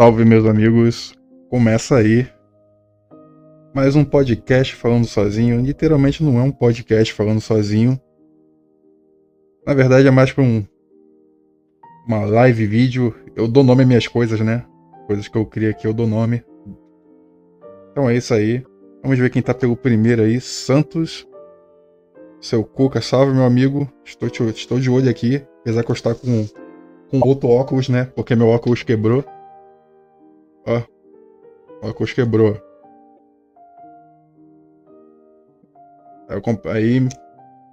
Salve, 0.00 0.24
meus 0.24 0.46
amigos. 0.46 1.12
Começa 1.50 1.96
aí 1.96 2.26
mais 3.74 3.94
um 3.94 4.02
podcast 4.02 4.74
falando 4.74 5.04
sozinho. 5.04 5.60
Literalmente 5.60 6.24
não 6.24 6.38
é 6.38 6.42
um 6.42 6.50
podcast 6.50 7.12
falando 7.12 7.38
sozinho. 7.38 8.00
Na 9.66 9.74
verdade 9.74 10.08
é 10.08 10.10
mais 10.10 10.32
para 10.32 10.42
um 10.42 10.64
uma 12.08 12.24
live 12.24 12.66
vídeo. 12.66 13.14
Eu 13.36 13.46
dou 13.46 13.62
nome 13.62 13.82
às 13.82 13.88
minhas 13.88 14.08
coisas, 14.08 14.40
né? 14.40 14.64
Coisas 15.06 15.28
que 15.28 15.36
eu 15.36 15.44
crio 15.44 15.68
aqui 15.68 15.86
eu 15.86 15.92
dou 15.92 16.06
nome. 16.06 16.42
Então 17.92 18.08
é 18.08 18.16
isso 18.16 18.32
aí. 18.32 18.64
Vamos 19.02 19.18
ver 19.18 19.28
quem 19.28 19.42
tá 19.42 19.52
pelo 19.52 19.76
primeiro 19.76 20.22
aí. 20.22 20.40
Santos. 20.40 21.28
Seu 22.40 22.64
Cuca, 22.64 23.02
salve 23.02 23.34
meu 23.34 23.44
amigo. 23.44 23.86
Estou, 24.02 24.30
te, 24.30 24.42
estou 24.44 24.80
de 24.80 24.88
olho 24.88 25.10
aqui. 25.10 25.44
Apesar 25.60 25.84
que 25.84 25.90
eu 25.90 25.94
estou 25.94 26.14
com, 26.14 26.46
com 27.10 27.28
outro 27.28 27.50
óculos, 27.50 27.90
né? 27.90 28.10
Porque 28.16 28.34
meu 28.34 28.48
óculos 28.48 28.82
quebrou. 28.82 29.22
Ó. 30.66 30.82
O 31.82 31.88
óculos 31.88 32.12
quebrou. 32.12 32.56
Aí, 36.28 36.40
comp... 36.40 36.66
aí 36.66 37.08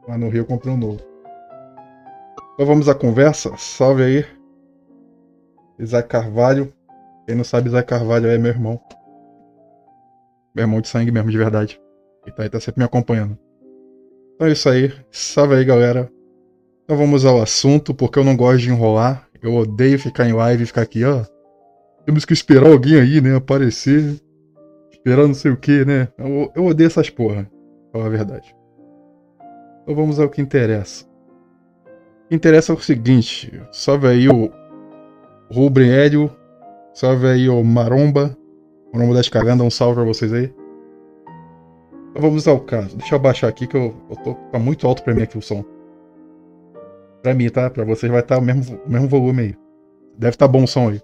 lá 0.07 0.17
no 0.17 0.29
Rio 0.29 0.41
eu 0.41 0.45
comprei 0.45 0.73
um 0.73 0.77
novo. 0.77 0.99
Então 2.53 2.65
vamos 2.65 2.89
à 2.89 2.95
conversa. 2.95 3.55
Salve 3.57 4.03
aí. 4.03 4.25
Isaac 5.77 6.09
Carvalho. 6.09 6.73
Quem 7.27 7.35
não 7.35 7.43
sabe, 7.43 7.67
Isaac 7.67 7.87
Carvalho 7.87 8.27
é 8.27 8.37
meu 8.37 8.51
irmão. 8.51 8.81
Meu 10.55 10.63
irmão 10.63 10.81
de 10.81 10.87
sangue 10.87 11.11
mesmo, 11.11 11.29
de 11.29 11.37
verdade. 11.37 11.79
E 12.25 12.31
tá 12.31 12.43
aí, 12.43 12.49
tá 12.49 12.59
sempre 12.59 12.79
me 12.79 12.85
acompanhando. 12.85 13.37
Então 14.33 14.47
é 14.47 14.51
isso 14.51 14.67
aí. 14.69 14.91
Salve 15.11 15.55
aí, 15.55 15.65
galera. 15.65 16.11
Então 16.83 16.97
vamos 16.97 17.25
ao 17.25 17.41
assunto, 17.41 17.93
porque 17.93 18.17
eu 18.17 18.23
não 18.23 18.35
gosto 18.35 18.59
de 18.59 18.69
enrolar. 18.69 19.27
Eu 19.41 19.53
odeio 19.55 19.99
ficar 19.99 20.27
em 20.27 20.33
live 20.33 20.63
e 20.63 20.65
ficar 20.65 20.81
aqui, 20.81 21.03
ó. 21.03 21.25
Temos 22.07 22.23
que 22.23 22.31
esperar 22.31 22.71
alguém 22.71 22.95
aí, 22.95 23.19
né? 23.19 23.35
Aparecer. 23.35 24.15
Esperar 24.89 25.27
não 25.27 25.33
sei 25.33 25.51
o 25.51 25.57
que, 25.57 25.83
né? 25.83 26.07
Eu, 26.17 26.49
eu 26.55 26.65
odeio 26.65 26.87
essas 26.87 27.09
porra. 27.09 27.51
Falar 27.91 28.05
a 28.05 28.09
verdade. 28.09 28.55
Então 29.83 29.93
vamos 29.93 30.17
ao 30.17 30.29
que 30.29 30.41
interessa. 30.41 31.03
O 31.03 32.29
que 32.29 32.35
interessa 32.35 32.71
é 32.71 32.75
o 32.75 32.79
seguinte. 32.79 33.61
Salve 33.73 34.07
aí 34.07 34.29
o 34.29 34.49
Rubem 35.51 35.91
Hélio. 35.91 36.31
Salve 36.93 37.27
aí 37.27 37.49
o 37.49 37.61
Maromba. 37.61 38.37
Maromba 38.93 39.15
das 39.15 39.27
Cagandas, 39.27 39.67
um 39.67 39.69
salve 39.69 39.95
pra 39.95 40.05
vocês 40.05 40.31
aí. 40.31 40.45
Então 42.11 42.21
vamos 42.21 42.47
ao 42.47 42.61
caso. 42.61 42.95
Deixa 42.95 43.15
eu 43.15 43.19
abaixar 43.19 43.49
aqui 43.49 43.67
que 43.67 43.75
eu, 43.75 43.93
eu 44.09 44.15
tô 44.15 44.33
tá 44.33 44.57
muito 44.57 44.87
alto 44.87 45.03
pra 45.03 45.13
mim 45.13 45.23
aqui 45.23 45.37
o 45.37 45.41
som. 45.41 45.61
Pra 47.21 47.33
mim, 47.33 47.49
tá? 47.49 47.69
Pra 47.69 47.83
vocês 47.83 48.09
vai 48.09 48.21
estar 48.21 48.35
tá 48.35 48.41
o 48.41 48.45
mesmo, 48.45 48.79
o 48.85 48.89
mesmo 48.89 49.09
volume 49.09 49.41
aí. 49.41 49.55
Deve 50.17 50.35
estar 50.35 50.47
tá 50.47 50.51
bom 50.53 50.63
o 50.63 50.67
som 50.67 50.87
aí. 50.87 51.01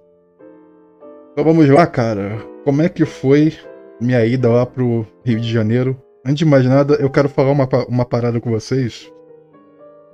Então 1.33 1.43
vamos 1.43 1.67
lá, 1.67 1.87
cara. 1.87 2.37
Como 2.63 2.83
é 2.83 2.87
que 2.87 3.05
foi 3.05 3.57
minha 3.99 4.23
ida 4.23 4.47
lá 4.49 4.67
pro 4.67 5.03
Rio 5.25 5.39
de 5.41 5.51
Janeiro? 5.51 5.99
Antes 6.23 6.37
de 6.37 6.45
mais 6.45 6.63
nada, 6.63 6.93
eu 6.93 7.09
quero 7.09 7.27
falar 7.27 7.49
uma, 7.49 7.67
uma 7.87 8.05
parada 8.05 8.39
com 8.39 8.51
vocês. 8.51 9.11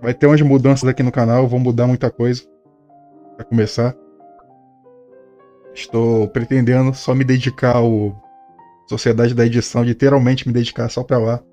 Vai 0.02 0.14
ter 0.14 0.28
umas 0.28 0.42
mudanças 0.42 0.88
aqui 0.88 1.04
no 1.04 1.12
canal, 1.12 1.46
vou 1.46 1.60
mudar 1.60 1.88
muita 1.88 2.10
coisa. 2.10 2.44
Pra 3.36 3.44
começar. 3.44 3.94
Estou 5.74 6.30
pretendendo 6.30 6.94
só 6.94 7.14
me 7.14 7.26
dedicar 7.26 7.76
ao 7.76 8.16
Sociedade 8.88 9.34
da 9.34 9.46
Edição, 9.46 9.84
literalmente 9.84 10.48
me 10.48 10.54
dedicar 10.54 10.88
só 10.88 11.04
pra 11.04 11.18
lá. 11.18 11.44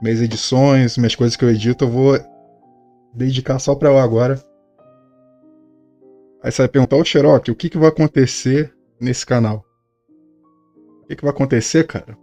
Minhas 0.00 0.22
edições, 0.22 0.96
minhas 0.96 1.14
coisas 1.14 1.36
que 1.36 1.44
eu 1.44 1.50
edito, 1.50 1.84
eu 1.84 1.90
vou 1.90 2.18
dedicar 3.12 3.58
só 3.58 3.74
pra 3.74 3.92
lá 3.92 4.02
agora. 4.02 4.42
Aí 6.42 6.50
você 6.50 6.62
vai 6.62 6.68
perguntar, 6.68 6.96
ô 6.96 7.04
Xerox, 7.04 7.50
o 7.50 7.54
que, 7.54 7.68
que 7.68 7.76
vai 7.76 7.90
acontecer 7.90 8.72
nesse 9.00 9.24
canal. 9.24 9.64
O 11.02 11.06
que, 11.06 11.16
que 11.16 11.22
vai 11.22 11.32
acontecer, 11.32 11.86
cara? 11.86 12.16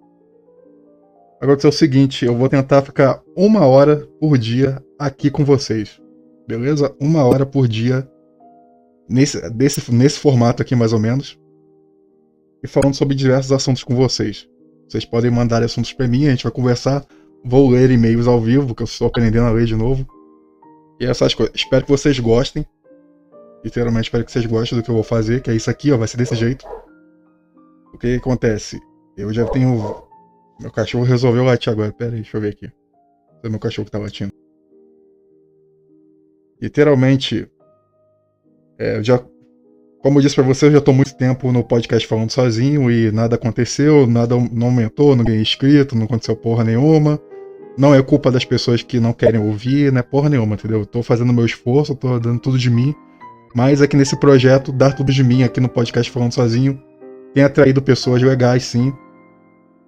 Agora 1.40 1.60
é 1.64 1.68
o 1.68 1.72
seguinte, 1.72 2.26
eu 2.26 2.36
vou 2.36 2.50
tentar 2.50 2.82
ficar 2.82 3.22
uma 3.36 3.66
hora 3.66 4.08
por 4.20 4.38
dia 4.38 4.84
aqui 4.98 5.30
com 5.30 5.46
vocês. 5.46 6.02
Beleza? 6.48 6.96
Uma 7.00 7.24
hora 7.26 7.46
por 7.46 7.68
dia 7.68 8.10
nesse, 9.08 9.50
desse, 9.52 9.92
nesse 9.94 10.20
formato 10.20 10.62
aqui, 10.62 10.76
mais 10.76 10.94
ou 10.94 11.00
menos. 11.00 11.40
E 12.64 12.68
falando 12.68 12.96
sobre 12.96 13.16
diversos 13.16 13.52
assuntos 13.52 13.84
com 13.84 13.96
vocês. 13.96 14.48
Vocês 14.90 15.06
podem 15.06 15.30
mandar 15.30 15.62
assuntos 15.62 15.94
para 15.94 16.08
mim, 16.08 16.26
a 16.26 16.32
gente 16.32 16.44
vai 16.44 16.52
conversar. 16.52 17.06
Vou 17.44 17.70
ler 17.70 17.92
e-mails 17.92 18.28
ao 18.28 18.42
vivo, 18.42 18.74
que 18.74 18.82
eu 18.82 18.86
estou 18.86 19.08
aprendendo 19.08 19.46
a 19.46 19.52
ler 19.52 19.66
de 19.66 19.76
novo. 19.76 20.08
E 21.00 21.06
essas 21.06 21.36
coisas. 21.36 21.54
Espero 21.56 21.86
que 21.86 21.92
vocês 21.92 22.20
gostem. 22.20 22.66
Literalmente 23.68 24.06
espero 24.06 24.24
que 24.24 24.32
vocês 24.32 24.46
gostem 24.46 24.78
do 24.78 24.84
que 24.84 24.90
eu 24.90 24.96
vou 24.96 25.04
fazer, 25.04 25.42
que 25.42 25.52
é 25.52 25.54
isso 25.54 25.70
aqui, 25.70 25.92
ó, 25.92 25.98
vai 25.98 26.08
ser 26.08 26.16
desse 26.16 26.34
jeito. 26.36 26.66
O 27.94 27.98
que, 27.98 28.16
acontece? 28.16 28.80
Eu 29.18 29.34
já 29.34 29.46
tenho. 29.46 30.04
Meu 30.58 30.72
cachorro 30.72 31.04
resolveu 31.04 31.44
latir 31.44 31.74
agora. 31.74 31.92
Pera 31.92 32.12
aí, 32.12 32.22
deixa 32.22 32.38
eu 32.38 32.42
ver 32.42 32.54
aqui. 32.54 32.72
É 33.44 33.50
meu 33.50 33.60
cachorro 33.60 33.86
que 33.86 33.92
tá 33.92 34.00
latindo. 34.00 34.32
Literalmente. 36.62 37.46
É, 38.80 39.04
já. 39.04 39.22
Como 40.02 40.18
eu 40.18 40.22
disse 40.22 40.36
pra 40.36 40.46
você, 40.46 40.68
eu 40.68 40.72
já 40.72 40.80
tô 40.80 40.94
muito 40.94 41.18
tempo 41.18 41.52
no 41.52 41.62
podcast 41.62 42.08
falando 42.08 42.32
sozinho 42.32 42.90
e 42.90 43.12
nada 43.12 43.36
aconteceu, 43.36 44.08
nada 44.08 44.38
não 44.50 44.68
aumentou, 44.68 45.14
não 45.14 45.26
ganhei 45.26 45.42
inscrito, 45.42 45.94
não 45.94 46.06
aconteceu 46.06 46.38
porra 46.38 46.64
nenhuma. 46.64 47.20
Não 47.78 47.94
é 47.94 48.02
culpa 48.02 48.32
das 48.32 48.46
pessoas 48.46 48.82
que 48.82 48.98
não 48.98 49.12
querem 49.12 49.42
ouvir, 49.42 49.92
né? 49.92 50.02
Porra 50.02 50.30
nenhuma, 50.30 50.56
entendeu? 50.56 50.80
Eu 50.80 50.86
tô 50.86 51.04
fazendo 51.04 51.34
meu 51.34 51.46
esforço, 51.46 51.94
tô 51.96 52.18
dando 52.18 52.40
tudo 52.40 52.58
de 52.58 52.70
mim. 52.70 52.96
Mas 53.54 53.82
aqui 53.82 53.96
nesse 53.96 54.20
projeto, 54.20 54.72
Dar 54.72 54.94
Tudo 54.94 55.12
de 55.12 55.24
Mim, 55.24 55.44
aqui 55.44 55.60
no 55.60 55.70
podcast 55.70 56.12
Falando 56.12 56.34
Sozinho, 56.34 56.82
tem 57.34 57.44
atraído 57.44 57.82
pessoas 57.82 58.22
legais, 58.22 58.66
sim. 58.66 58.94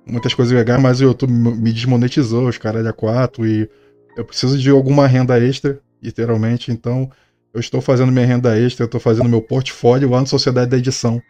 Muitas 0.05 0.33
coisas 0.33 0.53
legais, 0.53 0.81
mas 0.81 1.01
o 1.01 1.03
YouTube 1.03 1.31
me 1.31 1.71
desmonetizou, 1.71 2.47
os 2.47 2.57
caras 2.57 2.83
da 2.83 2.93
4, 2.93 3.45
e 3.45 3.69
eu 4.17 4.25
preciso 4.25 4.57
de 4.57 4.69
alguma 4.69 5.07
renda 5.07 5.39
extra, 5.39 5.79
literalmente. 6.01 6.71
Então, 6.71 7.09
eu 7.53 7.59
estou 7.59 7.81
fazendo 7.81 8.11
minha 8.11 8.25
renda 8.25 8.57
extra, 8.57 8.83
eu 8.83 8.87
estou 8.87 8.99
fazendo 8.99 9.29
meu 9.29 9.41
portfólio 9.41 10.09
lá 10.09 10.19
no 10.19 10.27
Sociedade 10.27 10.71
da 10.71 10.77
Edição. 10.77 11.21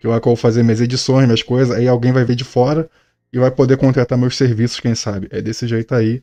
Que 0.00 0.06
lá 0.06 0.20
que 0.20 0.26
eu 0.26 0.30
vou 0.30 0.36
fazer 0.36 0.62
minhas 0.62 0.80
edições, 0.80 1.26
minhas 1.26 1.42
coisas, 1.42 1.74
aí 1.76 1.88
alguém 1.88 2.12
vai 2.12 2.24
ver 2.24 2.34
de 2.34 2.44
fora 2.44 2.88
e 3.32 3.38
vai 3.38 3.50
poder 3.50 3.76
contratar 3.76 4.16
meus 4.18 4.36
serviços, 4.36 4.80
quem 4.80 4.94
sabe. 4.94 5.28
É 5.30 5.40
desse 5.40 5.66
jeito 5.66 5.94
aí. 5.94 6.22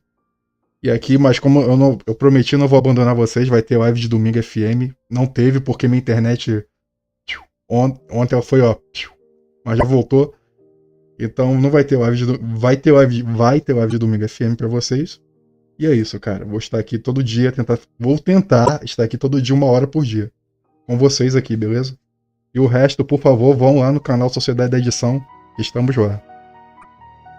E 0.83 0.89
aqui, 0.89 1.17
mas 1.17 1.37
como 1.37 1.61
eu, 1.61 1.77
não, 1.77 1.97
eu 2.07 2.15
prometi, 2.15 2.57
não 2.57 2.67
vou 2.67 2.79
abandonar 2.79 3.13
vocês, 3.13 3.47
vai 3.47 3.61
ter 3.61 3.77
live 3.77 3.99
de 3.99 4.07
domingo 4.07 4.41
FM. 4.41 4.93
Não 5.09 5.27
teve, 5.27 5.59
porque 5.59 5.87
minha 5.87 5.99
internet 5.99 6.65
ontem 8.09 8.41
foi, 8.41 8.61
ó, 8.61 8.75
mas 9.65 9.77
já 9.77 9.85
voltou. 9.85 10.33
Então 11.19 11.59
não 11.59 11.69
vai 11.69 11.83
ter 11.83 11.97
live 11.97 12.17
de, 12.17 12.37
vai 12.57 12.75
ter 12.75 12.91
live, 12.91 13.21
vai 13.21 13.61
ter 13.61 13.73
live 13.73 13.91
de 13.91 13.97
domingo 13.99 14.27
FM 14.27 14.55
para 14.57 14.67
vocês. 14.67 15.21
E 15.77 15.85
é 15.85 15.93
isso, 15.93 16.19
cara. 16.19 16.43
Vou 16.43 16.57
estar 16.57 16.79
aqui 16.79 16.97
todo 16.97 17.23
dia, 17.23 17.51
tentar, 17.51 17.79
vou 17.99 18.17
tentar 18.17 18.81
estar 18.83 19.03
aqui 19.03 19.17
todo 19.17 19.41
dia 19.41 19.55
uma 19.55 19.67
hora 19.67 19.87
por 19.87 20.03
dia 20.03 20.31
com 20.87 20.97
vocês 20.97 21.35
aqui, 21.35 21.55
beleza? 21.55 21.97
E 22.53 22.59
o 22.59 22.65
resto, 22.65 23.05
por 23.05 23.19
favor, 23.19 23.55
vão 23.55 23.79
lá 23.79 23.91
no 23.91 23.99
canal 24.01 24.29
Sociedade 24.29 24.71
da 24.71 24.77
Edição, 24.77 25.23
estamos 25.57 25.95
lá. 25.95 26.21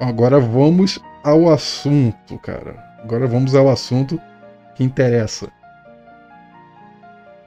Agora 0.00 0.40
vamos 0.40 0.98
ao 1.22 1.52
assunto, 1.52 2.38
cara. 2.38 2.91
Agora 3.02 3.26
vamos 3.26 3.54
ao 3.54 3.68
assunto 3.68 4.20
que 4.74 4.84
interessa. 4.84 5.50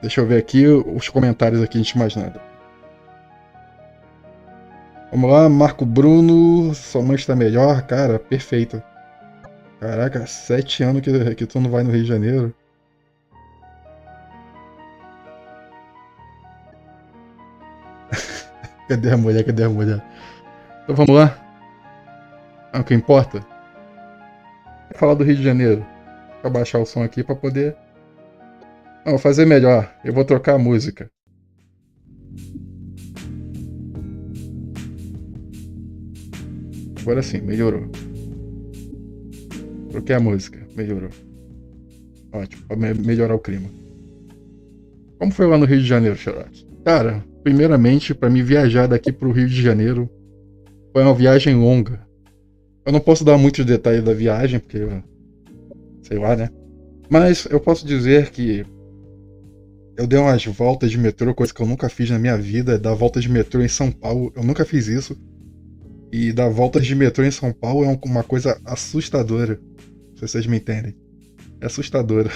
Deixa 0.02 0.20
eu 0.20 0.26
ver 0.26 0.36
aqui 0.38 0.66
os 0.66 1.08
comentários 1.08 1.62
aqui 1.62 1.78
antes 1.78 1.92
de 1.92 1.98
mais 1.98 2.14
nada. 2.14 2.40
Vamos 5.10 5.30
lá, 5.30 5.48
Marco 5.48 5.86
Bruno, 5.86 6.74
sua 6.74 7.02
mãe 7.02 7.16
está 7.16 7.34
melhor, 7.34 7.82
cara, 7.82 8.18
perfeito. 8.18 8.82
Caraca, 9.80 10.26
sete 10.26 10.82
anos 10.82 11.00
que, 11.00 11.34
que 11.34 11.46
tu 11.46 11.58
não 11.58 11.70
vai 11.70 11.82
no 11.82 11.90
Rio 11.90 12.02
de 12.02 12.08
Janeiro. 12.08 12.54
cadê 18.88 19.10
a 19.10 19.16
mulher? 19.16 19.42
Cadê 19.42 19.64
a 19.64 19.70
mulher? 19.70 20.02
Então 20.84 20.94
vamos 20.94 21.16
lá. 21.16 21.34
É 22.74 22.78
o 22.78 22.84
que 22.84 22.92
importa 22.92 23.55
falar 24.96 25.14
do 25.14 25.24
Rio 25.24 25.36
de 25.36 25.42
Janeiro. 25.42 25.84
Vou 26.42 26.50
baixar 26.50 26.78
o 26.78 26.86
som 26.86 27.02
aqui 27.02 27.22
para 27.22 27.34
poder. 27.34 27.76
Não, 29.04 29.12
vou 29.12 29.18
fazer 29.18 29.44
melhor. 29.44 29.92
Eu 30.04 30.12
vou 30.12 30.24
trocar 30.24 30.54
a 30.54 30.58
música. 30.58 31.10
Agora 37.00 37.22
sim, 37.22 37.40
melhorou. 37.40 37.88
Troquei 39.90 40.16
a 40.16 40.20
música, 40.20 40.58
melhorou. 40.76 41.10
Ótimo, 42.32 42.66
pra 42.66 42.76
melhorar 42.76 43.34
o 43.34 43.38
clima. 43.38 43.68
Como 45.18 45.32
foi 45.32 45.46
lá 45.46 45.56
no 45.56 45.64
Rio 45.64 45.80
de 45.80 45.86
Janeiro, 45.86 46.16
Charlotte? 46.16 46.66
Cara, 46.84 47.24
primeiramente, 47.42 48.14
para 48.14 48.28
mim 48.28 48.42
viajar 48.42 48.86
daqui 48.86 49.12
pro 49.12 49.30
Rio 49.30 49.48
de 49.48 49.62
Janeiro 49.62 50.10
foi 50.92 51.02
uma 51.02 51.14
viagem 51.14 51.54
longa. 51.54 52.05
Eu 52.86 52.92
não 52.92 53.00
posso 53.00 53.24
dar 53.24 53.36
muitos 53.36 53.64
detalhes 53.64 54.04
da 54.04 54.14
viagem, 54.14 54.60
porque. 54.60 54.78
Sei 56.02 56.18
lá, 56.18 56.36
né? 56.36 56.48
Mas 57.10 57.44
eu 57.50 57.58
posso 57.58 57.84
dizer 57.84 58.30
que. 58.30 58.64
eu 59.96 60.06
dei 60.06 60.20
umas 60.20 60.44
voltas 60.46 60.92
de 60.92 60.96
metrô, 60.96 61.34
coisa 61.34 61.52
que 61.52 61.60
eu 61.60 61.66
nunca 61.66 61.88
fiz 61.88 62.08
na 62.08 62.18
minha 62.18 62.38
vida, 62.38 62.78
dar 62.78 62.94
volta 62.94 63.20
de 63.20 63.28
metrô 63.28 63.60
em 63.60 63.68
São 63.68 63.90
Paulo. 63.90 64.32
Eu 64.36 64.44
nunca 64.44 64.64
fiz 64.64 64.86
isso. 64.86 65.16
E 66.12 66.32
dar 66.32 66.48
voltas 66.48 66.86
de 66.86 66.94
metrô 66.94 67.24
em 67.24 67.30
São 67.32 67.52
Paulo 67.52 67.84
é 67.84 67.98
uma 68.04 68.22
coisa 68.22 68.56
assustadora. 68.64 69.60
Se 70.14 70.20
vocês 70.20 70.46
me 70.46 70.58
entendem. 70.58 70.96
É 71.60 71.66
assustadora. 71.66 72.30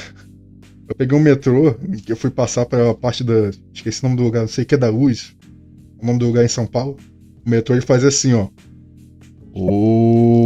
Eu 0.88 0.96
peguei 0.96 1.16
um 1.16 1.22
metrô, 1.22 1.74
que 2.04 2.10
eu 2.10 2.16
fui 2.16 2.30
passar 2.30 2.66
para 2.66 2.90
a 2.90 2.94
parte 2.94 3.22
da. 3.22 3.50
Esqueci 3.72 4.00
o 4.00 4.08
nome 4.08 4.16
do 4.16 4.24
lugar, 4.24 4.40
não 4.40 4.48
sei 4.48 4.64
o 4.64 4.66
que 4.66 4.74
é 4.74 4.78
da 4.78 4.90
luz. 4.90 5.36
O 6.02 6.04
nome 6.04 6.18
do 6.18 6.26
lugar 6.26 6.44
em 6.44 6.48
São 6.48 6.66
Paulo. 6.66 6.96
O 7.46 7.48
metrô 7.48 7.76
ele 7.76 7.86
fazia 7.86 8.08
assim, 8.08 8.32
ó. 8.32 8.48
O... 9.54 10.40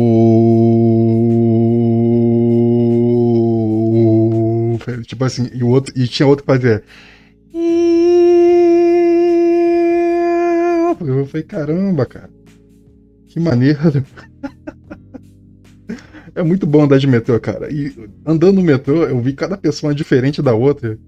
Tipo 5.06 5.24
assim, 5.24 5.48
e, 5.52 5.62
o 5.62 5.68
outro, 5.68 5.92
e 5.96 6.08
tinha 6.08 6.26
outro 6.26 6.44
que 6.44 6.52
fazia. 6.52 6.82
Eu 11.00 11.26
falei, 11.26 11.42
caramba, 11.42 12.06
cara. 12.06 12.30
Que 13.26 13.38
maneira. 13.40 13.80
É 16.36 16.42
muito 16.42 16.66
bom 16.66 16.82
andar 16.82 16.98
de 16.98 17.06
metrô, 17.06 17.38
cara. 17.38 17.72
E 17.72 17.94
andando 18.26 18.56
no 18.56 18.62
metrô, 18.62 19.04
eu 19.04 19.20
vi 19.20 19.34
cada 19.34 19.56
pessoa 19.56 19.94
diferente 19.94 20.42
da 20.42 20.52
outra. 20.52 20.98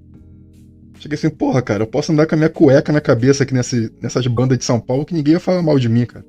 Cheguei 1.01 1.17
assim, 1.17 1.29
porra, 1.29 1.61
cara, 1.61 1.83
eu 1.83 1.87
posso 1.87 2.13
andar 2.13 2.27
com 2.27 2.37
a 2.37 2.39
minha 2.39 2.49
cueca 2.49 2.93
na 2.93 3.01
cabeça 3.01 3.43
aqui 3.43 3.53
nesse, 3.53 3.93
nessas 4.01 4.25
bandas 4.29 4.57
de 4.57 4.65
São 4.65 4.79
Paulo 4.79 5.05
que 5.05 5.13
ninguém 5.15 5.33
ia 5.33 5.41
falar 5.41 5.63
mal 5.63 5.81
de 5.81 5.89
mim, 5.89 6.07
cara. 6.07 6.25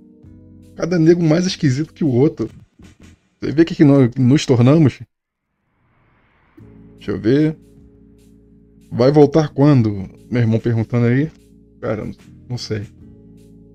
Cada 0.78 0.98
nego 0.98 1.24
mais 1.24 1.46
esquisito 1.46 1.94
que 1.94 2.04
o 2.04 2.10
outro. 2.10 2.50
Você 3.40 3.52
vê 3.52 3.64
o 3.64 3.66
que, 3.66 3.76
que 3.76 3.84
nós 3.84 4.10
nos 4.16 4.46
tornamos? 4.46 5.00
Deixa 6.96 7.12
eu 7.12 7.20
ver. 7.20 7.58
Vai 8.92 9.12
voltar 9.12 9.50
quando? 9.50 10.10
Meu 10.32 10.42
irmão 10.42 10.60
perguntando 10.60 11.08
aí. 11.08 11.30
Cara, 11.82 12.08
não 12.48 12.58
sei. 12.58 12.84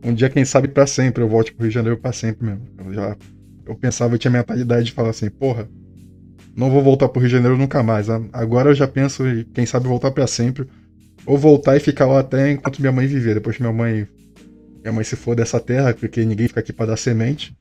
Um 0.05 0.15
dia, 0.15 0.31
quem 0.31 0.45
sabe, 0.45 0.69
para 0.69 0.87
sempre. 0.87 1.23
Eu 1.23 1.29
volte 1.29 1.53
pro 1.53 1.63
Rio 1.63 1.71
de 1.71 1.75
Janeiro 1.75 1.99
pra 1.99 2.13
sempre 2.13 2.47
mesmo. 2.47 2.67
Eu 2.79 2.95
já 2.95 3.17
eu 3.67 3.75
pensava, 3.77 4.15
eu 4.15 4.19
tinha 4.19 4.31
mentalidade 4.31 4.87
de 4.87 4.93
falar 4.93 5.11
assim, 5.11 5.31
porra, 5.31 5.69
não 6.55 6.71
vou 6.71 6.83
voltar 6.83 7.09
pro 7.09 7.21
Rio 7.21 7.29
de 7.29 7.37
Janeiro 7.37 7.57
nunca 7.57 7.83
mais. 7.83 8.09
Agora 8.33 8.71
eu 8.71 8.75
já 8.75 8.87
penso, 8.89 9.23
quem 9.55 9.65
sabe, 9.65 9.87
voltar 9.87 10.11
para 10.11 10.27
sempre. 10.27 10.67
Ou 11.25 11.39
voltar 11.39 11.77
e 11.77 11.81
ficar 11.81 12.07
lá 12.07 12.21
até 12.21 12.53
enquanto 12.53 12.81
minha 12.81 12.93
mãe 12.93 13.07
viver. 13.07 13.35
Depois 13.35 13.57
que 13.57 13.63
minha 13.63 13.73
mãe. 13.73 14.07
Minha 14.83 14.93
mãe 14.93 15.05
se 15.05 15.17
for 15.17 15.37
dessa 15.37 15.61
terra, 15.61 15.95
porque 15.95 16.25
ninguém 16.25 16.49
fica 16.49 16.61
aqui 16.61 16.73
para 16.73 16.87
dar 16.87 16.97
semente. 16.97 17.57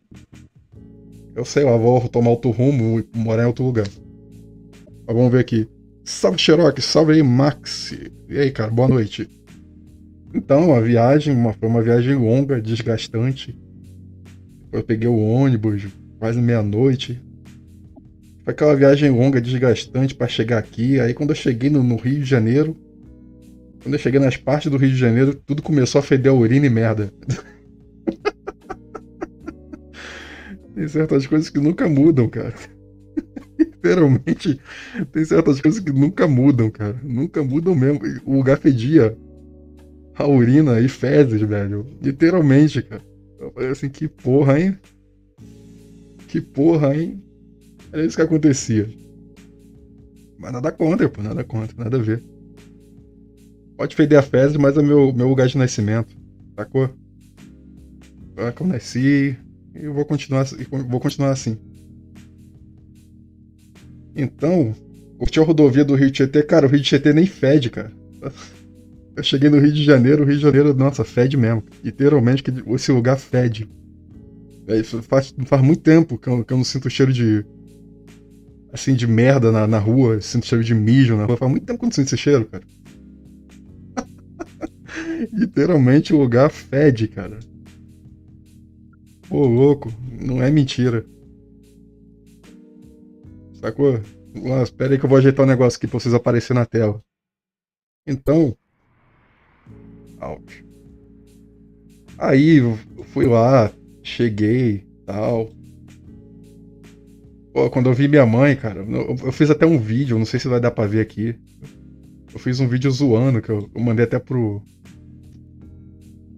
Eu 1.35 1.45
sei 1.45 1.63
lá, 1.63 1.77
vou 1.77 2.07
tomar 2.09 2.31
outro 2.31 2.51
rumo 2.51 2.99
e 2.99 3.17
morar 3.17 3.43
em 3.43 3.47
outro 3.47 3.63
lugar. 3.63 3.87
Mas 5.07 5.15
vamos 5.15 5.31
ver 5.31 5.39
aqui. 5.39 5.69
Salve 6.03 6.39
Xerox, 6.39 6.83
salve 6.83 7.13
aí 7.13 7.23
Max. 7.23 7.95
E 8.27 8.39
aí, 8.39 8.51
cara, 8.51 8.71
boa 8.71 8.87
noite. 8.87 9.29
Então, 10.33 10.73
a 10.73 10.79
viagem 10.79 11.35
uma, 11.35 11.53
foi 11.53 11.67
uma 11.69 11.81
viagem 11.81 12.15
longa, 12.15 12.61
desgastante. 12.61 13.57
Eu 14.71 14.83
peguei 14.83 15.07
o 15.07 15.17
ônibus 15.17 15.87
quase 16.17 16.41
meia-noite. 16.41 17.21
Foi 18.43 18.53
aquela 18.53 18.75
viagem 18.75 19.09
longa, 19.11 19.41
desgastante 19.41 20.15
para 20.15 20.27
chegar 20.27 20.57
aqui. 20.57 20.99
Aí 20.99 21.13
quando 21.13 21.31
eu 21.31 21.35
cheguei 21.35 21.69
no, 21.69 21.83
no, 21.83 21.97
Rio 21.97 22.19
de 22.19 22.25
Janeiro, 22.25 22.75
quando 23.81 23.95
eu 23.95 23.99
cheguei 23.99 24.19
nas 24.19 24.37
partes 24.37 24.71
do 24.71 24.77
Rio 24.77 24.89
de 24.89 24.97
Janeiro, 24.97 25.33
tudo 25.33 25.61
começou 25.61 25.99
a 25.99 26.03
feder 26.03 26.31
a 26.31 26.35
urina 26.35 26.65
e 26.65 26.69
merda. 26.69 27.11
tem 30.75 30.87
certas 30.87 31.25
coisas 31.25 31.49
que 31.49 31.59
nunca 31.59 31.89
mudam, 31.89 32.29
cara. 32.29 32.53
Literalmente, 33.57 34.61
tem 35.11 35.25
certas 35.25 35.59
coisas 35.59 35.79
que 35.79 35.91
nunca 35.91 36.27
mudam, 36.27 36.69
cara. 36.69 36.99
Nunca 37.03 37.43
mudam 37.43 37.75
mesmo. 37.75 37.99
O 38.25 38.37
lugar 38.37 38.59
fedia 38.59 39.17
a 40.15 40.27
urina 40.27 40.79
e 40.79 40.87
fezes, 40.87 41.41
velho. 41.41 41.85
Literalmente, 42.01 42.81
cara. 42.83 43.01
Eu 43.39 43.51
falei 43.51 43.69
assim, 43.69 43.89
que 43.89 44.07
porra, 44.07 44.59
hein? 44.59 44.77
Que 46.27 46.39
porra, 46.39 46.95
hein? 46.95 47.21
Era 47.91 48.05
isso 48.05 48.15
que 48.15 48.21
acontecia. 48.21 48.87
Mas 50.37 50.53
nada 50.53 50.71
contra, 50.71 51.09
pô, 51.09 51.23
nada 51.23 51.43
contra, 51.43 51.83
nada 51.83 51.97
a 51.97 52.01
ver. 52.01 52.21
Pode 53.81 53.95
feder 53.95 54.19
a 54.19 54.21
fezes, 54.21 54.57
mas 54.57 54.77
é 54.77 54.81
meu, 54.83 55.11
meu 55.11 55.27
lugar 55.27 55.47
de 55.47 55.57
nascimento. 55.57 56.15
Sacou? 56.55 56.87
É 58.37 58.51
que 58.51 58.61
eu 58.61 58.67
nasci 58.67 59.35
e 59.73 59.85
eu 59.85 59.91
vou 59.91 60.05
continuar, 60.05 60.45
vou 60.87 60.99
continuar 60.99 61.31
assim. 61.31 61.57
Então, 64.15 64.75
curtiu 65.17 65.41
a 65.41 65.45
rodovia 65.47 65.83
do 65.83 65.95
Rio 65.95 66.11
de 66.11 66.13
Tietê? 66.13 66.43
Cara, 66.43 66.67
o 66.67 66.69
Rio 66.69 66.79
de 66.79 66.85
Tietê 66.85 67.11
nem 67.11 67.25
fede, 67.25 67.71
cara. 67.71 67.91
Eu 69.17 69.23
cheguei 69.23 69.49
no 69.49 69.59
Rio 69.59 69.73
de 69.73 69.83
Janeiro, 69.83 70.21
o 70.21 70.25
Rio 70.27 70.37
de 70.37 70.43
Janeiro, 70.43 70.75
nossa, 70.75 71.03
fede 71.03 71.35
mesmo. 71.35 71.63
Literalmente, 71.83 72.43
esse 72.75 72.91
lugar 72.91 73.17
fede. 73.17 73.67
É, 74.67 74.83
faz, 74.83 75.33
faz 75.45 75.61
muito 75.63 75.81
tempo 75.81 76.19
que 76.19 76.29
eu, 76.29 76.45
que 76.45 76.53
eu 76.53 76.57
não 76.57 76.63
sinto 76.63 76.87
cheiro 76.87 77.11
de. 77.11 77.43
Assim, 78.71 78.93
de 78.93 79.07
merda 79.07 79.51
na, 79.51 79.65
na 79.65 79.79
rua, 79.79 80.21
sinto 80.21 80.45
cheiro 80.45 80.63
de 80.63 80.75
mijo 80.75 81.17
na 81.17 81.25
rua. 81.25 81.35
Faz 81.35 81.51
muito 81.51 81.65
tempo 81.65 81.79
que 81.79 81.85
eu 81.85 81.87
não 81.87 81.93
sinto 81.93 82.07
esse 82.07 82.17
cheiro, 82.17 82.45
cara. 82.45 82.63
Literalmente 85.31 86.13
o 86.13 86.19
lugar 86.19 86.49
fede, 86.49 87.07
cara. 87.07 87.39
Pô, 89.29 89.47
louco, 89.47 89.93
não 90.19 90.41
é 90.41 90.51
mentira. 90.51 91.05
Sacou? 93.53 94.01
Nossa, 94.33 94.63
espera 94.63 94.93
aí 94.93 94.99
que 94.99 95.05
eu 95.05 95.09
vou 95.09 95.17
ajeitar 95.17 95.45
um 95.45 95.49
negócio 95.49 95.77
aqui 95.77 95.87
pra 95.87 95.99
vocês 95.99 96.13
aparecerem 96.13 96.59
na 96.59 96.65
tela. 96.65 97.01
Então, 98.05 98.57
Out. 100.21 100.65
Aí 102.17 102.59
fui 103.05 103.25
lá, 103.25 103.71
cheguei, 104.03 104.85
tal. 105.05 105.49
Pô, 107.51 107.69
quando 107.69 107.89
eu 107.89 107.93
vi 107.93 108.07
minha 108.07 108.25
mãe, 108.25 108.55
cara, 108.55 108.81
eu, 108.81 109.15
eu, 109.25 109.31
fiz 109.31 109.49
até 109.49 109.65
um 109.65 109.79
vídeo, 109.79 110.17
não 110.17 110.25
sei 110.25 110.39
se 110.39 110.47
vai 110.47 110.59
dar 110.59 110.71
pra 110.71 110.85
ver 110.85 111.01
aqui. 111.01 111.35
Eu 112.31 112.39
fiz 112.39 112.59
um 112.59 112.67
vídeo 112.67 112.89
zoando, 112.91 113.41
que 113.41 113.49
eu, 113.49 113.69
eu 113.73 113.81
mandei 113.81 114.05
até 114.05 114.19
pro. 114.19 114.61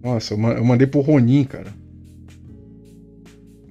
Nossa, 0.04 0.34
eu, 0.34 0.38
mandei 0.38 0.86
pro 0.86 1.00
Ronin, 1.00 1.44
cara. 1.44 1.72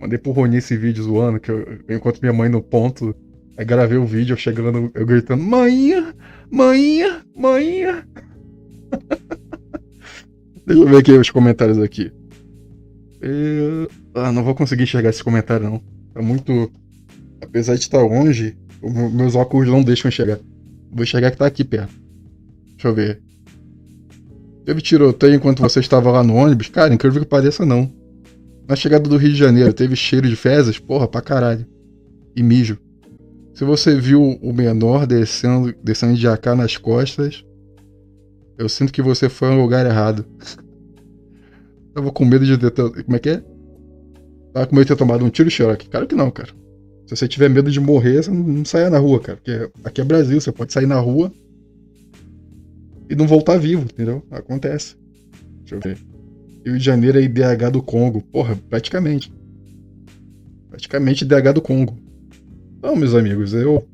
Mandei 0.01 0.17
pro 0.17 0.31
Ronin 0.31 0.57
esse 0.57 0.75
vídeo 0.75 1.03
zoando, 1.03 1.39
que 1.39 1.51
eu, 1.51 1.77
encontro 1.87 2.19
minha 2.23 2.33
mãe 2.33 2.49
no 2.49 2.59
ponto. 2.59 3.15
Aí 3.55 3.63
gravei 3.63 3.99
o 3.99 4.05
vídeo, 4.05 4.33
eu 4.33 4.37
chegando, 4.37 4.91
eu 4.95 5.05
gritando, 5.05 5.43
mãinha, 5.43 6.11
mãinha, 6.49 7.21
mãinha. 7.37 8.07
Deixa 10.65 10.81
eu 10.81 10.87
ver 10.87 10.97
aqui 10.97 11.11
os 11.11 11.29
comentários 11.29 11.77
aqui. 11.77 12.11
Eu... 13.21 13.87
Ah, 14.15 14.31
não 14.31 14.43
vou 14.43 14.55
conseguir 14.55 14.83
enxergar 14.83 15.11
esse 15.11 15.23
comentário, 15.23 15.69
não. 15.69 15.83
Tá 16.15 16.21
muito. 16.21 16.71
Apesar 17.41 17.75
de 17.75 17.81
estar 17.81 18.01
longe, 18.01 18.57
meus 19.13 19.35
óculos 19.35 19.67
não 19.67 19.83
deixam 19.83 20.09
enxergar. 20.09 20.39
Vou 20.91 21.03
enxergar 21.03 21.29
que 21.29 21.37
tá 21.37 21.45
aqui 21.45 21.63
perto. 21.63 21.93
Deixa 22.71 22.87
eu 22.87 22.95
ver. 22.95 23.21
Teve 24.65 24.81
tiroteio 24.81 25.35
enquanto 25.35 25.61
você 25.61 25.79
estava 25.79 26.09
lá 26.11 26.23
no 26.23 26.35
ônibus? 26.35 26.69
Cara, 26.69 26.93
incrível 26.93 27.21
que 27.21 27.27
pareça, 27.27 27.65
não. 27.65 27.91
Na 28.67 28.75
chegada 28.75 29.09
do 29.09 29.17
Rio 29.17 29.31
de 29.31 29.37
Janeiro, 29.37 29.73
teve 29.73 29.95
cheiro 29.95 30.27
de 30.27 30.35
fezes? 30.35 30.79
Porra, 30.79 31.07
pra 31.07 31.21
caralho. 31.21 31.65
E 32.35 32.41
mijo. 32.41 32.77
Se 33.53 33.65
você 33.65 33.95
viu 33.95 34.21
o 34.41 34.53
menor 34.53 35.05
descendo, 35.05 35.73
descendo 35.83 36.15
de 36.15 36.27
AK 36.27 36.45
nas 36.55 36.77
costas, 36.77 37.43
eu 38.57 38.69
sinto 38.69 38.93
que 38.93 39.01
você 39.01 39.27
foi 39.27 39.49
no 39.49 39.61
lugar 39.61 39.85
errado. 39.85 40.25
Tava 41.93 42.11
com 42.11 42.25
medo 42.25 42.45
de 42.45 42.57
ter. 42.57 42.71
Como 42.71 43.15
é 43.15 43.19
que 43.19 43.29
é? 43.29 43.43
Tava 44.53 44.65
com 44.65 44.75
medo 44.75 44.85
de 44.85 44.93
ter 44.93 44.97
tomado 44.97 45.25
um 45.25 45.29
tiro 45.29 45.51
Sherlock. 45.51 45.87
Claro 45.89 46.07
que 46.07 46.15
não, 46.15 46.31
cara. 46.31 46.49
Se 47.05 47.15
você 47.15 47.27
tiver 47.27 47.49
medo 47.49 47.69
de 47.69 47.81
morrer, 47.81 48.23
você 48.23 48.31
não 48.31 48.63
saia 48.63 48.89
na 48.89 48.97
rua, 48.97 49.19
cara. 49.19 49.37
Porque 49.37 49.69
aqui 49.83 50.01
é 50.01 50.03
Brasil, 50.03 50.39
você 50.39 50.51
pode 50.51 50.71
sair 50.71 50.87
na 50.87 50.99
rua 50.99 51.31
e 53.13 53.15
não 53.15 53.27
voltar 53.27 53.57
vivo, 53.57 53.83
entendeu? 53.83 54.25
Acontece. 54.31 54.95
Deixa 55.59 55.75
eu 55.75 55.79
ver. 55.79 55.97
Rio 56.65 56.77
de 56.79 56.83
Janeiro 56.83 57.19
é 57.19 57.21
IDH 57.21 57.69
do 57.71 57.81
Congo. 57.81 58.23
Porra, 58.23 58.55
praticamente. 58.69 59.31
Praticamente 60.67 61.23
IDH 61.23 61.53
do 61.53 61.61
Congo. 61.61 61.95
Então, 62.77 62.95
meus 62.95 63.13
amigos, 63.13 63.53
eu 63.53 63.87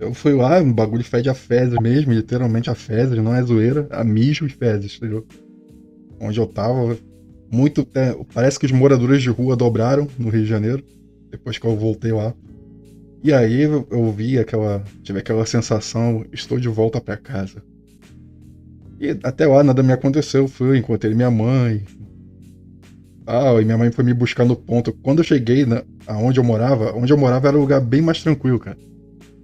eu 0.00 0.14
fui 0.14 0.32
lá, 0.32 0.62
um 0.62 0.72
bagulho 0.72 1.04
fede 1.04 1.28
a 1.28 1.34
fezes 1.34 1.78
mesmo, 1.78 2.14
literalmente 2.14 2.70
a 2.70 2.74
fezes, 2.74 3.18
não 3.18 3.34
é 3.34 3.42
zoeira, 3.42 3.86
a 3.90 4.02
mijo 4.02 4.46
e 4.46 4.48
fezes, 4.48 4.96
entendeu? 4.96 5.26
Onde 6.18 6.40
eu 6.40 6.46
tava, 6.46 6.96
muito. 7.52 7.86
É, 7.94 8.16
parece 8.32 8.58
que 8.58 8.64
os 8.64 8.72
moradores 8.72 9.20
de 9.20 9.28
rua 9.28 9.54
dobraram 9.54 10.08
no 10.18 10.30
Rio 10.30 10.42
de 10.42 10.48
Janeiro, 10.48 10.82
depois 11.30 11.58
que 11.58 11.66
eu 11.66 11.76
voltei 11.76 12.12
lá. 12.12 12.32
E 13.22 13.32
aí 13.32 13.62
eu, 13.62 14.12
vi 14.12 14.38
aquela. 14.38 14.82
Tive 15.02 15.18
aquela 15.18 15.44
sensação, 15.44 16.24
estou 16.32 16.58
de 16.58 16.68
volta 16.68 17.00
para 17.00 17.16
casa. 17.16 17.62
E 18.98 19.10
até 19.22 19.46
lá 19.46 19.62
nada 19.62 19.82
me 19.82 19.92
aconteceu, 19.92 20.48
fui, 20.48 20.78
encontrei 20.78 21.14
minha 21.14 21.30
mãe. 21.30 21.84
Ah, 23.26 23.60
e 23.60 23.64
minha 23.64 23.78
mãe 23.78 23.90
foi 23.92 24.04
me 24.04 24.14
buscar 24.14 24.44
no 24.44 24.56
ponto. 24.56 24.92
Quando 24.92 25.18
eu 25.18 25.24
cheguei 25.24 25.64
na, 25.64 25.82
aonde 26.06 26.40
eu 26.40 26.44
morava, 26.44 26.92
onde 26.96 27.12
eu 27.12 27.16
morava 27.16 27.48
era 27.48 27.56
um 27.56 27.60
lugar 27.60 27.80
bem 27.80 28.02
mais 28.02 28.22
tranquilo, 28.22 28.58
cara 28.58 28.76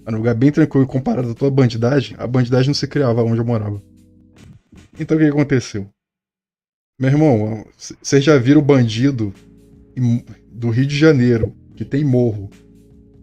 Era 0.06 0.16
um 0.16 0.18
lugar 0.18 0.34
bem 0.34 0.50
tranquilo 0.50 0.86
comparado 0.86 1.30
a 1.30 1.34
toda 1.34 1.52
a 1.52 1.54
bandidagem. 1.54 2.16
A 2.18 2.26
bandidagem 2.26 2.68
não 2.68 2.74
se 2.74 2.86
criava 2.86 3.22
onde 3.22 3.38
eu 3.38 3.44
morava. 3.44 3.80
Então 4.98 5.16
o 5.16 5.20
que 5.20 5.26
aconteceu? 5.26 5.86
Meu 6.98 7.10
irmão, 7.10 7.66
vocês 8.02 8.24
já 8.24 8.38
viram 8.38 8.62
bandido 8.62 9.32
do 10.50 10.70
Rio 10.70 10.86
de 10.86 10.96
Janeiro, 10.96 11.54
que 11.74 11.84
tem 11.84 12.02
morro, 12.02 12.50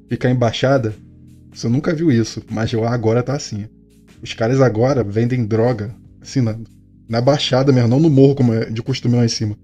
ficar 0.09 0.29
embaixada? 0.29 0.93
Você 1.53 1.67
nunca 1.69 1.93
viu 1.93 2.11
isso, 2.11 2.41
mas 2.49 2.71
lá 2.73 2.93
agora 2.93 3.21
tá 3.21 3.35
assim. 3.35 3.67
Os 4.21 4.33
caras 4.33 4.61
agora 4.61 5.03
vendem 5.03 5.45
droga, 5.45 5.93
assim, 6.21 6.41
na, 6.41 6.57
na 7.07 7.21
baixada 7.21 7.71
mesmo, 7.71 7.89
não 7.89 7.99
no 7.99 8.09
morro 8.09 8.35
como 8.35 8.53
é 8.53 8.69
de 8.69 8.81
costume 8.81 9.15
lá 9.15 9.25
em 9.25 9.29
cima. 9.29 9.57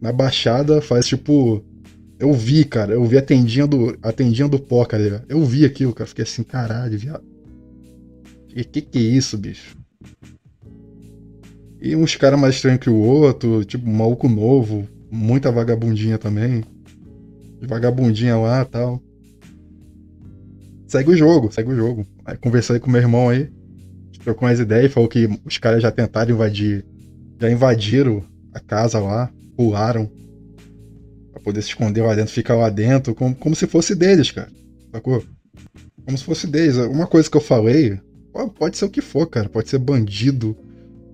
Na 0.00 0.12
baixada 0.12 0.80
faz 0.80 1.06
tipo. 1.06 1.64
Eu 2.18 2.32
vi, 2.32 2.64
cara, 2.64 2.92
eu 2.92 3.04
vi 3.04 3.18
a 3.18 3.22
tendinha 3.22 3.66
do, 3.66 3.98
a 4.02 4.12
tendinha 4.12 4.46
do 4.46 4.58
pó, 4.58 4.84
cara. 4.84 5.24
Eu 5.28 5.44
vi 5.44 5.64
aquilo, 5.64 5.92
cara. 5.92 6.06
Fiquei 6.06 6.22
assim, 6.22 6.42
caralho, 6.42 6.98
viado. 6.98 7.24
Que 8.48 8.64
que, 8.64 8.80
que 8.82 8.98
é 8.98 9.02
isso, 9.02 9.36
bicho? 9.36 9.76
E 11.80 11.96
uns 11.96 12.14
caras 12.16 12.38
mais 12.38 12.54
estranhos 12.54 12.80
que 12.80 12.88
o 12.88 12.96
outro, 12.96 13.64
tipo, 13.64 13.88
um 13.88 13.94
maluco 13.94 14.28
novo, 14.28 14.88
muita 15.10 15.50
vagabundinha 15.50 16.16
também. 16.16 16.62
Vagabundinha 17.60 18.36
lá 18.36 18.64
tal. 18.64 19.02
Segue 20.94 21.10
o 21.10 21.16
jogo, 21.16 21.50
segue 21.50 21.72
o 21.72 21.74
jogo. 21.74 22.06
Aí 22.24 22.36
conversei 22.36 22.78
com 22.78 22.88
meu 22.88 23.00
irmão 23.00 23.28
aí, 23.28 23.50
trocou 24.22 24.46
umas 24.46 24.60
ideias, 24.60 24.92
falou 24.92 25.08
que 25.08 25.28
os 25.44 25.58
caras 25.58 25.82
já 25.82 25.90
tentaram 25.90 26.30
invadir, 26.30 26.84
já 27.40 27.50
invadiram 27.50 28.22
a 28.52 28.60
casa 28.60 29.00
lá, 29.00 29.28
pularam 29.56 30.08
pra 31.32 31.42
poder 31.42 31.62
se 31.62 31.70
esconder 31.70 32.00
lá 32.02 32.14
dentro, 32.14 32.32
ficar 32.32 32.54
lá 32.54 32.70
dentro, 32.70 33.12
como, 33.12 33.34
como 33.34 33.56
se 33.56 33.66
fosse 33.66 33.92
deles, 33.92 34.30
cara. 34.30 34.48
Sacou? 34.92 35.24
Como 36.04 36.16
se 36.16 36.22
fosse 36.22 36.46
deles. 36.46 36.76
Uma 36.76 37.08
coisa 37.08 37.28
que 37.28 37.36
eu 37.36 37.40
falei, 37.40 37.98
pode 38.56 38.76
ser 38.76 38.84
o 38.84 38.90
que 38.90 39.00
for, 39.00 39.26
cara. 39.26 39.48
Pode 39.48 39.68
ser 39.68 39.78
bandido, 39.78 40.56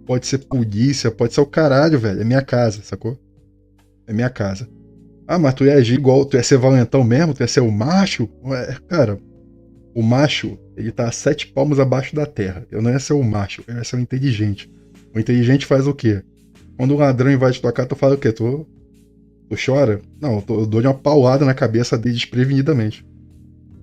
pode 0.05 0.27
ser 0.27 0.41
polícia, 0.41 1.11
pode 1.11 1.33
ser 1.33 1.41
o 1.41 1.47
caralho, 1.47 1.99
velho. 1.99 2.21
É 2.21 2.25
minha 2.25 2.43
casa, 2.43 2.83
sacou? 2.83 3.19
É 4.07 4.13
minha 4.13 4.29
casa. 4.29 4.69
Ah, 5.27 5.39
mas 5.39 5.55
tu 5.55 5.65
ia 5.65 5.73
agir 5.73 5.95
igual, 5.95 6.27
tu 6.27 6.37
ia 6.37 6.43
ser 6.43 6.59
valentão 6.59 7.03
mesmo, 7.03 7.33
tu 7.33 7.41
ia 7.41 7.49
ser 7.49 7.61
o 7.61 7.73
macho? 7.73 8.29
Ué, 8.45 8.77
cara, 8.87 9.19
o 9.95 10.03
macho, 10.03 10.59
ele 10.77 10.93
tá 10.93 11.11
sete 11.11 11.47
palmos 11.49 11.81
abaixo 11.81 12.15
da 12.15 12.27
terra. 12.27 12.67
Eu 12.71 12.81
não 12.81 12.91
ia 12.91 12.99
ser 12.99 13.13
o 13.13 13.23
macho, 13.23 13.63
eu 13.67 13.75
ia 13.75 13.85
ser 13.85 13.97
o 13.97 14.01
inteligente. 14.01 14.71
O 15.15 15.19
inteligente 15.19 15.67
faz 15.67 15.87
o 15.87 15.95
quê? 15.95 16.23
Quando 16.77 16.95
o 16.95 16.97
ladrão 16.97 17.31
invade 17.31 17.61
tua 17.61 17.73
casa, 17.73 17.89
tu 17.89 17.97
fala 17.97 18.15
o 18.15 18.19
quê? 18.19 18.33
Tu, 18.33 18.67
tu 19.49 19.57
chora? 19.65 20.01
Não, 20.21 20.37
eu, 20.37 20.43
tô, 20.43 20.61
eu 20.61 20.67
dou 20.67 20.81
uma 20.81 20.95
paulada 20.95 21.45
na 21.45 21.55
cabeça 21.55 21.99
dele 21.99 22.15
desprevenidamente. 22.15 23.05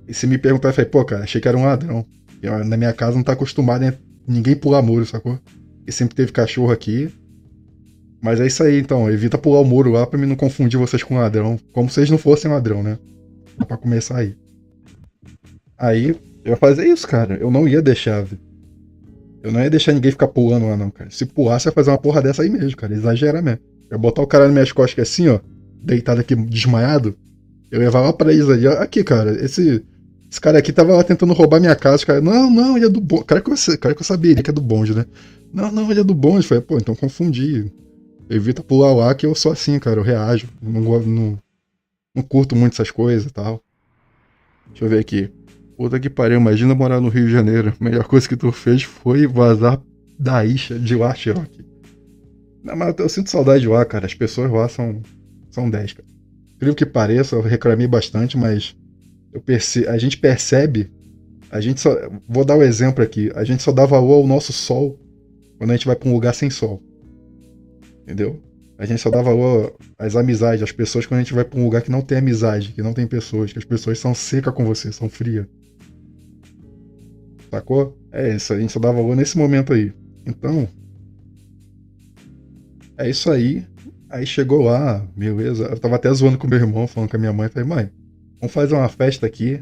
E 0.08 0.14
se 0.14 0.26
me 0.26 0.38
perguntar, 0.38 0.70
eu 0.70 0.74
falei, 0.74 0.90
pô, 0.90 1.04
cara, 1.04 1.24
achei 1.24 1.42
que 1.42 1.48
era 1.48 1.58
um 1.58 1.66
ladrão. 1.66 2.06
Eu, 2.42 2.64
na 2.64 2.78
minha 2.78 2.94
casa 2.94 3.16
não 3.16 3.24
tá 3.24 3.34
acostumado 3.34 3.84
ninguém 4.28 4.56
pular 4.56 4.82
muro, 4.82 5.06
sacou? 5.06 5.38
E 5.86 5.92
sempre 5.92 6.16
teve 6.16 6.32
cachorro 6.32 6.72
aqui. 6.72 7.10
Mas 8.22 8.40
é 8.40 8.48
isso 8.48 8.64
aí, 8.64 8.80
então. 8.80 9.12
Evita 9.12 9.38
pular 9.38 9.60
o 9.60 9.66
muro 9.66 9.92
lá 9.92 10.08
pra 10.08 10.18
mim 10.18 10.26
não 10.26 10.36
confundir 10.36 10.80
vocês 10.80 11.04
com 11.04 11.18
ladrão. 11.18 11.60
Como 11.74 11.90
se 11.90 11.96
vocês 11.96 12.10
não 12.10 12.18
fossem 12.18 12.50
ladrão, 12.50 12.82
né? 12.82 12.98
Pra 13.68 13.78
começar 13.78 14.18
aí. 14.18 14.36
Aí 15.78 16.16
eu 16.44 16.52
ia 16.52 16.58
fazer 16.58 16.88
isso, 16.88 17.08
cara. 17.08 17.36
Eu 17.36 17.52
não 17.52 17.68
ia 17.68 17.82
deixar. 17.82 18.26
Eu 19.44 19.52
não 19.52 19.62
ia 19.62 19.70
deixar 19.70 19.94
ninguém 19.94 20.12
ficar 20.12 20.28
pulando 20.28 20.68
lá, 20.68 20.76
não, 20.76 20.90
cara. 20.90 21.10
Se 21.12 21.26
pulasse, 21.26 21.68
ia 21.68 21.72
fazer 21.72 21.92
uma 21.92 21.98
porra 21.98 22.22
dessa 22.22 22.42
aí 22.42 22.50
mesmo, 22.50 22.76
cara. 22.76 22.94
Exagerar 22.94 23.44
mesmo. 23.44 23.60
Eu 23.90 23.96
ia 23.96 23.98
botar 23.98 24.22
o 24.22 24.28
cara 24.28 24.46
nas 24.46 24.54
minhas 24.54 24.72
costas 24.72 25.10
assim, 25.10 25.28
ó. 25.28 25.40
Deitado 25.84 26.22
aqui, 26.22 26.36
desmaiado. 26.36 27.16
Eu 27.70 27.82
ia 27.82 27.92
falar 27.92 28.14
pra 28.14 28.34
eles 28.34 28.50
ali, 28.50 28.68
ó. 28.68 28.74
Aqui, 28.82 29.04
cara, 29.04 29.32
esse. 29.44 29.84
Esse 30.30 30.42
cara 30.42 30.58
aqui 30.58 30.74
tava 30.74 30.94
lá 30.94 31.04
tentando 31.06 31.32
roubar 31.32 31.60
minha 31.60 31.76
casa. 31.76 32.06
Cara, 32.06 32.20
não, 32.20 32.50
não, 32.50 32.76
ele 32.76 32.86
é 32.86 32.90
do 32.90 33.00
bonde. 33.00 33.24
Cara 33.24 33.40
que 33.40 33.50
eu, 33.50 33.56
cara 33.78 33.96
que 33.96 34.02
eu 34.02 34.16
ele 34.24 34.44
que 34.44 34.50
é 34.50 34.54
do 34.54 34.62
bonde, 34.62 34.94
né? 34.94 35.06
Não, 35.54 35.72
não, 35.72 35.90
ele 35.90 36.02
é 36.02 36.04
do 36.04 36.14
bonde. 36.14 36.40
Eu 36.40 36.44
falei, 36.44 36.64
pô, 36.64 36.78
então 36.78 36.94
confundi. 36.94 37.72
Evita 38.30 38.62
pular 38.62 38.94
lá 38.94 39.16
que 39.16 39.26
eu 39.26 39.34
sou 39.34 39.54
assim, 39.54 39.80
cara. 39.80 40.00
Eu 40.00 40.04
reajo. 40.04 40.50
Não, 40.62 40.82
não, 40.82 41.40
não 42.14 42.24
curto 42.24 42.58
muito 42.58 42.74
essas 42.74 42.92
coisas 42.92 43.30
e 43.30 43.34
tal. 43.34 43.62
Deixa 44.70 44.84
eu 44.84 44.90
ver 44.90 45.00
aqui. 45.00 45.32
Puta 45.78 46.00
que 46.00 46.10
pariu, 46.10 46.40
imagina 46.40 46.74
morar 46.74 47.00
no 47.00 47.08
Rio 47.08 47.28
de 47.28 47.32
Janeiro. 47.32 47.72
A 47.80 47.84
melhor 47.84 48.06
coisa 48.06 48.28
que 48.28 48.36
tu 48.36 48.52
fez 48.52 48.82
foi 48.82 49.28
vazar 49.28 49.80
da 50.18 50.44
isha 50.44 50.80
de 50.80 50.96
lá, 50.96 51.14
Cherokee. 51.14 51.64
Não, 52.64 52.76
mas 52.76 52.96
eu 52.98 53.08
sinto 53.08 53.30
saudade 53.30 53.62
de 53.62 53.68
lá, 53.68 53.86
cara. 53.86 54.08
As 54.08 54.16
pessoas 54.16 54.52
lá 54.52 54.68
são, 54.68 55.02
são 55.52 55.70
10, 55.70 55.94
cara. 55.94 56.08
Incrível 56.56 56.74
que 56.74 56.86
pareça, 56.86 57.36
eu 57.36 57.42
reclamei 57.42 57.88
bastante, 57.88 58.36
mas 58.36 58.76
eu 59.32 59.40
perce... 59.40 59.88
a 59.88 60.00
gente 60.00 60.18
percebe. 60.18 60.92
A 61.52 61.62
gente 61.62 61.80
só. 61.80 61.96
Vou 62.28 62.44
dar 62.44 62.56
o 62.56 62.60
um 62.60 62.64
exemplo 62.64 63.04
aqui. 63.04 63.32
A 63.36 63.44
gente 63.44 63.62
só 63.62 63.72
dá 63.72 63.86
valor 63.86 64.16
ao 64.16 64.28
nosso 64.28 64.52
sol 64.52 65.00
quando 65.60 65.70
a 65.70 65.76
gente 65.76 65.86
vai 65.86 65.96
pra 65.96 66.10
um 66.10 66.14
lugar 66.14 66.34
sem 66.34 66.50
sol. 66.50 66.82
Entendeu? 68.02 68.42
A 68.80 68.86
gente 68.86 69.00
só 69.00 69.12
dá 69.12 69.22
valor 69.22 69.76
às 69.98 70.16
amizades, 70.16 70.64
às 70.64 70.72
pessoas 70.72 71.06
quando 71.06 71.20
a 71.20 71.24
gente 71.24 71.34
vai 71.34 71.44
pra 71.44 71.60
um 71.60 71.64
lugar 71.64 71.84
que 71.84 71.92
não 71.92 72.02
tem 72.02 72.18
amizade, 72.18 72.74
que 72.74 72.82
não 72.82 72.94
tem 72.94 73.08
pessoas, 73.08 73.54
que 73.54 73.60
as 73.60 73.66
pessoas 73.66 74.00
são 74.00 74.14
secas 74.14 74.54
com 74.54 74.66
você, 74.66 74.92
são 74.92 75.10
frias. 75.10 75.46
Sacou? 77.50 77.98
É 78.12 78.36
isso, 78.36 78.54
a 78.54 78.60
gente 78.60 78.72
só 78.72 78.80
dá 78.80 78.92
valor 78.92 79.16
nesse 79.16 79.38
momento 79.38 79.74
aí. 79.74 79.94
Então. 80.26 80.68
É 82.98 83.10
isso 83.10 83.32
aí. 83.32 83.66
Aí 84.10 84.26
chegou 84.26 84.62
lá, 84.62 85.06
beleza. 85.16 85.66
Eu 85.66 85.80
tava 85.80 85.96
até 85.96 86.12
zoando 86.14 86.38
com 86.38 86.48
meu 86.48 86.60
irmão, 86.60 86.88
falando 86.88 87.10
com 87.10 87.18
a 87.18 87.20
minha 87.20 87.34
mãe. 87.34 87.50
Falei, 87.50 87.68
mãe, 87.68 87.90
vamos 88.40 88.54
fazer 88.54 88.74
uma 88.74 88.90
festa 88.90 89.26
aqui. 89.26 89.60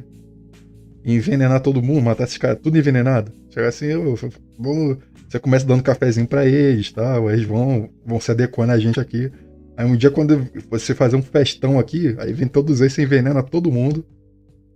envenenar 1.04 1.62
todo 1.62 1.82
mundo, 1.82 2.02
matar 2.02 2.24
esses 2.24 2.38
caras 2.38 2.60
tudo 2.62 2.78
envenenado. 2.78 3.32
Chegar 3.50 3.70
assim, 3.70 3.86
eu, 3.86 4.16
vamos. 4.58 4.98
Você 5.28 5.40
começa 5.40 5.66
dando 5.66 5.84
cafezinho 5.84 6.28
para 6.28 6.46
eles, 6.46 6.92
tá? 6.92 7.18
Eles 7.32 7.46
vão, 7.46 7.90
vão 8.06 8.20
se 8.20 8.32
adequando 8.32 8.72
a 8.72 8.80
gente 8.80 9.00
aqui. 9.00 9.32
Aí 9.76 9.86
um 9.86 9.96
dia, 9.96 10.12
quando 10.12 10.48
você 10.70 10.96
fazer 10.96 11.16
um 11.16 11.22
festão 11.22 11.78
aqui, 11.78 12.16
aí 12.20 12.32
vem 12.32 12.48
todos 12.48 12.80
eles, 12.80 12.94
você 12.94 13.04
envenena 13.04 13.44
todo 13.44 13.72
mundo. 13.72 14.06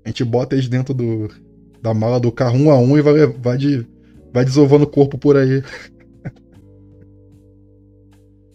A 0.03 0.09
gente 0.09 0.23
bota 0.23 0.55
eles 0.55 0.67
dentro 0.67 0.93
do, 0.93 1.29
da 1.81 1.93
mala 1.93 2.19
do 2.19 2.31
carro 2.31 2.57
um 2.57 2.69
a 2.71 2.77
um 2.77 2.98
e 2.98 3.01
vai, 3.01 3.25
vai, 3.27 3.57
de, 3.57 3.86
vai 4.33 4.45
desovando 4.45 4.83
o 4.83 4.89
corpo 4.89 5.17
por 5.17 5.38
aí. 5.38 5.63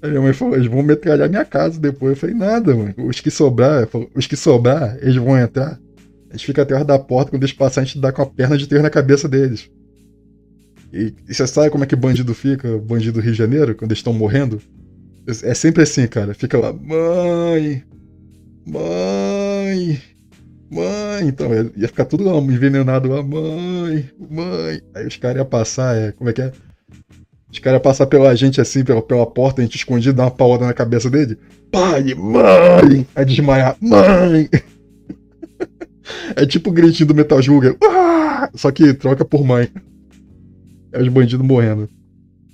Aí 0.02 0.10
minha 0.10 0.20
mãe 0.20 0.34
falou, 0.34 0.54
eles 0.54 0.66
vão 0.66 0.82
metralhar 0.82 1.30
minha 1.30 1.44
casa 1.44 1.80
depois. 1.80 2.10
Eu 2.10 2.16
falei, 2.16 2.34
nada, 2.34 2.74
mãe. 2.74 2.94
Os 2.98 3.20
que 3.20 3.30
sobrar, 3.30 3.88
os 4.14 4.26
que 4.26 4.36
sobrar, 4.36 4.98
eles 5.00 5.16
vão 5.16 5.38
entrar. 5.38 5.80
Eles 6.28 6.42
ficam 6.42 6.62
atrás 6.62 6.84
da 6.84 6.98
porta, 6.98 7.30
quando 7.30 7.42
eles 7.42 7.54
passarem, 7.54 7.84
a 7.84 7.86
gente 7.86 8.00
dá 8.00 8.12
com 8.12 8.20
a 8.20 8.26
perna 8.26 8.58
de 8.58 8.66
três 8.66 8.82
na 8.82 8.90
cabeça 8.90 9.28
deles. 9.28 9.70
E, 10.92 11.14
e 11.28 11.34
você 11.34 11.46
sabe 11.46 11.70
como 11.70 11.84
é 11.84 11.86
que 11.86 11.96
bandido 11.96 12.34
fica, 12.34 12.76
bandido 12.78 13.14
do 13.14 13.20
Rio 13.20 13.32
de 13.32 13.38
Janeiro, 13.38 13.74
quando 13.74 13.92
eles 13.92 14.00
estão 14.00 14.12
morrendo? 14.12 14.60
É 15.26 15.54
sempre 15.54 15.84
assim, 15.84 16.06
cara. 16.06 16.34
Fica 16.34 16.58
lá, 16.58 16.72
mãe, 16.72 17.82
mãe, 18.66 19.98
Mãe, 20.70 21.28
então, 21.28 21.50
ia 21.76 21.88
ficar 21.88 22.04
tudo 22.04 22.28
envenenado 22.50 23.08
lá, 23.08 23.22
mãe, 23.22 24.10
mãe. 24.30 24.80
Aí 24.94 25.06
os 25.06 25.16
caras 25.16 25.36
iam 25.36 25.46
passar, 25.46 25.96
é, 25.96 26.12
como 26.12 26.30
é 26.30 26.32
que 26.32 26.42
é? 26.42 26.52
Os 27.52 27.58
caras 27.58 27.78
iam 27.78 27.82
passar 27.82 28.06
pela 28.06 28.34
gente 28.34 28.60
assim, 28.60 28.84
pela, 28.84 29.00
pela 29.02 29.26
porta, 29.26 29.60
a 29.60 29.64
gente 29.64 29.76
escondido, 29.76 30.16
dar 30.16 30.24
uma 30.24 30.30
paulada 30.30 30.66
na 30.66 30.72
cabeça 30.72 31.08
dele. 31.08 31.38
Pai, 31.70 32.14
mãe! 32.14 33.06
Aí 33.14 33.24
desmaiar, 33.24 33.76
mãe! 33.80 34.48
é 36.34 36.46
tipo 36.46 36.70
o 36.70 36.72
gritinho 36.72 37.08
do 37.08 37.14
Metal 37.14 37.38
Slug, 37.40 37.76
ah! 37.84 38.50
só 38.54 38.70
que 38.70 38.94
troca 38.94 39.24
por 39.24 39.44
mãe. 39.44 39.68
É 40.92 41.00
os 41.00 41.08
bandidos 41.08 41.46
morrendo. 41.46 41.88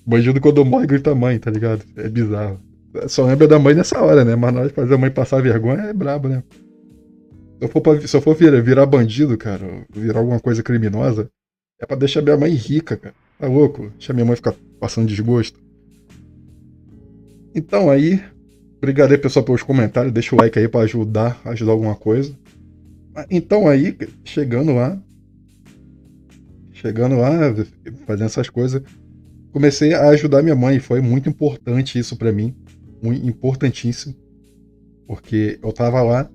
Bandido 0.07 0.41
quando 0.41 0.65
morre 0.65 0.87
grita 0.87 1.15
mãe, 1.15 1.39
tá 1.39 1.51
ligado? 1.51 1.83
É 1.97 2.09
bizarro. 2.09 2.59
Só 3.07 3.25
lembra 3.25 3.47
da 3.47 3.59
mãe 3.59 3.75
nessa 3.75 4.01
hora, 4.01 4.25
né? 4.25 4.35
Mas 4.35 4.53
na 4.53 4.61
hora 4.61 4.69
de 4.69 4.75
fazer 4.75 4.95
a 4.95 4.99
mãe 4.99 5.11
passar 5.11 5.41
vergonha 5.43 5.83
é 5.83 5.93
brabo, 5.93 6.29
né? 6.29 6.43
Se 7.61 7.65
eu 7.67 7.69
for, 7.69 7.83
pra, 7.83 8.01
se 8.01 8.17
eu 8.17 8.23
for 8.23 8.35
virar, 8.35 8.63
virar 8.63 8.87
bandido, 8.87 9.37
cara, 9.37 9.85
virar 9.95 10.21
alguma 10.21 10.41
coisa 10.41 10.63
criminosa, 10.63 11.31
é 11.79 11.85
pra 11.85 11.95
deixar 11.95 12.23
minha 12.23 12.37
mãe 12.39 12.55
rica, 12.55 12.97
cara. 12.97 13.15
Tá 13.39 13.47
louco? 13.47 13.91
Deixar 13.91 14.15
minha 14.15 14.25
mãe 14.25 14.35
ficar 14.35 14.55
passando 14.81 15.07
desgosto. 15.07 15.61
Então 17.55 17.91
aí, 17.91 18.19
obrigado 18.79 19.13
aí, 19.13 19.19
pessoal, 19.19 19.45
pelos 19.45 19.63
comentários. 19.63 20.11
Deixa 20.11 20.35
o 20.35 20.39
like 20.39 20.59
aí 20.59 20.69
pra 20.69 20.81
ajudar, 20.81 21.39
ajudar 21.45 21.73
alguma 21.73 21.95
coisa. 21.95 22.35
Então 23.31 23.69
aí, 23.69 23.95
chegando 24.25 24.75
lá, 24.75 24.99
chegando 26.73 27.19
lá, 27.19 27.55
fazendo 28.07 28.27
essas 28.27 28.49
coisas, 28.49 28.83
comecei 29.53 29.93
a 29.93 30.09
ajudar 30.09 30.43
minha 30.43 30.57
mãe. 30.57 30.79
Foi 30.79 31.03
muito 31.03 31.29
importante 31.29 31.99
isso 31.99 32.17
para 32.17 32.33
mim, 32.33 32.57
muito 33.03 33.29
importantíssimo, 33.29 34.15
porque 35.07 35.59
eu 35.63 35.71
tava 35.75 36.01
lá 36.01 36.31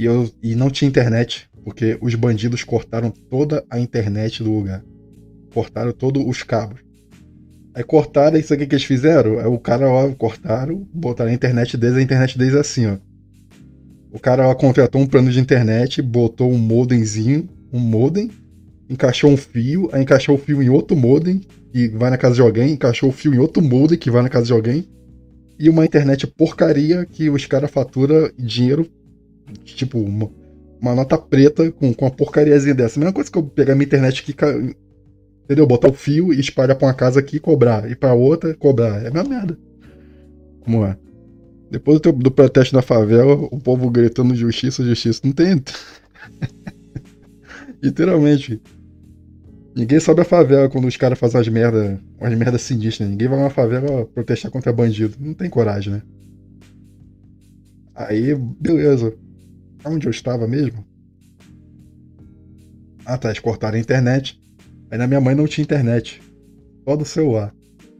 e, 0.00 0.06
eu, 0.06 0.30
e 0.42 0.54
não 0.54 0.70
tinha 0.70 0.88
internet, 0.88 1.46
porque 1.62 1.98
os 2.00 2.14
bandidos 2.14 2.64
cortaram 2.64 3.10
toda 3.10 3.62
a 3.68 3.78
internet 3.78 4.42
do 4.42 4.50
lugar. 4.50 4.82
Cortaram 5.52 5.92
todos 5.92 6.24
os 6.26 6.42
cabos. 6.42 6.80
Aí 7.74 7.84
cortaram, 7.84 8.38
isso 8.38 8.54
aqui 8.54 8.66
que 8.66 8.74
eles 8.74 8.84
fizeram? 8.84 9.38
Aí 9.38 9.46
o 9.46 9.58
cara, 9.58 9.90
ó, 9.90 10.08
cortaram, 10.12 10.88
botaram 10.90 11.30
a 11.30 11.34
internet 11.34 11.76
deles, 11.76 11.98
a 11.98 12.02
internet 12.02 12.38
deles 12.38 12.54
é 12.54 12.60
assim, 12.60 12.86
ó. 12.86 12.96
O 14.10 14.18
cara 14.18 14.48
ó, 14.48 14.54
contratou 14.54 15.02
um 15.02 15.06
plano 15.06 15.30
de 15.30 15.38
internet, 15.38 16.00
botou 16.00 16.50
um 16.50 16.56
modemzinho 16.56 17.46
um 17.70 17.78
modem, 17.78 18.30
encaixou 18.88 19.30
um 19.30 19.36
fio, 19.36 19.90
aí 19.92 20.02
encaixou 20.02 20.34
o 20.34 20.38
fio 20.38 20.62
em 20.62 20.70
outro 20.70 20.96
modem, 20.96 21.42
e 21.74 21.88
vai 21.88 22.08
na 22.08 22.16
casa 22.16 22.36
de 22.36 22.40
alguém, 22.40 22.72
encaixou 22.72 23.10
o 23.10 23.12
fio 23.12 23.34
em 23.34 23.38
outro 23.38 23.62
modem, 23.62 23.98
que 23.98 24.10
vai 24.10 24.22
na 24.22 24.30
casa 24.30 24.46
de 24.46 24.52
alguém, 24.52 24.88
e 25.58 25.68
uma 25.68 25.84
internet 25.84 26.26
porcaria 26.26 27.04
que 27.04 27.28
os 27.28 27.44
caras 27.44 27.70
faturam 27.70 28.30
dinheiro, 28.38 28.90
tipo, 29.64 29.98
uma, 29.98 30.30
uma, 30.80 30.94
nota 30.94 31.18
preta 31.18 31.70
com, 31.72 31.92
com 31.92 32.04
uma 32.04 32.10
porcariazinha 32.10 32.74
dessa. 32.74 32.98
A 32.98 33.00
mesma 33.00 33.12
coisa 33.12 33.30
que 33.30 33.38
eu 33.38 33.42
pegar 33.42 33.74
minha 33.74 33.86
internet 33.86 34.22
aqui, 34.22 34.34
entendeu? 35.44 35.66
Botar 35.66 35.88
o 35.88 35.92
fio 35.92 36.32
e 36.32 36.40
espalhar 36.40 36.76
pra 36.76 36.88
uma 36.88 36.94
casa 36.94 37.20
aqui 37.20 37.36
e 37.36 37.40
cobrar, 37.40 37.90
e 37.90 37.94
pra 37.94 38.14
outra 38.14 38.54
cobrar. 38.54 39.02
É 39.02 39.08
a 39.08 39.10
mesma 39.10 39.28
merda. 39.28 39.58
Como 40.60 40.84
é? 40.84 40.96
Depois 41.70 42.00
do, 42.00 42.12
do 42.12 42.30
protesto 42.30 42.74
na 42.74 42.82
favela, 42.82 43.32
o 43.34 43.58
povo 43.58 43.88
gritando 43.90 44.34
justiça, 44.34 44.84
justiça. 44.84 45.20
Não 45.24 45.32
tem. 45.32 45.62
Literalmente. 47.82 48.60
Ninguém 49.74 50.00
sobe 50.00 50.20
a 50.20 50.24
favela 50.24 50.68
quando 50.68 50.88
os 50.88 50.96
caras 50.96 51.18
fazem 51.18 51.38
umas 51.38 51.48
merda, 51.48 52.00
umas 52.20 52.34
merda 52.36 52.58
sinistras. 52.58 53.08
Ninguém 53.08 53.28
vai 53.28 53.38
na 53.38 53.50
favela 53.50 54.04
protestar 54.06 54.50
contra 54.50 54.72
bandido. 54.72 55.16
Não 55.20 55.32
tem 55.32 55.48
coragem, 55.48 55.92
né? 55.94 56.02
Aí, 57.94 58.34
beleza. 58.34 59.14
Onde 59.84 60.06
eu 60.06 60.10
estava 60.10 60.46
mesmo? 60.46 60.84
Ah 63.04 63.16
tá, 63.16 63.28
eles 63.28 63.40
cortaram 63.40 63.76
a 63.76 63.80
internet. 63.80 64.40
Aí 64.90 64.98
na 64.98 65.06
minha 65.06 65.20
mãe 65.20 65.34
não 65.34 65.46
tinha 65.46 65.62
internet. 65.62 66.20
Só 66.84 66.96
do 66.96 67.04
celular. 67.04 67.54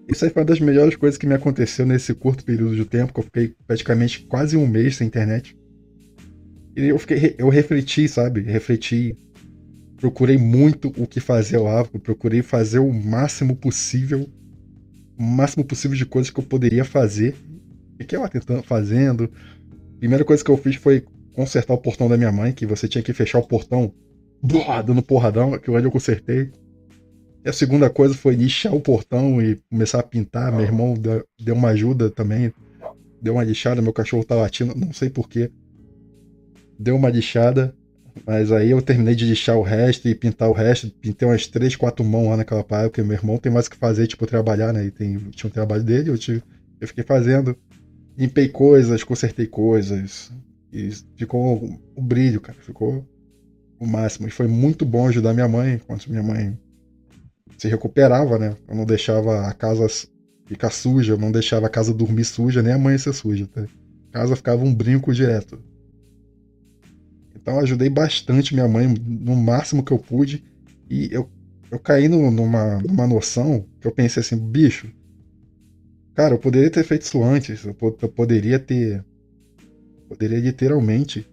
Isso 0.09 0.25
aí 0.25 0.31
foi 0.31 0.43
uma 0.43 0.47
das 0.47 0.61
melhores 0.61 0.97
coisas 0.97 1.17
que 1.17 1.27
me 1.27 1.35
aconteceu 1.35 1.87
nesse 1.87 2.13
curto 2.13 2.45
período 2.45 2.75
de 2.75 2.85
tempo, 2.85 3.13
que 3.13 3.21
eu 3.21 3.25
fiquei 3.25 3.55
praticamente 3.67 4.21
quase 4.27 4.57
um 4.57 4.67
mês 4.67 4.97
sem 4.97 5.07
internet. 5.07 5.57
E 6.77 6.87
eu 6.87 6.99
fiquei, 6.99 7.37
eu 7.39 7.49
refleti, 7.49 8.09
sabe? 8.09 8.41
Refleti. 8.41 9.17
Procurei 9.97 10.37
muito 10.39 10.89
o 10.97 11.07
que 11.07 11.21
fazer 11.21 11.59
lá, 11.59 11.85
procurei 11.85 12.43
fazer 12.43 12.79
o 12.79 12.93
máximo 12.93 13.55
possível, 13.55 14.29
o 15.19 15.23
máximo 15.23 15.63
possível 15.63 15.97
de 15.97 16.07
coisas 16.07 16.31
que 16.31 16.41
eu 16.41 16.45
poderia 16.45 16.85
fazer. 16.85 17.37
Fiquei 17.99 18.19
lá 18.19 18.29
tentando, 18.29 18.63
fazendo. 18.63 19.31
Primeira 19.99 20.25
coisa 20.25 20.43
que 20.43 20.51
eu 20.51 20.57
fiz 20.57 20.77
foi 20.77 21.05
consertar 21.35 21.75
o 21.75 21.79
portão 21.79 22.09
da 22.09 22.17
minha 22.17 22.33
mãe, 22.33 22.53
que 22.53 22.67
você 22.67 22.89
tinha 22.89 23.03
que 23.03 23.13
fechar 23.13 23.39
o 23.39 23.47
portão, 23.47 23.93
dando 24.85 25.03
porradão, 25.03 25.59
que 25.59 25.71
onde 25.71 25.87
eu 25.87 25.91
consertei. 25.91 26.51
E 27.45 27.49
a 27.49 27.53
segunda 27.53 27.89
coisa 27.89 28.15
foi 28.15 28.35
lixar 28.35 28.75
o 28.75 28.81
portão 28.81 29.41
e 29.41 29.59
começar 29.71 30.01
a 30.01 30.03
pintar. 30.03 30.53
Meu 30.53 30.63
irmão 30.63 30.95
deu 30.95 31.55
uma 31.55 31.69
ajuda 31.69 32.11
também. 32.11 32.53
Deu 33.23 33.35
uma 33.35 33.45
lixada, 33.45 33.83
meu 33.83 33.93
cachorro 33.93 34.25
tá 34.25 34.35
latindo, 34.35 34.75
não 34.75 34.93
sei 34.93 35.09
porquê. 35.09 35.51
Deu 36.79 36.97
uma 36.97 37.11
lixada, 37.11 37.75
mas 38.27 38.51
aí 38.53 38.71
eu 38.71 38.81
terminei 38.81 39.15
de 39.15 39.25
lixar 39.27 39.57
o 39.57 39.63
resto 39.63 40.09
e 40.09 40.15
pintar 40.15 40.49
o 40.49 40.53
resto. 40.53 40.91
Pintei 40.91 41.29
umas 41.29 41.47
três, 41.47 41.77
quatro 41.77 42.05
mãos 42.05 42.29
lá 42.29 42.37
naquela 42.37 42.65
praia, 42.65 42.89
porque 42.89 43.03
meu 43.03 43.17
irmão 43.17 43.39
tem 43.39 43.53
mais 43.53 43.67
o 43.67 43.71
que 43.71 43.77
fazer, 43.77 44.07
tipo, 44.07 44.27
trabalhar, 44.27 44.73
né? 44.73 44.85
E 44.85 44.91
tem, 44.91 45.17
tinha 45.31 45.49
um 45.49 45.53
trabalho 45.53 45.83
dele, 45.83 46.11
eu, 46.11 46.19
tive, 46.19 46.43
eu 46.81 46.89
fiquei 46.89 47.05
fazendo. 47.05 47.57
Limpei 48.17 48.49
coisas, 48.49 49.03
consertei 49.03 49.47
coisas. 49.47 50.31
E 50.73 50.91
ficou 51.17 51.79
o 51.97 52.03
brilho, 52.03 52.41
cara. 52.41 52.59
Ficou 52.61 53.07
o 53.79 53.87
máximo. 53.87 54.29
E 54.29 54.31
foi 54.31 54.47
muito 54.47 54.85
bom 54.85 55.09
ajudar 55.09 55.33
minha 55.33 55.49
mãe, 55.49 55.75
enquanto 55.75 56.09
minha 56.09 56.23
mãe 56.23 56.59
se 57.59 57.69
recuperava, 57.69 58.39
né? 58.39 58.57
Eu 58.69 58.75
não 58.75 58.85
deixava 58.85 59.47
a 59.47 59.53
casa 59.53 59.87
ficar 60.47 60.71
suja, 60.71 61.13
eu 61.13 61.19
não 61.19 61.31
deixava 61.31 61.67
a 61.67 61.71
casa 61.71 61.95
dormir 61.95 62.25
suja, 62.25 62.63
nem 62.63 62.73
amanhecer 62.73 63.13
suja. 63.13 63.47
Tá? 63.47 63.63
A 64.09 64.13
casa 64.13 64.35
ficava 64.37 64.65
um 64.65 64.75
brinco 64.75 65.13
direto. 65.13 65.63
Então 67.35 67.55
eu 67.55 67.61
ajudei 67.61 67.89
bastante 67.89 68.55
minha 68.55 68.69
mãe 68.69 68.87
no 68.87 69.37
máximo 69.37 69.83
que 69.83 69.93
eu 69.93 69.99
pude. 69.99 70.45
E 70.89 71.09
eu, 71.13 71.31
eu 71.71 71.79
caí 71.79 72.09
no, 72.09 72.31
numa, 72.31 72.79
numa 72.81 73.07
noção 73.07 73.65
que 73.81 73.87
eu 73.87 73.93
pensei 73.93 74.21
assim, 74.21 74.37
bicho, 74.37 74.93
cara, 76.15 76.35
eu 76.35 76.39
poderia 76.39 76.71
ter 76.71 76.85
feito 76.85 77.03
isso 77.03 77.23
antes. 77.23 77.65
Eu, 77.65 77.77
eu 77.81 78.09
poderia 78.09 78.59
ter. 78.59 79.05
Poderia 80.11 80.41
literalmente 80.41 81.27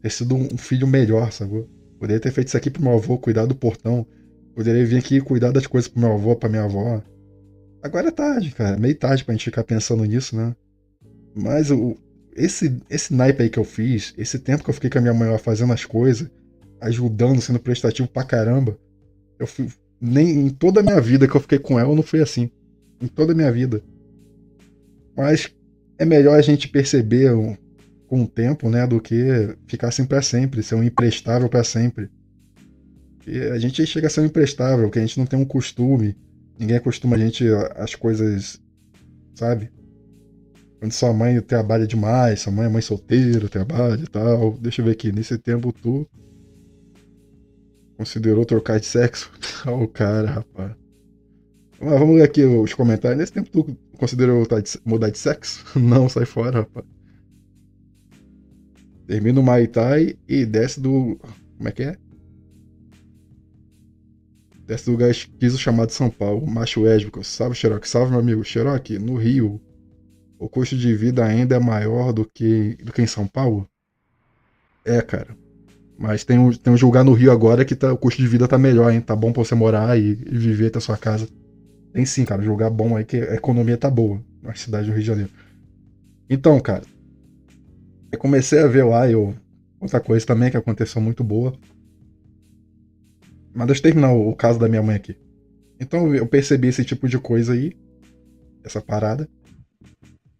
ter 0.00 0.10
sido 0.10 0.34
um 0.34 0.56
filho 0.56 0.86
melhor, 0.86 1.32
sabe? 1.32 1.66
Poderia 1.98 2.20
ter 2.20 2.30
feito 2.30 2.48
isso 2.48 2.56
aqui 2.56 2.70
pro 2.70 2.82
meu 2.82 2.92
avô, 2.92 3.18
cuidar 3.18 3.44
do 3.44 3.54
portão, 3.54 4.06
Poderia 4.58 4.84
vir 4.84 4.98
aqui 4.98 5.20
cuidar 5.20 5.52
das 5.52 5.68
coisas 5.68 5.86
pro 5.86 6.00
meu 6.00 6.14
avô, 6.14 6.34
pra 6.34 6.48
minha 6.48 6.64
avó. 6.64 7.00
Agora 7.80 8.08
é 8.08 8.10
tarde, 8.10 8.50
cara. 8.50 8.76
Meio 8.76 8.96
tarde 8.96 9.24
pra 9.24 9.32
gente 9.32 9.44
ficar 9.44 9.62
pensando 9.62 10.04
nisso, 10.04 10.34
né? 10.34 10.52
Mas 11.32 11.70
o, 11.70 11.96
esse, 12.34 12.76
esse 12.90 13.14
naipe 13.14 13.44
aí 13.44 13.50
que 13.50 13.58
eu 13.60 13.62
fiz, 13.62 14.12
esse 14.18 14.36
tempo 14.36 14.64
que 14.64 14.70
eu 14.70 14.74
fiquei 14.74 14.90
com 14.90 14.98
a 14.98 15.00
minha 15.00 15.14
mãe 15.14 15.30
lá 15.30 15.38
fazendo 15.38 15.72
as 15.72 15.84
coisas, 15.84 16.28
ajudando, 16.80 17.40
sendo 17.40 17.60
prestativo 17.60 18.08
pra 18.08 18.24
caramba, 18.24 18.76
eu 19.38 19.46
fui, 19.46 19.68
nem 20.00 20.46
em 20.46 20.48
toda 20.48 20.80
a 20.80 20.82
minha 20.82 21.00
vida 21.00 21.28
que 21.28 21.36
eu 21.36 21.40
fiquei 21.40 21.60
com 21.60 21.78
ela 21.78 21.94
não 21.94 22.02
foi 22.02 22.20
assim. 22.20 22.50
Em 23.00 23.06
toda 23.06 23.34
a 23.34 23.36
minha 23.36 23.52
vida. 23.52 23.80
Mas 25.16 25.54
é 25.98 26.04
melhor 26.04 26.36
a 26.36 26.42
gente 26.42 26.66
perceber 26.66 27.30
com 28.08 28.22
o 28.22 28.26
tempo, 28.26 28.68
né, 28.68 28.86
do 28.86 29.00
que 29.00 29.56
ficar 29.66 29.88
assim 29.88 30.04
para 30.04 30.20
sempre, 30.22 30.62
ser 30.62 30.74
um 30.74 30.82
imprestável 30.82 31.48
para 31.48 31.62
sempre 31.62 32.10
a 33.52 33.58
gente 33.58 33.84
chega 33.86 34.06
a 34.06 34.10
ser 34.10 34.20
um 34.22 34.26
imprestável, 34.26 34.90
que 34.90 34.98
a 34.98 35.02
gente 35.02 35.18
não 35.18 35.26
tem 35.26 35.38
um 35.38 35.44
costume. 35.44 36.16
Ninguém 36.58 36.76
acostuma 36.76 37.16
a 37.16 37.18
gente 37.18 37.44
as 37.76 37.94
coisas, 37.94 38.60
sabe? 39.34 39.70
Quando 40.78 40.92
sua 40.92 41.12
mãe 41.12 41.40
trabalha 41.40 41.86
demais, 41.86 42.40
sua 42.40 42.52
mãe 42.52 42.66
é 42.66 42.68
mãe 42.68 42.82
solteira, 42.82 43.48
trabalha 43.48 44.00
e 44.00 44.06
tal. 44.06 44.56
Deixa 44.58 44.80
eu 44.80 44.86
ver 44.86 44.92
aqui, 44.92 45.12
nesse 45.12 45.36
tempo 45.38 45.72
tu 45.72 46.08
considerou 47.96 48.44
trocar 48.44 48.78
de 48.80 48.86
sexo? 48.86 49.30
Olha 49.66 49.84
o 49.84 49.88
cara, 49.88 50.30
rapaz. 50.30 50.72
Mas 51.80 51.98
vamos 51.98 52.16
ler 52.16 52.22
aqui 52.22 52.44
os 52.44 52.74
comentários. 52.74 53.18
Nesse 53.18 53.32
tempo 53.32 53.50
tu 53.50 53.76
considerou 53.98 54.46
mudar 54.84 55.10
de 55.10 55.18
sexo? 55.18 55.64
Não, 55.78 56.08
sai 56.08 56.24
fora, 56.24 56.60
rapaz. 56.60 56.86
Termina 59.08 59.40
o 59.40 59.42
Maitai 59.42 60.14
e 60.28 60.46
desce 60.46 60.80
do. 60.80 61.18
Como 61.56 61.68
é 61.68 61.72
que 61.72 61.82
é? 61.82 61.96
desse 64.68 64.90
lugar 64.90 65.10
esquiso 65.10 65.56
chamado 65.56 65.90
São 65.90 66.10
Paulo, 66.10 66.46
macho 66.46 66.82
lésbico. 66.82 67.24
Salve, 67.24 67.56
Xerox. 67.56 67.88
Salve, 67.88 68.10
meu 68.10 68.20
amigo. 68.20 68.44
Xerox, 68.44 68.90
no 69.00 69.16
Rio, 69.16 69.58
o 70.38 70.46
custo 70.46 70.76
de 70.76 70.94
vida 70.94 71.24
ainda 71.24 71.56
é 71.56 71.58
maior 71.58 72.12
do 72.12 72.26
que, 72.26 72.76
do 72.84 72.92
que 72.92 73.00
em 73.00 73.06
São 73.06 73.26
Paulo? 73.26 73.66
É, 74.84 75.00
cara. 75.00 75.34
Mas 75.98 76.22
tem 76.22 76.38
um, 76.38 76.52
tem 76.52 76.72
um 76.72 76.76
lugar 76.76 77.02
no 77.02 77.14
Rio 77.14 77.32
agora 77.32 77.64
que 77.64 77.74
tá, 77.74 77.92
o 77.92 77.96
custo 77.96 78.20
de 78.20 78.28
vida 78.28 78.46
tá 78.46 78.58
melhor, 78.58 78.92
hein? 78.92 79.00
Tá 79.00 79.16
bom 79.16 79.32
pra 79.32 79.42
você 79.42 79.54
morar 79.54 79.98
e, 79.98 80.10
e 80.10 80.38
viver 80.38 80.66
até 80.66 80.78
sua 80.80 80.98
casa. 80.98 81.26
Tem 81.94 82.04
sim, 82.04 82.26
cara. 82.26 82.42
Um 82.42 82.48
lugar 82.48 82.70
bom 82.70 82.94
aí 82.94 83.06
que 83.06 83.16
a 83.16 83.34
economia 83.34 83.78
tá 83.78 83.90
boa 83.90 84.22
na 84.42 84.54
cidade 84.54 84.86
do 84.86 84.92
Rio 84.92 85.00
de 85.00 85.06
Janeiro. 85.06 85.30
Então, 86.28 86.60
cara. 86.60 86.82
Eu 88.10 88.18
comecei 88.18 88.60
a 88.60 88.66
ver 88.66 88.84
lá. 88.84 89.02
Outra 89.80 90.00
coisa 90.00 90.26
também 90.26 90.50
que 90.50 90.56
aconteceu 90.56 91.00
muito 91.00 91.22
boa 91.22 91.52
mas 93.58 93.66
deixa 93.66 93.80
eu 93.80 93.82
terminar 93.82 94.12
o, 94.12 94.34
caso 94.36 94.56
da 94.56 94.68
minha 94.68 94.82
mãe 94.82 94.94
aqui. 94.94 95.16
Então 95.80 96.14
eu 96.14 96.24
percebi 96.28 96.68
esse 96.68 96.84
tipo 96.84 97.08
de 97.08 97.18
coisa 97.18 97.54
aí, 97.54 97.72
essa 98.62 98.80
parada. 98.80 99.28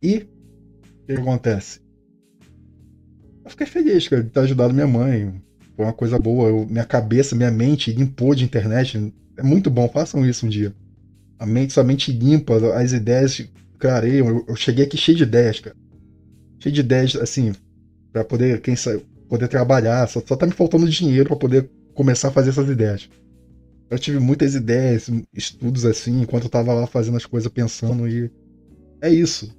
E 0.01 0.29
o 1.03 1.07
que 1.07 1.13
acontece? 1.15 1.81
Eu 3.45 3.51
fiquei 3.51 3.67
feliz, 3.67 4.07
cara, 4.07 4.23
de 4.23 4.31
ter 4.31 4.39
ajudado 4.39 4.73
minha 4.73 4.87
mãe. 4.87 5.35
Foi 5.75 5.85
uma 5.85 5.93
coisa 5.93 6.17
boa. 6.17 6.49
Eu, 6.49 6.65
minha 6.67 6.85
cabeça, 6.85 7.35
minha 7.35 7.51
mente 7.51 7.93
limpou 7.93 8.37
de 8.37 8.45
internet. 8.45 9.13
É 9.37 9.43
muito 9.43 9.69
bom, 9.69 9.89
façam 9.89 10.25
isso 10.25 10.47
um 10.47 10.49
dia. 10.49 10.73
A 11.41 11.45
mente, 11.45 11.73
sua 11.73 11.83
mente 11.83 12.13
limpa, 12.13 12.55
as 12.77 12.93
ideias 12.93 13.51
clareiam. 13.81 14.29
Eu, 14.29 14.45
eu 14.47 14.55
cheguei 14.55 14.85
aqui 14.85 14.97
cheio 14.97 15.17
de 15.17 15.25
ideias, 15.25 15.59
cara. 15.59 15.75
Cheio 16.61 16.75
de 16.75 16.81
ideias, 16.81 17.17
assim, 17.17 17.53
para 18.13 18.25
poder, 18.25 18.61
quem 18.61 18.75
sabe, 18.75 19.05
poder 19.29 19.49
trabalhar. 19.49 20.07
Só, 20.09 20.21
só 20.27 20.37
tá 20.37 20.47
me 20.47 20.53
faltando 20.53 20.89
dinheiro 20.89 21.29
para 21.29 21.37
poder 21.37 21.71
começar 21.95 22.29
a 22.29 22.33
fazer 22.33 22.51
essas 22.51 22.69
ideias. 22.69 23.09
Eu 23.91 23.99
tive 23.99 24.19
muitas 24.19 24.55
ideias, 24.55 25.11
estudos 25.33 25.85
assim, 25.85 26.21
enquanto 26.21 26.45
eu 26.45 26.51
tava 26.51 26.75
lá 26.75 26.87
fazendo 26.87 27.17
as 27.17 27.25
coisas, 27.25 27.51
pensando, 27.51 28.07
e 28.07 28.31
é 29.01 29.11
isso. 29.11 29.57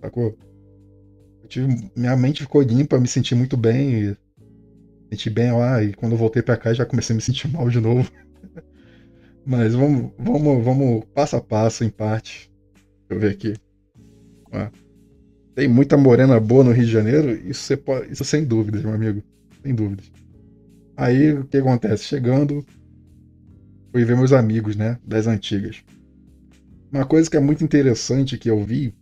Sacou? 0.00 0.38
Eu 1.42 1.48
tive, 1.48 1.90
minha 1.94 2.16
mente 2.16 2.42
ficou 2.42 2.62
limpa, 2.62 2.98
me 2.98 3.06
senti 3.06 3.34
muito 3.34 3.56
bem, 3.56 4.04
e 4.04 4.16
senti 5.10 5.28
bem 5.28 5.52
lá, 5.52 5.82
e 5.82 5.92
quando 5.92 6.12
eu 6.12 6.18
voltei 6.18 6.42
para 6.42 6.56
cá 6.56 6.72
já 6.72 6.86
comecei 6.86 7.12
a 7.12 7.16
me 7.16 7.22
sentir 7.22 7.48
mal 7.52 7.68
de 7.68 7.80
novo. 7.80 8.10
Mas 9.44 9.74
vamos, 9.74 10.12
vamos, 10.18 10.64
vamos 10.64 11.04
passo 11.14 11.36
a 11.36 11.40
passo, 11.40 11.84
em 11.84 11.90
parte. 11.90 12.50
Deixa 13.08 13.10
eu 13.10 13.20
ver 13.20 13.32
aqui. 13.32 13.54
Tem 15.54 15.68
muita 15.68 15.96
morena 15.96 16.40
boa 16.40 16.64
no 16.64 16.72
Rio 16.72 16.86
de 16.86 16.92
Janeiro? 16.92 17.30
Isso, 17.32 17.62
você 17.62 17.76
pode, 17.76 18.12
isso 18.12 18.24
sem 18.24 18.44
dúvidas, 18.44 18.82
meu 18.82 18.92
amigo. 18.94 19.22
Sem 19.62 19.74
dúvidas. 19.74 20.10
Aí 20.96 21.32
o 21.34 21.44
que 21.46 21.56
acontece? 21.58 22.04
Chegando, 22.04 22.64
fui 23.92 24.04
ver 24.04 24.16
meus 24.16 24.32
amigos, 24.32 24.76
né? 24.76 24.98
Das 25.04 25.26
antigas. 25.26 25.82
Uma 26.92 27.04
coisa 27.06 27.30
que 27.30 27.36
é 27.36 27.40
muito 27.40 27.64
interessante 27.64 28.38
que 28.38 28.50
eu 28.50 28.62
vi 28.64 28.94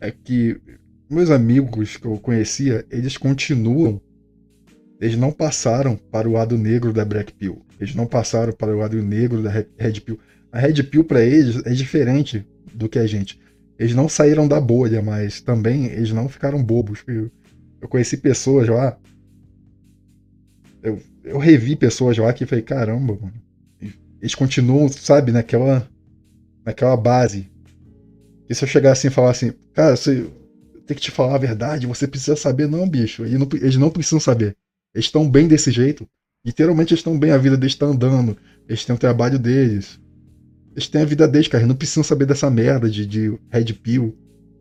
é 0.00 0.10
que 0.10 0.60
meus 1.10 1.30
amigos 1.30 1.96
que 1.96 2.06
eu 2.06 2.18
conhecia, 2.18 2.84
eles 2.90 3.16
continuam 3.16 4.00
Eles 5.00 5.16
não 5.16 5.32
passaram 5.32 5.96
para 5.96 6.28
o 6.28 6.32
lado 6.32 6.56
negro 6.56 6.92
da 6.92 7.04
Black 7.04 7.32
Pill. 7.34 7.64
Eles 7.80 7.94
não 7.94 8.06
passaram 8.06 8.52
para 8.52 8.74
o 8.74 8.78
lado 8.78 9.00
negro 9.02 9.42
da 9.42 9.50
Red 9.50 10.00
Pill. 10.00 10.18
A 10.52 10.58
Red 10.58 10.82
Pill 10.84 11.04
para 11.04 11.22
eles 11.22 11.56
é 11.66 11.72
diferente 11.72 12.46
do 12.72 12.88
que 12.88 12.98
a 12.98 13.06
gente. 13.06 13.38
Eles 13.78 13.94
não 13.94 14.08
saíram 14.08 14.46
da 14.46 14.60
bolha, 14.60 15.02
mas 15.02 15.40
também 15.40 15.86
eles 15.86 16.12
não 16.12 16.28
ficaram 16.28 16.62
bobos. 16.62 17.02
Eu, 17.06 17.30
eu 17.80 17.88
conheci 17.88 18.16
pessoas 18.16 18.68
lá. 18.68 18.96
Eu, 20.82 21.00
eu 21.24 21.38
revi 21.38 21.74
pessoas 21.74 22.16
lá 22.16 22.32
que 22.32 22.46
falei, 22.46 22.62
caramba, 22.62 23.18
mano. 23.20 23.44
Eles 24.20 24.34
continuam, 24.34 24.88
sabe, 24.88 25.32
naquela, 25.32 25.88
naquela 26.64 26.96
base. 26.96 27.50
E 28.48 28.54
se 28.54 28.64
eu 28.64 28.68
chegar 28.68 28.92
assim 28.92 29.08
e 29.08 29.10
falar 29.10 29.30
assim, 29.30 29.52
cara, 29.72 29.96
você 29.96 30.26
tem 30.86 30.94
que 30.94 31.02
te 31.02 31.10
falar 31.10 31.34
a 31.34 31.38
verdade, 31.38 31.86
você 31.86 32.06
precisa 32.06 32.36
saber, 32.36 32.68
não, 32.68 32.88
bicho. 32.88 33.24
Eles 33.24 33.38
não, 33.38 33.48
eles 33.54 33.76
não 33.76 33.90
precisam 33.90 34.20
saber. 34.20 34.56
Eles 34.94 35.06
estão 35.06 35.28
bem 35.28 35.48
desse 35.48 35.70
jeito. 35.70 36.06
Literalmente 36.44 36.92
eles 36.92 37.00
estão 37.00 37.18
bem, 37.18 37.32
a 37.32 37.38
vida 37.38 37.56
deles 37.56 37.72
está 37.72 37.86
andando. 37.86 38.36
Eles 38.68 38.84
têm 38.84 38.94
o 38.94 38.98
trabalho 38.98 39.38
deles. 39.38 39.98
Eles 40.74 40.88
têm 40.88 41.02
a 41.02 41.06
vida 41.06 41.28
deles, 41.28 41.46
cara. 41.46 41.62
Eles 41.62 41.68
não 41.68 41.76
precisam 41.76 42.02
saber 42.02 42.26
dessa 42.26 42.50
merda 42.50 42.90
de, 42.90 43.06
de 43.06 43.38
Red 43.48 43.72
Pill, 43.74 44.16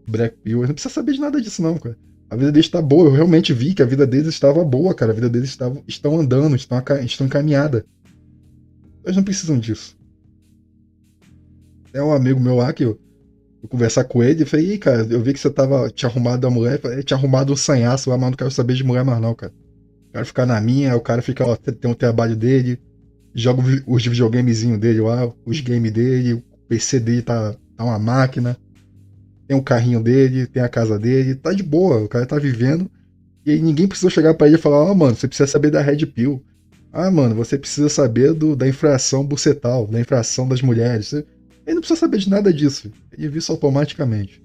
Black 0.08 0.38
Pill. 0.44 0.60
Eles 0.60 0.70
não 0.70 0.76
precisam 0.76 0.94
saber 0.94 1.14
de 1.14 1.20
nada 1.20 1.42
disso, 1.42 1.62
não, 1.62 1.78
cara. 1.78 1.98
A 2.30 2.36
vida 2.36 2.52
deles 2.52 2.68
está 2.68 2.82
boa. 2.82 3.08
Eu 3.08 3.14
realmente 3.14 3.52
vi 3.52 3.74
que 3.74 3.82
a 3.82 3.86
vida 3.86 4.06
deles 4.06 4.28
estava 4.28 4.64
boa, 4.64 4.94
cara. 4.94 5.12
A 5.12 5.16
vida 5.16 5.30
deles 5.30 5.50
estava, 5.50 5.82
estão 5.88 6.20
andando, 6.20 6.56
estão, 6.56 6.82
estão 7.04 7.28
encaminhada. 7.28 7.86
Eles 9.04 9.18
não 9.18 9.24
precisam 9.24 9.58
disso. 9.58 9.98
É 11.92 12.02
um 12.02 12.14
amigo 12.14 12.40
meu 12.40 12.56
lá 12.56 12.72
que 12.74 12.86
eu, 12.86 13.00
eu 13.62 13.70
conversar 13.70 14.04
com 14.06 14.24
ele 14.24 14.44
e 14.44 14.46
falei, 14.46 14.74
Ih, 14.74 14.78
cara, 14.78 15.06
eu 15.10 15.22
vi 15.22 15.34
que 15.34 15.40
você 15.40 15.50
tava 15.50 15.90
te 15.90 16.06
arrumado 16.06 16.46
a 16.46 16.50
mulher, 16.50 16.80
tinha 17.04 17.18
arrumado 17.18 17.54
um 17.54 17.56
sanhaço 17.56 18.10
lá, 18.10 18.18
mas 18.18 18.32
não 18.32 18.38
quero 18.38 18.52
saber 18.52 18.76
de 18.76 18.84
mulher 18.84 19.04
mais 19.04 19.22
não, 19.22 19.36
cara. 19.36 19.54
Quero 20.12 20.26
ficar 20.26 20.46
na 20.46 20.62
minha, 20.62 20.96
o 20.96 21.02
cara 21.02 21.22
fica, 21.22 21.46
ó, 21.46 21.56
tem 21.56 21.90
um 21.90 21.96
trabalho 21.96 22.36
dele, 22.36 22.80
joga 23.34 23.62
os 23.88 24.06
videogamezinhos 24.06 24.80
dele 24.80 25.02
lá, 25.02 25.32
os 25.46 25.60
games 25.60 25.92
dele, 25.92 26.34
o 26.34 26.44
PC 26.68 27.00
dele 27.00 27.22
tá, 27.22 27.56
tá 27.76 27.84
uma 27.84 28.00
máquina, 28.00 28.58
tem 29.48 29.58
o 29.58 29.64
carrinho 29.64 30.02
dele, 30.02 30.48
tem 30.48 30.62
a 30.62 30.70
casa 30.70 30.98
dele, 31.00 31.36
tá 31.36 31.52
de 31.54 31.64
boa, 31.64 32.04
o 32.04 32.08
cara 32.08 32.26
tá 32.26 32.38
vivendo. 32.38 32.90
E 33.46 33.52
aí 33.52 33.62
ninguém 33.62 33.88
precisou 33.88 34.10
chegar 34.10 34.34
para 34.34 34.48
ele 34.48 34.56
e 34.56 34.60
falar, 34.60 34.78
ó, 34.78 34.92
oh, 34.92 34.96
mano, 34.96 35.16
você 35.16 35.28
precisa 35.28 35.48
saber 35.48 35.72
da 35.72 35.82
Red 35.82 36.06
Pill. 36.06 36.44
Ah, 36.92 37.10
mano, 37.10 37.36
você 37.36 37.58
precisa 37.58 37.90
saber 37.90 38.34
do, 38.34 38.56
da 38.56 38.68
infração 38.68 39.26
bucetal, 39.26 39.88
da 39.88 40.00
infração 40.00 40.48
das 40.48 40.62
mulheres. 40.62 41.12
Ele 41.12 41.26
não 41.76 41.82
precisa 41.82 42.00
saber 42.00 42.20
de 42.20 42.30
nada 42.30 42.54
disso. 42.54 42.92
Ele 43.12 43.30
viu 43.30 43.40
isso 43.40 43.52
automaticamente. 43.52 44.42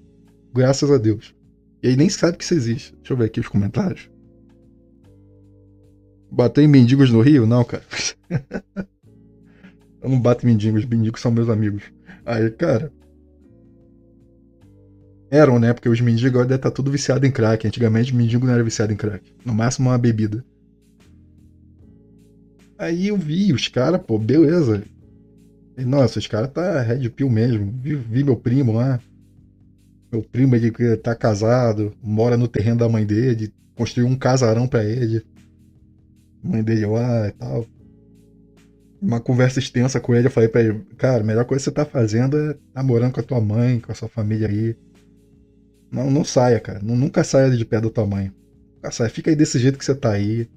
Graças 0.53 0.89
a 0.89 0.97
Deus. 0.97 1.33
E 1.81 1.87
aí 1.89 1.95
nem 1.95 2.09
sabe 2.09 2.37
que 2.37 2.43
isso 2.43 2.55
existe. 2.55 2.95
Deixa 2.95 3.13
eu 3.13 3.17
ver 3.17 3.25
aqui 3.25 3.39
os 3.39 3.47
comentários. 3.47 4.09
Bater 6.31 6.63
em 6.63 6.67
mendigos 6.67 7.09
no 7.11 7.21
Rio? 7.21 7.47
Não, 7.47 7.63
cara. 7.63 7.83
eu 10.01 10.09
não 10.09 10.19
bato 10.19 10.45
em 10.45 10.49
mendigos, 10.49 10.85
mendigos 10.85 11.21
são 11.21 11.31
meus 11.31 11.49
amigos. 11.49 11.83
Aí, 12.25 12.49
cara. 12.51 12.91
Eram, 15.31 15.59
né? 15.59 15.73
Porque 15.73 15.89
os 15.89 16.01
mendigos 16.01 16.31
agora 16.31 16.45
devem 16.45 16.57
estar 16.57 16.71
tudo 16.71 16.91
viciado 16.91 17.25
em 17.25 17.31
crack. 17.31 17.67
Antigamente, 17.67 18.15
mendigo 18.15 18.45
não 18.45 18.53
era 18.53 18.63
viciado 18.63 18.93
em 18.93 18.95
crack. 18.95 19.33
No 19.43 19.53
máximo, 19.53 19.89
uma 19.89 19.97
bebida. 19.97 20.45
Aí 22.77 23.07
eu 23.07 23.17
vi 23.17 23.51
os 23.51 23.67
caras, 23.67 24.01
pô, 24.01 24.17
beleza. 24.17 24.83
E, 25.77 25.83
nossa, 25.83 26.19
os 26.19 26.27
caras 26.27 26.51
tá 26.51 26.81
Red 26.81 27.09
Pill 27.09 27.29
mesmo. 27.29 27.73
Vi, 27.81 27.95
vi, 27.95 28.23
meu 28.23 28.35
primo 28.35 28.73
lá. 28.73 28.99
Meu 30.11 30.23
primo, 30.23 30.55
ele 30.55 30.71
tá 30.97 31.15
casado, 31.15 31.93
mora 32.01 32.37
no 32.37 32.47
terreno 32.47 32.79
da 32.79 32.89
mãe 32.89 33.05
dele, 33.05 33.53
construiu 33.75 34.07
um 34.07 34.15
casarão 34.15 34.67
para 34.67 34.83
ele 34.83 35.23
mãe 36.43 36.63
dele 36.63 36.85
lá 36.85 37.27
e 37.27 37.31
tal. 37.31 37.65
Uma 39.01 39.19
conversa 39.19 39.59
extensa 39.59 39.99
com 39.99 40.13
ele, 40.13 40.27
eu 40.27 40.31
falei 40.31 40.49
pra 40.49 40.61
ele, 40.61 40.85
cara, 40.97 41.21
a 41.21 41.25
melhor 41.25 41.45
coisa 41.45 41.63
que 41.63 41.65
você 41.65 41.71
tá 41.71 41.85
fazendo 41.85 42.37
é 42.37 42.55
tá 42.73 42.83
morando 42.83 43.13
com 43.13 43.19
a 43.21 43.23
tua 43.23 43.39
mãe, 43.39 43.79
com 43.79 43.91
a 43.91 43.95
sua 43.95 44.09
família 44.09 44.47
aí. 44.47 44.75
Não, 45.91 46.11
não 46.11 46.23
saia, 46.23 46.59
cara. 46.59 46.79
Não, 46.83 46.95
nunca 46.95 47.23
saia 47.23 47.49
de 47.49 47.65
pé 47.65 47.79
do 47.79 47.89
tua 47.89 48.05
mãe. 48.05 48.31
Nunca 48.75 48.91
saia. 48.91 49.09
Fica 49.09 49.29
aí 49.29 49.35
desse 49.35 49.57
jeito 49.57 49.77
que 49.77 49.85
você 49.85 49.95
tá 49.95 50.11
aí. 50.11 50.47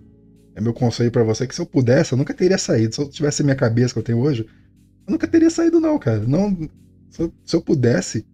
É 0.54 0.60
meu 0.60 0.74
conselho 0.74 1.10
para 1.10 1.22
você 1.22 1.46
que 1.46 1.54
se 1.54 1.60
eu 1.60 1.66
pudesse, 1.66 2.12
eu 2.12 2.18
nunca 2.18 2.34
teria 2.34 2.58
saído. 2.58 2.94
Se 2.94 3.00
eu 3.00 3.08
tivesse 3.08 3.42
a 3.42 3.44
minha 3.44 3.56
cabeça 3.56 3.94
que 3.94 3.98
eu 3.98 4.04
tenho 4.04 4.18
hoje, 4.18 4.46
eu 5.06 5.12
nunca 5.12 5.26
teria 5.26 5.48
saído, 5.48 5.80
não, 5.80 5.98
cara. 5.98 6.18
Não, 6.18 6.68
se 7.10 7.22
eu, 7.22 7.32
se 7.44 7.56
eu 7.56 7.62
pudesse, 7.62 8.26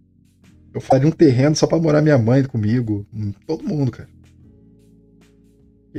eu 0.74 0.80
faria 0.80 1.06
um 1.06 1.12
terreno 1.12 1.54
só 1.54 1.66
para 1.66 1.78
morar 1.78 2.02
minha 2.02 2.18
mãe 2.18 2.42
comigo. 2.44 3.06
Todo 3.46 3.64
mundo, 3.64 3.92
cara. 3.92 4.08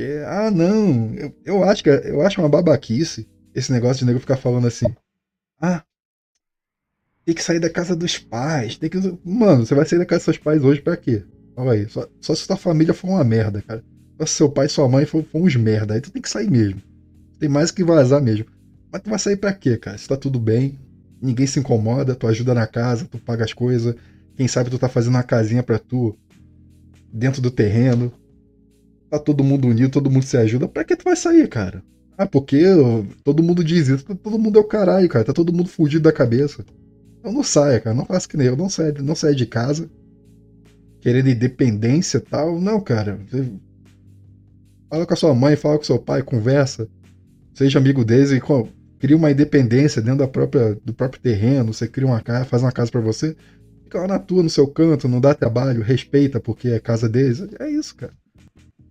É, 0.02 0.24
ah, 0.24 0.50
não, 0.50 1.14
eu, 1.14 1.36
eu, 1.44 1.64
acho 1.64 1.84
que 1.84 1.90
eu 1.90 2.22
acho 2.22 2.40
uma 2.40 2.48
babaquice 2.48 3.28
esse 3.54 3.70
negócio 3.70 3.98
de 3.98 4.06
nego 4.06 4.20
ficar 4.20 4.36
falando 4.36 4.66
assim. 4.66 4.86
Ah, 5.60 5.84
tem 7.24 7.34
que 7.34 7.42
sair 7.42 7.60
da 7.60 7.68
casa 7.68 7.94
dos 7.94 8.18
pais. 8.18 8.78
Tem 8.78 8.88
que. 8.88 8.98
Mano, 9.24 9.66
você 9.66 9.74
vai 9.74 9.84
sair 9.84 9.98
da 9.98 10.06
casa 10.06 10.20
dos 10.20 10.24
seus 10.24 10.38
pais 10.38 10.64
hoje 10.64 10.80
pra 10.80 10.96
quê? 10.96 11.24
Olha 11.56 11.72
aí, 11.72 11.88
só, 11.88 12.08
só 12.20 12.34
se 12.34 12.44
sua 12.44 12.56
família 12.56 12.94
for 12.94 13.08
uma 13.08 13.22
merda, 13.24 13.60
cara. 13.60 13.84
Só 14.18 14.26
se 14.26 14.32
seu 14.34 14.50
pai 14.50 14.66
e 14.66 14.68
sua 14.70 14.88
mãe 14.88 15.04
for, 15.04 15.22
for 15.24 15.42
uns 15.42 15.54
merda. 15.56 15.94
Aí 15.94 16.00
tu 16.00 16.10
tem 16.10 16.22
que 16.22 16.30
sair 16.30 16.50
mesmo. 16.50 16.80
Tem 17.38 17.48
mais 17.48 17.70
que 17.70 17.84
vazar 17.84 18.22
mesmo. 18.22 18.46
Mas 18.90 19.02
tu 19.02 19.10
vai 19.10 19.18
sair 19.18 19.36
pra 19.36 19.52
quê, 19.52 19.76
cara? 19.76 19.98
Se 19.98 20.08
tá 20.08 20.16
tudo 20.16 20.40
bem, 20.40 20.78
ninguém 21.20 21.46
se 21.46 21.60
incomoda, 21.60 22.14
tu 22.14 22.26
ajuda 22.26 22.54
na 22.54 22.66
casa, 22.66 23.04
tu 23.04 23.18
paga 23.18 23.44
as 23.44 23.52
coisas. 23.52 23.94
Quem 24.36 24.48
sabe 24.48 24.70
tu 24.70 24.78
tá 24.78 24.88
fazendo 24.88 25.14
uma 25.14 25.22
casinha 25.22 25.62
pra 25.62 25.78
tu 25.78 26.16
dentro 27.12 27.42
do 27.42 27.50
terreno 27.50 28.12
tá 29.10 29.18
todo 29.18 29.42
mundo 29.42 29.68
unido, 29.68 29.90
todo 29.90 30.10
mundo 30.10 30.24
se 30.24 30.36
ajuda, 30.36 30.68
pra 30.68 30.84
que 30.84 30.96
tu 30.96 31.04
vai 31.04 31.16
sair, 31.16 31.48
cara? 31.48 31.82
Ah, 32.16 32.26
porque 32.26 32.62
todo 33.24 33.42
mundo 33.42 33.64
diz 33.64 33.88
isso, 33.88 34.04
todo 34.04 34.38
mundo 34.38 34.58
é 34.58 34.62
o 34.62 34.64
caralho, 34.64 35.08
cara, 35.08 35.24
tá 35.24 35.32
todo 35.32 35.52
mundo 35.52 35.68
fugido 35.68 36.04
da 36.04 36.12
cabeça. 36.12 36.64
Então 37.18 37.32
não 37.32 37.42
saia, 37.42 37.80
cara, 37.80 37.96
não 37.96 38.06
faça 38.06 38.28
que 38.28 38.36
nem 38.36 38.46
eu, 38.46 38.56
não 38.56 38.68
saia, 38.68 38.94
não 39.00 39.14
saia 39.14 39.34
de 39.34 39.46
casa, 39.46 39.90
querendo 41.00 41.30
independência 41.30 42.18
e 42.18 42.20
tal, 42.20 42.60
não, 42.60 42.80
cara. 42.80 43.18
Fala 44.88 45.06
com 45.06 45.14
a 45.14 45.16
sua 45.16 45.34
mãe, 45.34 45.56
fala 45.56 45.78
com 45.78 45.84
seu 45.84 45.98
pai, 45.98 46.22
conversa, 46.22 46.88
seja 47.54 47.78
amigo 47.78 48.04
deles 48.04 48.30
e 48.30 48.40
cria 48.98 49.16
uma 49.16 49.30
independência 49.30 50.02
dentro 50.02 50.18
da 50.18 50.28
própria, 50.28 50.76
do 50.84 50.92
próprio 50.92 51.22
terreno, 51.22 51.72
você 51.72 51.88
cria 51.88 52.06
uma 52.06 52.20
casa, 52.20 52.44
faz 52.44 52.62
uma 52.62 52.72
casa 52.72 52.90
para 52.90 53.00
você, 53.00 53.34
fica 53.84 53.98
lá 53.98 54.06
na 54.06 54.18
tua, 54.18 54.42
no 54.42 54.50
seu 54.50 54.66
canto, 54.66 55.08
não 55.08 55.20
dá 55.20 55.34
trabalho, 55.34 55.82
respeita 55.82 56.38
porque 56.38 56.68
é 56.68 56.78
casa 56.78 57.08
deles, 57.08 57.42
é 57.58 57.70
isso, 57.70 57.96
cara. 57.96 58.12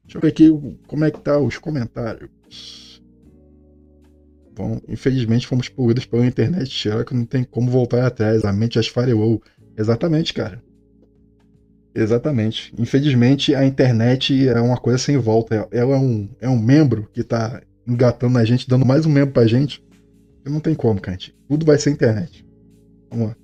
Deixa 0.09 0.17
eu 0.17 0.21
ver 0.21 0.27
aqui 0.29 0.79
como 0.87 1.05
é 1.05 1.11
que 1.11 1.21
tá 1.21 1.37
os 1.37 1.59
comentários. 1.59 2.31
Bom, 4.55 4.81
infelizmente 4.87 5.45
fomos 5.45 5.69
poluídos 5.69 6.07
pela 6.07 6.25
internet, 6.25 6.67
será 6.81 7.05
que 7.05 7.13
não 7.13 7.25
tem 7.25 7.43
como 7.43 7.69
voltar 7.69 8.03
atrás, 8.05 8.43
a 8.43 8.51
mente 8.51 8.73
já 8.75 8.81
esfarelou. 8.81 9.39
Exatamente, 9.77 10.33
cara. 10.33 10.63
Exatamente. 11.93 12.73
Infelizmente 12.79 13.53
a 13.53 13.63
internet 13.63 14.49
é 14.49 14.59
uma 14.59 14.77
coisa 14.77 14.97
sem 14.97 15.15
volta. 15.15 15.67
Ela 15.71 15.95
é 15.95 15.99
um, 15.99 16.29
é 16.41 16.49
um 16.49 16.59
membro 16.59 17.07
que 17.13 17.23
tá 17.23 17.61
engatando 17.87 18.39
a 18.39 18.43
gente, 18.43 18.67
dando 18.67 18.87
mais 18.87 19.05
um 19.05 19.11
membro 19.11 19.33
pra 19.33 19.45
gente. 19.45 19.85
Não 20.43 20.59
tem 20.59 20.73
como, 20.73 20.99
cara. 20.99 21.19
Tudo 21.47 21.67
vai 21.67 21.77
ser 21.77 21.91
internet. 21.91 22.43
Vamos 23.11 23.27
lá. 23.27 23.35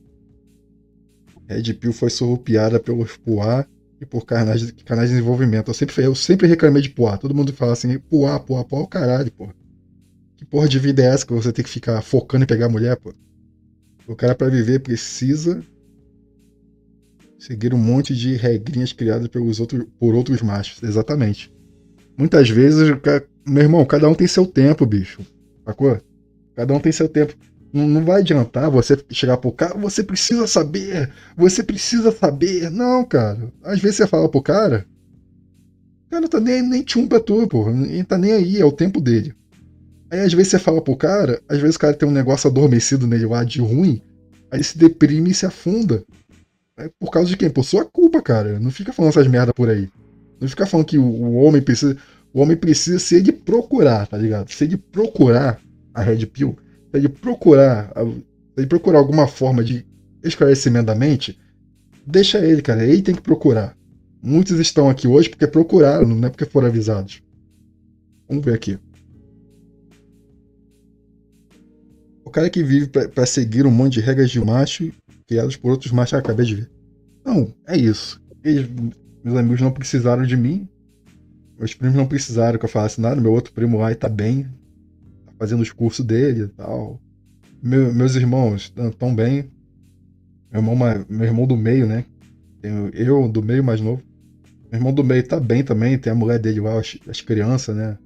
Red 1.48 1.76
Pill 1.76 1.94
foi 1.94 2.10
surrupiada 2.10 2.80
pelo 2.80 3.06
Poá 3.24 3.68
e 4.06 4.08
por 4.08 4.26
canais, 4.26 4.72
canais 4.86 5.10
de 5.10 5.16
desenvolvimento. 5.16 5.70
Eu 5.70 5.74
sempre, 5.74 6.04
eu 6.04 6.16
sempre 6.16 6.48
reclamei 6.48 6.82
de 6.82 6.90
Poá. 6.90 7.18
Todo 7.18 7.36
mundo 7.36 7.52
fala 7.52 7.74
assim, 7.74 7.98
Poá, 8.00 8.40
Poá, 8.40 8.64
Poá, 8.64 8.82
o 8.82 8.88
caralho, 8.88 9.32
pô. 9.32 9.50
Que 10.38 10.46
porra 10.46 10.68
de 10.68 10.80
vida 10.80 11.02
é 11.02 11.08
essa 11.08 11.26
que 11.26 11.34
você 11.34 11.52
tem 11.52 11.64
que 11.64 11.70
ficar 11.70 12.02
focando 12.02 12.44
em 12.44 12.48
pegar 12.48 12.70
mulher, 12.70 12.96
pô? 12.98 13.14
O 14.08 14.16
cara 14.16 14.36
para 14.36 14.50
viver 14.50 14.80
precisa 14.80 15.64
seguir 17.40 17.74
um 17.74 17.78
monte 17.78 18.16
de 18.16 18.36
regrinhas 18.36 18.94
criadas 18.94 19.28
pelos 19.28 19.60
outros, 19.60 19.86
por 20.00 20.14
outros 20.14 20.42
machos. 20.42 20.82
Exatamente. 20.84 21.52
Muitas 22.18 22.50
vezes, 22.50 22.90
meu 23.46 23.64
irmão, 23.64 23.86
cada 23.86 24.08
um 24.08 24.14
tem 24.14 24.28
seu 24.28 24.46
tempo, 24.46 24.86
bicho. 24.86 25.22
Sacou? 25.66 26.00
Cada 26.56 26.74
um 26.74 26.80
tem 26.80 26.92
seu 26.92 27.10
tempo. 27.10 27.36
Não, 27.76 28.06
vai 28.06 28.22
adiantar 28.22 28.72
você 28.72 28.98
chegar 29.12 29.36
pro 29.36 29.52
cara, 29.52 29.78
você 29.78 30.02
precisa 30.02 30.48
saber, 30.48 31.12
você 31.36 31.62
precisa 31.62 32.10
saber. 32.10 32.72
Não, 32.72 33.04
cara. 33.04 33.52
Às 33.62 33.82
vezes 33.82 33.98
você 33.98 34.08
fala 34.08 34.30
pro 34.30 34.42
cara, 34.42 34.88
o 36.08 36.10
cara 36.10 36.30
tá 36.30 36.40
nem, 36.40 36.62
nem 36.62 36.84
tchum 36.84 37.06
pra 37.06 37.20
tu, 37.20 37.46
pô. 37.50 37.70
Ele 37.70 38.06
tá 38.06 38.18
nem 38.18 38.32
aí, 38.32 38.62
é 38.62 38.64
o 38.64 38.72
tempo 38.72 39.02
dele. 39.02 39.34
Aí 40.10 40.22
às 40.22 40.32
vezes 40.32 40.52
você 40.52 40.60
fala 40.60 40.82
pro 40.82 40.96
cara, 40.96 41.42
às 41.50 41.60
vezes 41.60 41.76
o 41.76 41.80
cara 41.80 41.94
tem 41.94 42.08
um 42.08 42.14
negócio 42.14 42.50
adormecido 42.50 43.06
nele 43.06 43.26
lá 43.26 43.44
de 43.44 43.60
ruim, 43.60 44.02
aí 44.50 44.64
se 44.64 44.78
deprime 44.78 45.32
e 45.32 45.34
se 45.34 45.46
afunda. 45.46 46.02
É 46.78 46.90
por 46.98 47.12
causa 47.12 47.28
de 47.28 47.36
quem? 47.36 47.50
Por 47.50 47.66
sua 47.66 47.84
culpa, 47.84 48.22
cara. 48.22 48.58
Não 48.58 48.72
fica 48.72 48.94
falando 48.94 49.12
essas 49.12 49.28
merda 49.28 49.54
por 49.54 49.70
aí. 49.70 49.90
Não 50.40 50.48
fica 50.48 50.66
falando 50.66 50.86
que 50.86 50.98
o 50.98 51.34
homem 51.34 51.62
precisa. 51.62 51.98
O 52.34 52.40
homem 52.40 52.56
precisa 52.56 53.00
ser 53.00 53.22
de 53.22 53.34
procurar, 53.34 54.08
tá 54.08 54.18
ligado? 54.18 54.50
Ser 54.50 54.68
de 54.68 54.78
procurar 54.78 55.60
a 55.94 56.02
Red 56.02 56.26
Pill 56.28 56.58
de 57.00 57.10
procurar, 57.10 57.92
de 58.58 58.66
procurar 58.68 59.00
alguma 59.00 59.28
forma 59.28 59.64
de 59.64 59.86
esclarecimento 60.24 60.88
da 60.88 60.96
mente, 60.96 61.40
deixa 62.06 62.40
ele, 62.40 62.62
cara. 62.62 62.84
Ele 62.84 63.02
tem 63.02 63.16
que 63.16 63.22
procurar. 63.22 63.78
Muitos 64.22 64.60
estão 64.60 64.90
aqui 64.90 65.08
hoje 65.08 65.30
porque 65.30 65.48
procuraram, 65.48 66.08
não 66.08 66.28
é 66.28 66.32
porque 66.32 66.46
foram 66.46 66.68
avisados. 66.68 67.22
Vamos 68.28 68.44
ver 68.44 68.56
aqui. 68.56 68.80
O 72.24 72.32
cara 72.32 72.50
que 72.50 72.64
vive 72.64 72.88
para 72.88 73.26
seguir 73.26 73.66
um 73.66 73.72
monte 73.72 73.94
de 73.94 74.02
regras 74.02 74.32
de 74.32 74.44
macho 74.44 74.92
criadas 75.28 75.56
por 75.56 75.72
outros 75.72 75.92
machos, 75.92 76.18
acabei 76.18 76.46
de 76.46 76.56
ver. 76.56 76.72
Não, 77.26 77.54
é 77.68 77.78
isso. 77.78 78.22
Eles, 78.44 78.68
meus 79.24 79.38
amigos 79.38 79.62
não 79.62 79.72
precisaram 79.72 80.24
de 80.24 80.38
mim. 80.38 80.68
Meus 81.58 81.74
primos 81.74 81.96
não 81.96 82.06
precisaram 82.06 82.60
que 82.60 82.66
eu 82.66 82.70
falasse 82.70 83.02
nada. 83.02 83.20
Meu 83.20 83.32
outro 83.32 83.54
primo 83.54 83.80
lá 83.80 83.94
tá 83.96 84.10
bem. 84.10 84.48
Fazendo 85.38 85.62
os 85.62 85.72
cursos 85.72 86.06
dele 86.06 86.44
e 86.44 86.48
tal. 86.48 87.00
Meu, 87.62 87.94
meus 87.94 88.16
irmãos 88.16 88.74
estão 88.76 89.14
bem. 89.14 89.52
Meu 90.52 90.62
irmão, 90.62 91.06
meu 91.10 91.26
irmão 91.26 91.48
do 91.48 91.58
meio, 91.58 91.88
né? 91.88 92.06
Eu, 92.94 93.28
do 93.28 93.44
meio 93.44 93.64
mais 93.64 93.82
novo. 93.82 94.02
Meu 94.72 94.80
irmão 94.80 94.94
do 94.94 95.04
meio 95.04 95.28
tá 95.28 95.40
bem 95.40 95.64
também. 95.64 95.98
Tem 95.98 96.12
a 96.12 96.16
mulher 96.16 96.40
dele 96.40 96.60
lá, 96.60 96.80
as, 96.80 96.98
as 97.08 97.22
crianças, 97.22 97.76
né? 97.76 97.98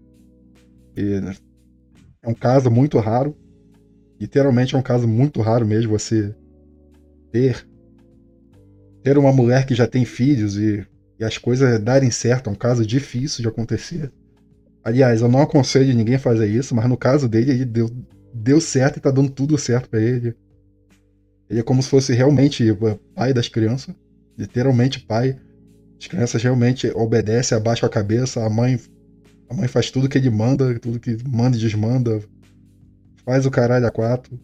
E 0.96 1.22
é 2.22 2.28
um 2.28 2.34
caso 2.34 2.70
muito 2.70 2.98
raro. 3.00 3.36
Literalmente 4.20 4.76
é 4.76 4.78
um 4.78 4.82
caso 4.84 5.08
muito 5.08 5.42
raro 5.42 5.65
mesmo 5.65 5.92
você 5.92 6.36
ter 7.32 7.65
ter 9.02 9.18
uma 9.18 9.32
mulher 9.32 9.65
que 9.65 9.74
já 9.74 9.88
tem 9.88 10.04
filhos 10.04 10.58
e, 10.58 10.86
e 11.18 11.24
as 11.24 11.38
coisas 11.38 11.80
darem 11.80 12.12
certo 12.12 12.50
é 12.50 12.54
um 12.54 12.56
caso 12.56 12.86
difícil 12.86 13.42
de 13.42 13.48
acontecer. 13.48 14.12
Aliás, 14.89 15.21
eu 15.21 15.30
não 15.30 15.39
aconselho 15.39 15.93
ninguém 15.93 16.15
a 16.15 16.19
fazer 16.19 16.47
isso, 16.47 16.73
mas 16.73 16.89
no 16.89 16.97
caso 16.97 17.30
dele, 17.30 17.52
ele 17.52 17.65
deu, 17.65 17.91
deu 18.34 18.60
certo 18.60 18.97
e 18.97 18.99
tá 18.99 19.12
dando 19.12 19.30
tudo 19.30 19.56
certo 19.56 19.88
para 19.88 20.02
ele. 20.02 20.36
Ele 21.47 21.60
é 21.60 21.63
como 21.63 21.84
se 21.84 21.89
fosse 21.89 22.12
realmente 22.12 22.65
pai 23.13 23.32
das 23.32 23.47
crianças, 23.47 23.93
literalmente 24.36 24.99
pai. 24.99 25.39
As 25.99 26.08
crianças 26.08 26.41
realmente 26.41 26.88
obedecem, 26.95 27.56
abaixam 27.56 27.86
a 27.86 27.91
cabeça, 27.91 28.43
a 28.43 28.49
mãe, 28.49 28.80
a 29.47 29.54
mãe 29.54 29.67
faz 29.67 29.91
tudo 29.91 30.10
que 30.10 30.17
ele 30.17 30.32
manda, 30.32 30.80
tudo 30.80 30.99
que 30.99 31.15
manda 31.23 31.56
e 31.56 31.60
desmanda, 31.60 32.19
faz 33.23 33.45
o 33.45 33.52
caralho 33.52 33.86
a 33.86 33.91
quatro. 33.91 34.39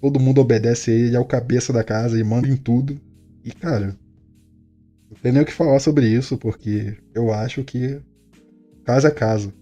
Todo 0.00 0.20
mundo 0.20 0.40
obedece 0.40 0.92
a 0.92 0.94
ele, 0.94 1.06
ele 1.08 1.16
é 1.16 1.20
o 1.20 1.24
cabeça 1.24 1.72
da 1.72 1.82
casa 1.82 2.16
e 2.16 2.22
manda 2.22 2.46
em 2.46 2.56
tudo. 2.56 3.00
E, 3.42 3.50
cara, 3.50 3.98
não 5.10 5.16
tem 5.20 5.32
nem 5.32 5.42
o 5.42 5.44
que 5.44 5.52
falar 5.52 5.80
sobre 5.80 6.06
isso, 6.06 6.38
porque 6.38 6.96
eu 7.12 7.32
acho 7.32 7.64
que 7.64 8.00
caso 8.86 9.06
é 9.06 9.10
caso. 9.10 9.52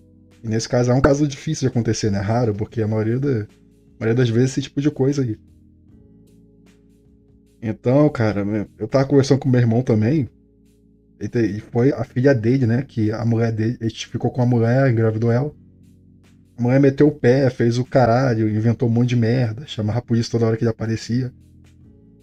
E 0.42 0.48
nesse 0.48 0.68
caso 0.68 0.90
é 0.92 0.94
um 0.94 1.00
caso 1.00 1.26
difícil 1.26 1.66
de 1.66 1.72
acontecer, 1.72 2.10
né? 2.10 2.18
Raro, 2.18 2.54
porque 2.54 2.82
a 2.82 2.86
maioria, 2.86 3.18
da, 3.18 3.28
a 3.28 3.46
maioria 3.98 4.14
das 4.14 4.28
vezes 4.28 4.50
esse 4.50 4.62
tipo 4.62 4.80
de 4.80 4.90
coisa 4.90 5.22
aí. 5.22 5.38
Então, 7.62 8.08
cara, 8.10 8.44
eu 8.78 8.86
tava 8.86 9.06
conversando 9.06 9.38
com 9.38 9.48
meu 9.48 9.60
irmão 9.60 9.82
também. 9.82 10.28
E 11.18 11.60
foi 11.72 11.90
a 11.92 12.04
filha 12.04 12.34
dele, 12.34 12.66
né? 12.66 12.82
Que 12.82 13.10
a 13.10 13.24
mulher 13.24 13.50
dele. 13.50 13.78
Ele 13.80 13.90
ficou 13.90 14.30
com 14.30 14.42
a 14.42 14.46
mulher, 14.46 14.90
engravidou 14.90 15.32
ela. 15.32 15.50
A 16.58 16.62
mulher 16.62 16.78
meteu 16.78 17.08
o 17.08 17.12
pé, 17.12 17.48
fez 17.48 17.78
o 17.78 17.84
caralho, 17.84 18.48
inventou 18.48 18.88
um 18.88 18.92
monte 18.92 19.08
de 19.10 19.16
merda, 19.16 19.66
chamava 19.66 19.98
a 20.00 20.02
polícia 20.02 20.30
toda 20.30 20.46
hora 20.46 20.56
que 20.56 20.62
ele 20.62 20.70
aparecia. 20.70 21.32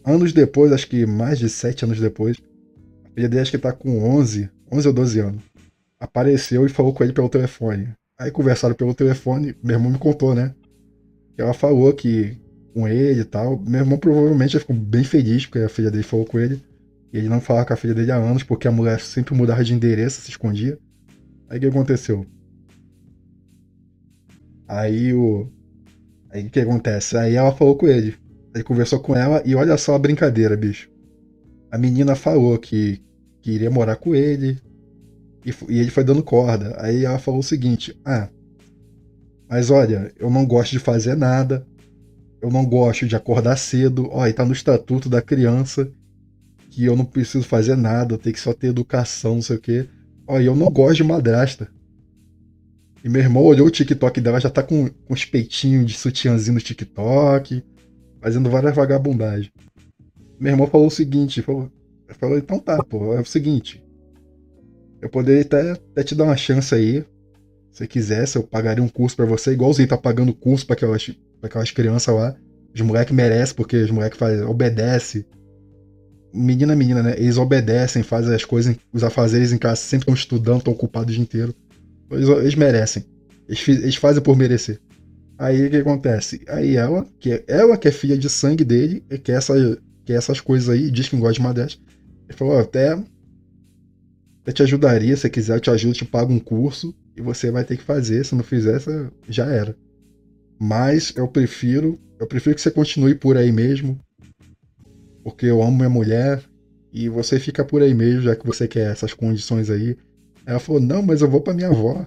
Anos 0.06 0.32
depois, 0.32 0.72
acho 0.72 0.88
que 0.88 1.06
mais 1.08 1.40
de 1.40 1.50
sete 1.50 1.84
anos 1.84 2.00
depois, 2.00 2.38
a 3.06 3.10
filha 3.10 3.28
dele 3.28 3.42
acho 3.42 3.52
que 3.52 3.58
tá 3.58 3.74
com 3.74 4.04
11, 4.04 4.50
11 4.72 4.88
ou 4.88 4.94
12 4.94 5.20
anos. 5.20 5.51
Apareceu 6.02 6.66
e 6.66 6.70
falou 6.70 6.92
com 6.92 7.04
ele 7.04 7.14
pelo 7.14 7.30
telefone. 7.30 7.94
Aí 8.20 8.32
conversaram 8.32 8.74
pelo 8.74 8.96
telefone, 8.96 9.56
meu 9.64 9.76
irmão 9.76 9.92
me 9.92 10.00
contou, 10.00 10.34
né? 10.34 10.56
Que 11.36 11.44
ela 11.44 11.54
falou 11.54 11.94
que 11.94 12.36
com 12.74 12.88
ele 12.88 13.22
e 13.22 13.24
tal. 13.24 13.60
Meu 13.60 13.82
irmão 13.82 14.00
provavelmente 14.00 14.58
ficou 14.58 14.76
bem 14.76 15.04
feliz 15.04 15.46
porque 15.46 15.60
a 15.60 15.70
filha 15.70 15.92
dele 15.92 16.02
falou 16.02 16.26
com 16.26 16.40
ele. 16.40 16.60
E 17.14 17.20
ele 17.20 17.30
não 17.30 17.40
falava 17.40 17.68
com 17.68 17.74
a 17.74 17.78
filha 17.78 17.94
dele 17.94 18.12
há 18.12 18.16
anos 18.16 18.42
porque 18.42 18.68
a 18.68 18.72
mulher 18.72 19.00
sempre 19.00 19.36
mudava 19.36 19.64
de 19.64 19.76
endereço, 19.76 20.22
se 20.22 20.32
escondia. 20.32 20.80
Aí 21.48 21.60
o 21.60 21.62
que 21.62 21.68
aconteceu? 21.68 22.26
Aí 24.68 25.14
o. 25.14 25.48
Aí 26.32 26.48
o 26.48 26.50
que 26.50 26.62
acontece? 26.62 27.18
Aí 27.18 27.36
ela 27.36 27.52
falou 27.52 27.76
com 27.76 27.88
ele. 27.88 28.16
Ele 28.56 28.64
conversou 28.64 29.00
com 29.00 29.16
ela 29.16 29.44
e 29.46 29.54
olha 29.54 29.78
só 29.78 29.94
a 29.94 30.00
brincadeira, 30.00 30.58
bicho. 30.58 30.90
A 31.70 31.78
menina 31.78 32.16
falou 32.16 32.58
que, 32.58 33.00
que 33.40 33.52
iria 33.52 33.70
morar 33.70 33.98
com 33.98 34.16
ele 34.16 34.60
e, 35.46 35.54
e 35.70 35.80
ele 35.80 35.92
foi 35.92 36.04
dando 36.04 36.24
corda. 36.24 36.76
Aí 36.80 37.06
ela 37.06 37.20
falou 37.20 37.40
o 37.40 37.44
seguinte: 37.44 37.98
Ah, 38.06 38.30
mas 39.50 39.70
olha, 39.70 40.12
eu 40.18 40.30
não 40.30 40.46
gosto 40.46 40.72
de 40.72 40.80
fazer 40.80 41.16
nada, 41.16 41.66
eu 42.42 42.50
não 42.50 42.66
gosto 42.66 43.08
de 43.08 43.16
acordar 43.16 43.58
cedo. 43.58 44.08
Ó, 44.12 44.26
e 44.26 44.34
tá 44.34 44.46
no 44.46 44.54
estatuto 44.54 45.10
da 45.10 45.22
criança 45.22 45.92
que 46.70 46.86
eu 46.86 46.96
não 46.96 47.04
preciso 47.04 47.44
fazer 47.44 47.76
nada, 47.76 48.14
eu 48.14 48.18
tenho 48.18 48.34
que 48.34 48.40
só 48.40 48.54
ter 48.54 48.68
educação, 48.68 49.36
não 49.36 49.42
sei 49.42 49.58
o 49.58 49.62
quê. 49.62 49.88
Ó, 50.26 50.40
e 50.40 50.46
eu 50.46 50.56
não 50.56 50.72
gosto 50.72 50.98
de 50.98 51.04
madrasta. 51.04 51.68
E 53.04 53.10
meu 53.10 53.22
irmão 53.22 53.44
olhou 53.44 53.68
o 53.68 53.72
TikTok 53.72 54.22
dela, 54.22 54.40
já 54.40 54.50
tá 54.50 54.62
com, 54.62 54.88
com 54.88 55.14
os 55.14 55.26
peitinhos 55.26 55.86
de 55.86 55.98
sutiãzinho 55.98 56.54
no 56.54 56.62
TikTok 56.62 57.64
fazendo 58.22 58.50
várias 58.50 58.76
vagabundagens. 58.76 59.52
Meu 60.40 60.54
irmão 60.54 60.68
falou 60.68 60.88
o 60.88 60.92
seguinte, 60.92 61.42
falou, 61.42 61.72
falou 62.20 62.38
então 62.38 62.60
tá, 62.60 62.82
pô, 62.84 63.14
é 63.14 63.20
o 63.20 63.26
seguinte, 63.26 63.81
eu 65.02 65.10
poderia 65.10 65.42
até, 65.42 65.72
até 65.72 66.04
te 66.04 66.16
dar 66.16 66.26
uma 66.26 66.38
chance 66.38 66.74
aí, 66.74 67.04
se 67.72 67.88
quisesse, 67.88 68.38
eu 68.38 68.44
pagaria 68.44 68.84
um 68.84 68.90
curso 68.90 69.16
para 69.16 69.26
você, 69.26 69.52
igualzinho 69.52 69.88
tá 69.88 69.98
pagando 69.98 70.34
curso 70.34 70.66
para 70.66 70.76
aquelas, 70.76 71.08
pra 71.40 71.48
aquelas 71.48 71.72
crianças 71.72 72.14
lá, 72.14 72.36
os 72.74 72.82
moleques 72.82 73.14
merecem, 73.14 73.56
porque 73.56 73.78
os 73.78 73.92
moleques 73.92 74.20
obedecem, 74.48 75.26
menina 76.34 76.76
menina, 76.76 77.02
né, 77.02 77.16
eles 77.18 77.38
obedecem, 77.38 78.04
fazem 78.04 78.34
as 78.34 78.46
coisas, 78.46 78.76
os 78.94 79.04
afazeres 79.04 79.52
em 79.52 79.58
casa, 79.58 79.78
sempre 79.78 80.04
estão 80.04 80.14
estudando, 80.14 80.60
estão 80.60 80.74
ocupados 80.74 81.10
o 81.10 81.16
dia 81.16 81.24
inteiro, 81.24 81.56
eles, 82.12 82.30
eles 82.30 82.56
merecem, 82.56 83.06
eles, 83.48 83.68
eles 83.68 83.96
fazem 83.96 84.22
por 84.22 84.38
merecer. 84.38 84.80
Aí 85.38 85.66
o 85.66 85.70
que 85.72 85.78
acontece? 85.78 86.42
Aí 86.48 86.76
ela, 86.76 87.04
que 87.20 87.32
é, 87.32 87.44
ela 87.48 87.76
que 87.76 87.88
é 87.88 87.92
filha 87.92 88.16
de 88.16 88.30
sangue 88.30 88.64
dele, 88.64 89.04
que 89.24 89.32
essa, 89.32 89.56
que 90.06 90.14
essas 90.14 90.40
coisas 90.40 90.70
aí, 90.70 90.92
diz 90.92 91.10
que 91.10 91.16
não 91.16 91.22
gosta 91.22 91.34
de 91.34 91.42
madrasta. 91.42 91.82
Ele 92.30 92.38
falou, 92.38 92.60
até, 92.60 92.96
até 94.42 94.52
te 94.52 94.64
ajudaria, 94.64 95.16
se 95.16 95.30
quiser, 95.30 95.56
eu 95.56 95.60
te 95.60 95.70
ajudo, 95.70 95.94
te 95.94 96.06
pago 96.06 96.34
um 96.34 96.40
curso 96.40 96.96
e 97.16 97.22
você 97.22 97.52
vai 97.52 97.64
ter 97.64 97.78
que 97.78 97.84
fazer. 97.84 98.26
Se 98.26 98.34
não 98.36 98.44
fizer, 98.44 98.80
já 99.30 99.46
era. 99.46 99.76
Mas 100.60 101.14
eu 101.16 101.28
prefiro, 101.28 102.00
eu 102.20 102.28
prefiro 102.28 102.56
que 102.56 102.62
você 102.62 102.72
continue 102.72 103.16
por 103.16 103.38
aí 103.38 103.52
mesmo, 103.52 104.00
porque 105.24 105.46
eu 105.46 105.62
amo 105.62 105.78
minha 105.78 105.90
mulher 105.90 106.44
e 106.92 107.08
você 107.08 107.40
fica 107.40 107.64
por 107.64 107.82
aí 107.82 107.94
mesmo, 107.94 108.24
já 108.24 108.36
que 108.36 108.46
você 108.46 108.68
quer 108.68 108.92
essas 108.92 109.14
condições 109.14 109.70
aí. 109.70 109.96
Ela 110.46 110.60
falou, 110.60 110.82
não, 110.82 111.02
mas 111.02 111.22
eu 111.22 111.30
vou 111.30 111.42
para 111.42 111.54
minha 111.54 111.70
avó. 111.70 112.06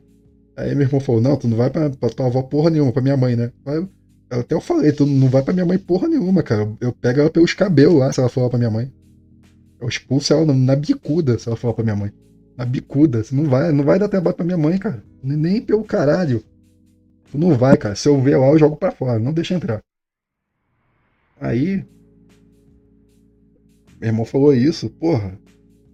Aí 0.57 0.75
meu 0.75 0.87
irmão 0.87 1.01
falou, 1.01 1.21
não, 1.21 1.37
tu 1.37 1.49
não 1.49 1.57
vai 1.57 1.71
pra 1.71 1.91
tua 1.91 2.27
avó 2.27 2.43
porra 2.43 2.71
nenhuma, 2.71 2.93
pra 2.93 3.03
minha 3.03 3.17
mãe, 3.17 3.35
né? 3.37 3.51
Aí, 3.65 3.87
até 4.31 4.55
eu 4.55 4.61
falei, 4.61 4.93
tu 4.93 5.07
não 5.07 5.29
vai 5.29 5.43
pra 5.43 5.55
minha 5.55 5.67
mãe 5.67 5.79
porra 5.79 6.09
nenhuma, 6.09 6.43
cara. 6.43 6.69
Eu 6.81 6.93
pego 6.93 7.21
ela 7.21 7.31
pelos 7.31 7.55
cabelos 7.55 7.99
lá, 7.99 8.13
se 8.13 8.21
ela 8.21 8.29
falar 8.29 8.51
pra 8.51 8.59
minha 8.59 8.71
mãe. 8.71 8.93
Eu 9.81 9.89
expulso 9.89 10.33
ela 10.33 10.47
na, 10.55 10.77
bicuda, 10.77 11.39
se 11.39 11.49
ela 11.49 11.57
falar 11.57 11.75
pra 11.75 11.85
minha 11.85 11.97
mãe. 11.97 12.13
Na 12.57 12.65
bicuda. 12.65 13.23
Você 13.23 13.35
não 13.35 13.45
vai, 13.45 13.73
não 13.73 13.85
vai 13.85 13.99
dar 13.99 14.09
trabalho 14.09 14.37
pra 14.37 14.45
minha 14.45 14.59
mãe, 14.59 14.79
cara. 14.79 15.03
Nem 15.23 15.61
pelo 15.61 15.85
caralho. 15.85 16.43
Tu 17.31 17.39
não 17.39 17.57
vai, 17.57 17.77
cara. 17.77 17.95
Se 17.95 18.09
eu 18.09 18.21
ver 18.21 18.37
lá, 18.37 18.49
eu 18.49 18.59
jogo 18.59 18.77
pra 18.77 18.93
fora. 18.93 19.19
Não 19.19 19.33
deixa 19.33 19.55
entrar. 19.55 19.83
Aí. 21.41 21.85
Meu 24.01 24.11
irmão 24.11 24.25
falou 24.25 24.55
isso, 24.55 24.89
porra. 24.91 25.39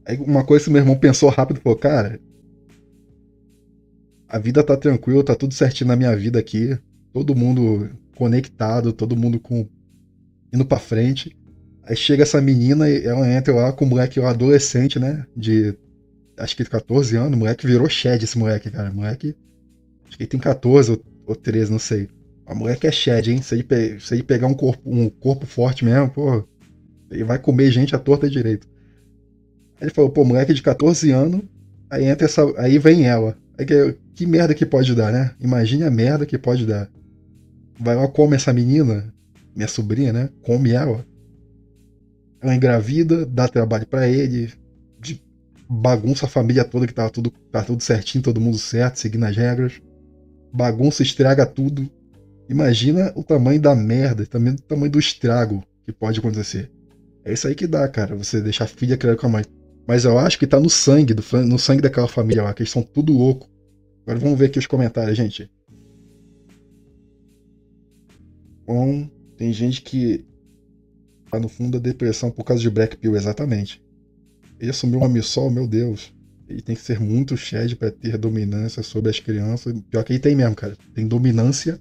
Aí 0.07 0.17
uma 0.19 0.45
coisa 0.45 0.65
que 0.65 0.71
meu 0.71 0.83
irmão 0.83 0.97
pensou 0.97 1.29
rápido, 1.29 1.61
falou, 1.61 1.79
cara, 1.79 2.21
a 4.29 4.39
vida 4.39 4.63
tá 4.63 4.77
tranquila, 4.77 5.25
tá 5.25 5.35
tudo 5.35 5.55
certinho 5.55 5.89
na 5.89 5.97
minha 5.97 6.15
vida 6.17 6.39
aqui. 6.39 6.79
Todo 7.13 7.35
mundo 7.35 7.91
conectado, 8.17 8.93
todo 8.93 9.17
mundo 9.17 9.41
com 9.41 9.69
indo 10.53 10.65
para 10.65 10.79
frente. 10.79 11.37
Aí 11.83 11.97
chega 11.97 12.23
essa 12.23 12.41
menina 12.41 12.89
e 12.89 13.05
ela 13.05 13.29
entra 13.29 13.55
lá 13.55 13.73
com 13.73 13.85
o 13.85 13.89
moleque, 13.89 14.21
um 14.21 14.27
adolescente, 14.27 14.99
né? 14.99 15.27
De 15.37 15.77
acho 16.41 16.57
que 16.57 16.65
14 16.65 17.17
anos. 17.17 17.35
O 17.35 17.39
moleque 17.39 17.67
virou 17.67 17.89
Shed, 17.89 18.25
esse 18.25 18.39
moleque, 18.39 18.71
cara. 18.71 18.91
O 18.91 18.95
moleque. 18.95 19.37
Acho 20.07 20.17
que 20.17 20.25
ele 20.25 20.31
tem 20.31 20.41
14 20.41 20.93
ou, 20.93 21.05
ou 21.27 21.37
13, 21.37 21.71
não 21.71 21.79
sei. 21.79 22.09
O 22.47 22.55
moleque 22.55 22.87
é 22.87 22.91
Shed, 22.91 23.31
hein? 23.31 23.43
Se 23.43 23.55
ele, 23.55 24.01
se 24.01 24.15
ele 24.15 24.23
pegar 24.23 24.47
um 24.47 24.55
corpo, 24.55 24.91
um 24.91 25.09
corpo 25.09 25.47
forte 25.47 25.85
mesmo, 25.85 26.11
pô. 26.11 26.45
Ele 27.11 27.25
vai 27.25 27.39
comer 27.39 27.71
gente 27.71 27.95
à 27.95 27.99
torta 27.99 28.29
direito. 28.29 28.69
Aí 29.81 29.87
ele 29.87 29.95
falou, 29.95 30.11
pô, 30.11 30.25
moleque 30.25 30.55
de 30.55 30.63
14 30.63 31.11
anos. 31.11 31.43
Aí 31.89 32.05
entra 32.05 32.27
essa. 32.27 32.43
Aí 32.59 32.79
vem 32.79 33.07
ela. 33.07 33.37
Aí 33.59 33.67
que, 33.67 33.97
que 34.15 34.27
merda 34.27 34.55
que 34.55 34.65
pode 34.65 34.95
dar, 34.95 35.13
né? 35.13 35.35
Imagine 35.41 35.85
a 35.85 35.91
merda 35.91 36.25
que 36.25 36.39
pode 36.39 36.67
dar. 36.67 36.89
Vai 37.79 37.97
lá, 37.97 38.07
come 38.09 38.37
essa 38.37 38.53
menina, 38.53 39.13
minha 39.55 39.69
sobrinha, 39.69 40.13
né? 40.13 40.29
Come 40.43 40.71
ela. 40.71 41.05
Ela 42.41 42.55
engravida, 42.55 43.27
dá 43.27 43.49
trabalho 43.49 43.87
para 43.87 44.09
ele, 44.09 44.51
bagunça 45.71 46.27
a 46.27 46.29
família 46.29 46.65
toda 46.65 46.87
que 46.87 46.93
tava 46.93 47.11
tudo, 47.11 47.31
tá 47.53 47.63
tudo 47.63 47.83
certinho, 47.83 48.25
todo 48.25 48.41
mundo 48.41 48.59
certo, 48.59 48.99
seguindo 48.99 49.25
as 49.25 49.37
regras. 49.37 49.81
Bagunça, 50.53 51.03
estraga 51.03 51.47
tudo. 51.47 51.89
Imagina 52.49 53.13
o 53.15 53.23
tamanho 53.23 53.61
da 53.61 53.75
merda, 53.75 54.27
também 54.27 54.55
o 54.55 54.61
tamanho 54.61 54.91
do 54.91 54.99
estrago 54.99 55.63
que 55.85 55.93
pode 55.93 56.19
acontecer. 56.19 56.71
É 57.25 57.33
isso 57.33 57.47
aí 57.47 57.55
que 57.55 57.67
dá, 57.67 57.87
cara, 57.89 58.17
você 58.17 58.41
deixar 58.41 58.65
a 58.65 58.67
filha 58.67 58.97
criar 58.97 59.17
com 59.17 59.27
a 59.27 59.31
mãe. 59.31 59.45
Mas 59.87 60.05
eu 60.05 60.19
acho 60.19 60.39
que 60.39 60.47
tá 60.47 60.59
no 60.59 60.69
sangue, 60.69 61.15
do, 61.15 61.23
no 61.47 61.59
sangue 61.59 61.83
daquela 61.83 62.09
família 62.09 62.43
lá, 62.43 62.53
que 62.53 62.63
eles 62.63 62.73
são 62.73 62.83
tudo 62.83 63.13
louco 63.13 63.49
Agora 64.11 64.19
vamos 64.19 64.39
ver 64.39 64.47
aqui 64.47 64.59
os 64.59 64.67
comentários, 64.67 65.17
gente. 65.17 65.49
Bom, 68.67 69.09
tem 69.37 69.53
gente 69.53 69.83
que 69.83 70.25
tá 71.31 71.39
no 71.39 71.49
fundo 71.49 71.79
da 71.79 71.91
depressão 71.91 72.31
por 72.31 72.43
causa 72.43 72.61
de 72.61 72.71
Black 72.71 72.97
Pill, 72.97 73.15
exatamente. 73.15 73.81
Ele 74.61 74.71
assumiu 74.71 74.99
uma 74.99 75.09
missão, 75.09 75.51
meu 75.51 75.67
Deus. 75.67 76.13
Ele 76.47 76.61
tem 76.61 76.77
que 76.77 76.83
ser 76.83 77.01
muito 77.01 77.37
shed 77.37 77.77
para 77.77 77.91
ter 77.91 78.19
dominância 78.19 78.83
sobre 78.83 79.11
as 79.11 79.19
crianças. 79.19 79.73
Pior 79.89 80.05
que 80.05 80.13
ele 80.13 80.21
tem 80.21 80.37
mesmo, 80.37 80.55
cara. 80.55 80.77
Tem 80.95 81.07
dominância. 81.09 81.81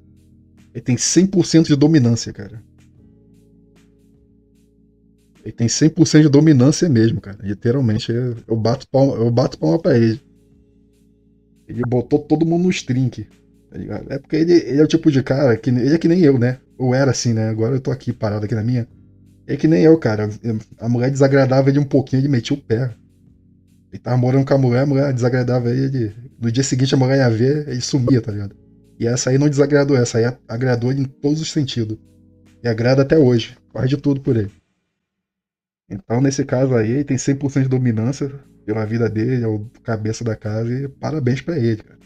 Ele 0.73 0.81
tem 0.81 0.95
100% 0.95 1.67
de 1.67 1.75
dominância, 1.75 2.31
cara. 2.31 2.63
Ele 5.43 5.51
tem 5.51 5.67
100% 5.67 6.21
de 6.21 6.29
dominância 6.29 6.87
mesmo, 6.87 7.19
cara. 7.19 7.37
Literalmente, 7.41 8.11
eu 8.11 8.55
bato 8.55 8.87
palma, 8.87 9.15
eu 9.15 9.31
bato 9.31 9.57
palma 9.57 9.79
pra 9.79 9.97
ele. 9.97 10.21
Ele 11.67 11.81
botou 11.87 12.19
todo 12.19 12.45
mundo 12.45 12.63
no 12.63 12.69
string, 12.69 13.09
tá? 13.69 14.03
É 14.09 14.17
porque 14.17 14.35
ele, 14.35 14.53
ele 14.53 14.79
é 14.79 14.83
o 14.83 14.87
tipo 14.87 15.11
de 15.11 15.21
cara 15.21 15.55
que 15.57 15.69
ele 15.69 15.93
é 15.93 15.97
que 15.97 16.07
nem 16.07 16.21
eu, 16.21 16.39
né? 16.39 16.59
Ou 16.77 16.93
era 16.95 17.11
assim, 17.11 17.33
né? 17.33 17.49
Agora 17.49 17.75
eu 17.75 17.81
tô 17.81 17.91
aqui 17.91 18.11
parado 18.13 18.45
aqui 18.45 18.55
na 18.55 18.63
minha. 18.63 18.87
É 19.49 19.57
que 19.57 19.67
nem 19.67 19.81
eu, 19.81 19.97
cara. 19.97 20.29
A 20.77 20.87
mulher 20.87 21.09
desagradava 21.09 21.71
ele 21.71 21.79
um 21.79 21.83
pouquinho, 21.83 22.21
ele 22.21 22.27
metia 22.27 22.55
o 22.55 22.61
pé. 22.61 22.93
Ele 23.91 23.99
tava 23.99 24.15
morando 24.15 24.45
com 24.45 24.53
a 24.53 24.57
mulher, 24.59 24.83
a 24.83 24.85
mulher 24.85 25.11
desagradava 25.11 25.71
ele. 25.71 26.13
No 26.39 26.51
dia 26.51 26.63
seguinte 26.63 26.93
a 26.93 26.97
mulher 26.97 27.17
ia 27.17 27.29
ver, 27.31 27.67
ele 27.67 27.81
sumia, 27.81 28.21
tá 28.21 28.31
ligado? 28.31 28.55
E 28.99 29.07
essa 29.07 29.31
aí 29.31 29.39
não 29.39 29.49
desagradou, 29.49 29.97
essa 29.97 30.19
aí 30.19 30.37
agradou 30.47 30.91
ele 30.91 31.01
em 31.01 31.05
todos 31.05 31.41
os 31.41 31.51
sentidos. 31.51 31.97
E 32.63 32.67
agrada 32.67 33.01
até 33.01 33.17
hoje. 33.17 33.57
Faz 33.73 33.89
de 33.89 33.97
tudo 33.97 34.21
por 34.21 34.37
ele. 34.37 34.51
Então, 35.89 36.21
nesse 36.21 36.45
caso 36.45 36.75
aí, 36.75 36.91
ele 36.91 37.03
tem 37.03 37.17
100% 37.17 37.63
de 37.63 37.69
dominância 37.69 38.31
pela 38.67 38.85
vida 38.85 39.09
dele, 39.09 39.43
é 39.43 39.47
o 39.47 39.65
cabeça 39.81 40.23
da 40.23 40.35
casa, 40.35 40.71
e 40.71 40.87
parabéns 40.87 41.41
para 41.41 41.57
ele, 41.57 41.81
cara. 41.81 41.99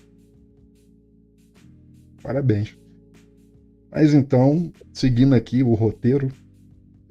Parabéns. 2.21 2.77
Mas 3.91 4.13
então, 4.13 4.71
seguindo 4.93 5.35
aqui 5.35 5.61
o 5.61 5.73
roteiro, 5.73 6.31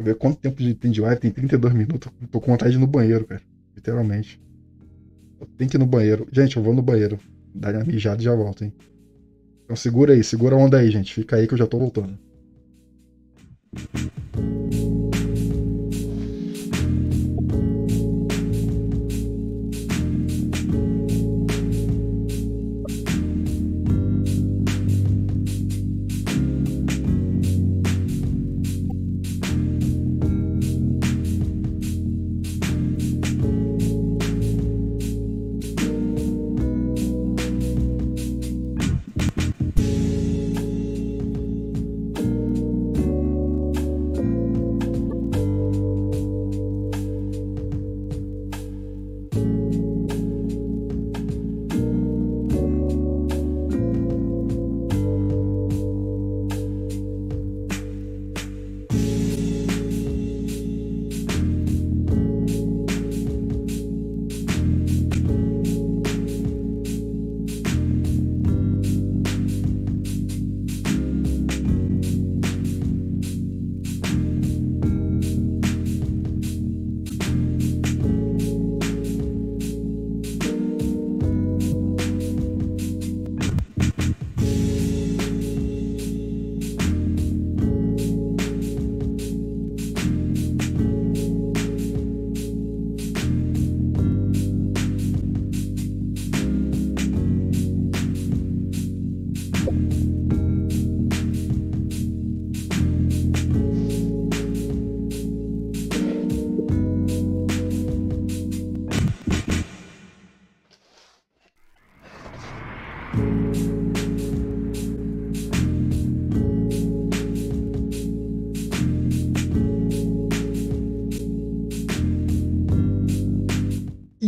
ver 0.02 0.16
quanto 0.16 0.38
tempo 0.38 0.56
tem 0.74 0.90
de 0.90 1.00
live, 1.00 1.20
tem 1.20 1.30
32 1.30 1.74
minutos. 1.74 2.10
Tô 2.30 2.40
com 2.40 2.50
vontade 2.50 2.72
de 2.72 2.78
ir 2.78 2.80
no 2.80 2.86
banheiro, 2.86 3.24
cara. 3.24 3.40
Literalmente. 3.74 4.40
Tenho 5.56 5.70
que 5.70 5.76
ir 5.76 5.80
no 5.80 5.86
banheiro. 5.86 6.26
Gente, 6.32 6.56
eu 6.56 6.62
vou 6.62 6.74
no 6.74 6.82
banheiro. 6.82 7.18
Dar 7.54 7.74
uma 7.74 7.84
mijada 7.84 8.20
e 8.20 8.24
já 8.24 8.34
volto, 8.34 8.64
hein? 8.64 8.72
Então 9.64 9.76
segura 9.76 10.12
aí, 10.12 10.22
segura 10.22 10.54
a 10.54 10.58
onda 10.58 10.78
aí, 10.78 10.90
gente. 10.90 11.14
Fica 11.14 11.36
aí 11.36 11.46
que 11.46 11.54
eu 11.54 11.58
já 11.58 11.66
tô 11.66 11.78
voltando. 11.78 12.18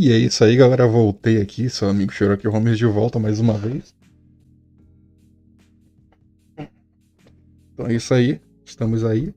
E 0.05 0.13
é 0.13 0.19
isso 0.19 0.45
aí, 0.45 0.55
galera. 0.55 0.87
Voltei 0.87 1.41
aqui. 1.41 1.71
Seu 1.71 1.89
amigo 1.89 2.13
Cherokee 2.13 2.47
Holmes 2.47 2.77
de 2.77 2.85
volta 2.85 3.19
mais 3.19 3.41
uma 3.41 3.55
vez. 3.55 3.95
Então 7.73 7.87
é 7.87 7.95
isso 7.95 8.13
aí. 8.13 8.39
Estamos 8.67 9.03
aí. 9.03 9.35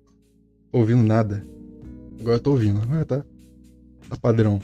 Ouvindo 0.70 1.03
nada. 1.03 1.41
Agora 2.20 2.36
eu 2.36 2.39
tô 2.41 2.51
ouvindo. 2.51 2.82
Ah, 2.91 3.05
tá. 3.05 3.24
Tá 4.09 4.18
padrão. 4.18 4.59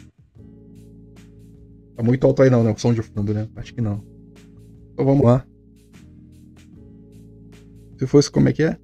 Tá 1.95 2.03
muito 2.03 2.27
alto 2.27 2.41
aí 2.41 2.49
não, 2.49 2.65
né? 2.65 2.71
O 2.71 2.77
som 2.77 2.93
de 2.93 3.01
fundo, 3.01 3.33
né? 3.33 3.47
Acho 3.55 3.73
que 3.73 3.79
não. 3.79 4.03
Então 4.91 5.05
vamos 5.05 5.23
lá. 5.23 5.47
Se 7.97 8.05
fosse 8.07 8.29
como 8.29 8.49
é 8.49 8.51
que 8.51 8.63
é? 8.63 8.77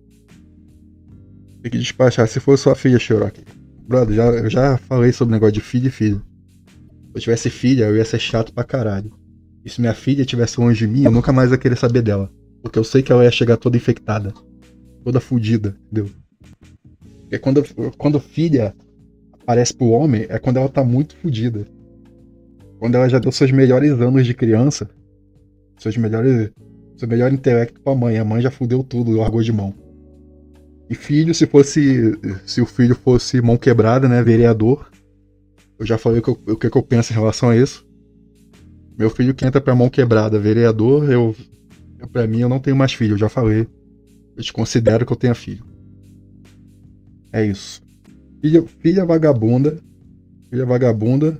Tem 1.61 1.69
que 1.69 1.79
despachar. 1.79 2.29
Se 2.29 2.39
fosse 2.39 2.63
sua 2.63 2.75
filha, 2.75 2.97
Cherokee. 2.97 3.43
Brother, 3.85 4.15
já, 4.15 4.25
eu 4.27 4.49
já 4.49 4.77
falei 4.77 5.11
sobre 5.11 5.33
o 5.33 5.35
negócio 5.35 5.55
de 5.55 5.59
filho 5.59 5.87
e 5.87 5.91
filho. 5.91 6.28
Eu 7.13 7.19
tivesse 7.21 7.49
filha, 7.49 7.85
eu 7.85 7.95
ia 7.95 8.05
ser 8.05 8.19
chato 8.19 8.53
pra 8.53 8.63
caralho. 8.63 9.11
E 9.63 9.69
se 9.69 9.81
minha 9.81 9.93
filha 9.93 10.25
tivesse 10.25 10.59
longe 10.59 10.79
de 10.79 10.87
mim, 10.87 11.03
eu 11.03 11.11
nunca 11.11 11.33
mais 11.33 11.51
ia 11.51 11.57
querer 11.57 11.75
saber 11.75 12.01
dela. 12.01 12.31
Porque 12.61 12.77
eu 12.77 12.83
sei 12.83 13.01
que 13.01 13.11
ela 13.11 13.23
ia 13.23 13.31
chegar 13.31 13.57
toda 13.57 13.77
infectada. 13.77 14.33
Toda 15.03 15.19
fodida, 15.19 15.75
entendeu? 15.85 16.09
Porque 17.21 17.39
quando, 17.39 17.63
quando 17.97 18.19
filha 18.19 18.73
aparece 19.41 19.73
pro 19.73 19.89
homem, 19.89 20.25
é 20.29 20.37
quando 20.39 20.57
ela 20.57 20.69
tá 20.69 20.83
muito 20.83 21.15
fodida. 21.15 21.65
Quando 22.79 22.95
ela 22.95 23.09
já 23.09 23.19
deu 23.19 23.31
seus 23.31 23.51
melhores 23.51 23.91
anos 23.93 24.25
de 24.25 24.33
criança, 24.33 24.89
seus 25.77 25.97
melhores. 25.97 26.51
Seu 26.97 27.07
melhor 27.07 27.31
intelecto 27.31 27.79
pra 27.81 27.95
mãe. 27.95 28.17
A 28.17 28.25
mãe 28.25 28.41
já 28.41 28.51
fudeu 28.51 28.83
tudo, 28.83 29.11
largou 29.11 29.41
de 29.41 29.53
mão. 29.53 29.73
E 30.89 30.95
filho, 30.95 31.33
se 31.33 31.45
fosse. 31.45 32.17
Se 32.45 32.61
o 32.61 32.65
filho 32.65 32.95
fosse 32.95 33.41
mão 33.41 33.57
quebrada, 33.57 34.07
né? 34.07 34.21
Vereador, 34.21 34.89
eu 35.79 35.85
já 35.85 35.97
falei 35.97 36.19
o 36.19 36.21
que, 36.21 36.29
eu, 36.29 36.39
o 36.47 36.57
que 36.57 36.67
eu 36.67 36.83
penso 36.83 37.13
em 37.13 37.15
relação 37.15 37.49
a 37.49 37.55
isso. 37.55 37.87
Meu 38.97 39.09
filho 39.09 39.33
que 39.33 39.45
entra 39.45 39.61
pra 39.61 39.73
mão 39.73 39.89
quebrada, 39.89 40.37
vereador, 40.37 41.09
eu, 41.09 41.33
eu 41.97 42.07
para 42.07 42.27
mim 42.27 42.41
eu 42.41 42.49
não 42.49 42.59
tenho 42.59 42.75
mais 42.75 42.93
filho, 42.93 43.13
eu 43.13 43.17
já 43.17 43.29
falei. 43.29 43.65
Eu 44.35 44.43
te 44.43 44.51
considero 44.51 45.05
que 45.05 45.13
eu 45.13 45.17
tenha 45.17 45.33
filho. 45.33 45.63
É 47.31 47.45
isso. 47.45 47.81
Filha, 48.41 48.63
filha 48.81 49.05
vagabunda, 49.05 49.77
filha 50.49 50.65
vagabunda 50.65 51.39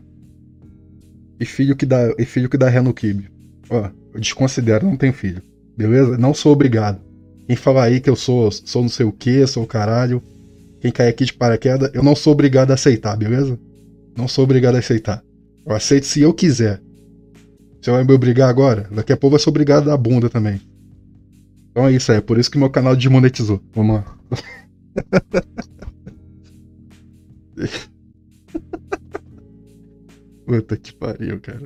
e 1.38 1.46
filho 1.46 1.76
que 1.76 1.86
dá 1.86 2.14
e 2.18 2.24
filho 2.24 2.50
que 2.50 2.58
dá 2.58 2.70
ré 2.70 2.80
no 2.80 2.94
kibe. 2.94 3.30
Ó, 3.70 3.90
eu 4.14 4.20
desconsidero, 4.22 4.86
não 4.86 4.96
tenho 4.96 5.14
filho. 5.14 5.42
Beleza? 5.78 6.18
Não 6.18 6.34
sou 6.34 6.54
obrigado. 6.54 7.02
Quem 7.46 7.56
falar 7.56 7.86
aí 7.86 8.00
que 8.00 8.10
eu 8.10 8.16
sou, 8.16 8.52
sou 8.52 8.84
não 8.84 8.90
sei 8.90 9.06
o 9.06 9.12
que, 9.12 9.46
sou 9.48 9.64
o 9.64 9.68
caralho, 9.68 10.22
quem 10.80 10.92
cair 10.92 11.10
aqui 11.10 11.26
de 11.26 11.34
paraquedas, 11.34 11.90
eu 11.94 12.04
não 12.04 12.16
sou 12.16 12.32
obrigado 12.34 12.72
a 12.72 12.76
aceitar, 12.76 13.18
beleza? 13.18 13.60
Não 14.18 14.28
sou 14.28 14.44
obrigado 14.44 14.76
a 14.76 14.80
aceitar. 14.80 15.24
Eu 15.66 15.76
aceito 15.76 16.06
se 16.06 16.22
eu 16.22 16.34
quiser. 16.34 16.82
Você 17.82 17.92
vai 17.92 18.04
me 18.04 18.14
obrigar 18.14 18.50
agora? 18.50 18.90
Daqui 18.92 19.14
a 19.14 19.18
pouco 19.18 19.36
eu 19.36 19.40
sou 19.40 19.52
obrigado 19.52 19.84
a 19.84 19.92
dar 19.92 19.98
bunda 19.98 20.30
também. 20.30 20.62
Então 21.72 21.88
é 21.88 21.92
isso 21.92 22.12
aí. 22.12 22.18
É 22.18 22.22
por 22.22 22.38
isso 22.38 22.52
que 22.52 22.58
meu 22.58 22.70
canal 22.70 22.96
desmonetizou. 22.96 23.62
Vamos 23.74 23.96
lá. 23.98 24.18
Puta 30.46 30.78
que 30.78 30.94
pariu, 30.94 31.40
cara. 31.40 31.62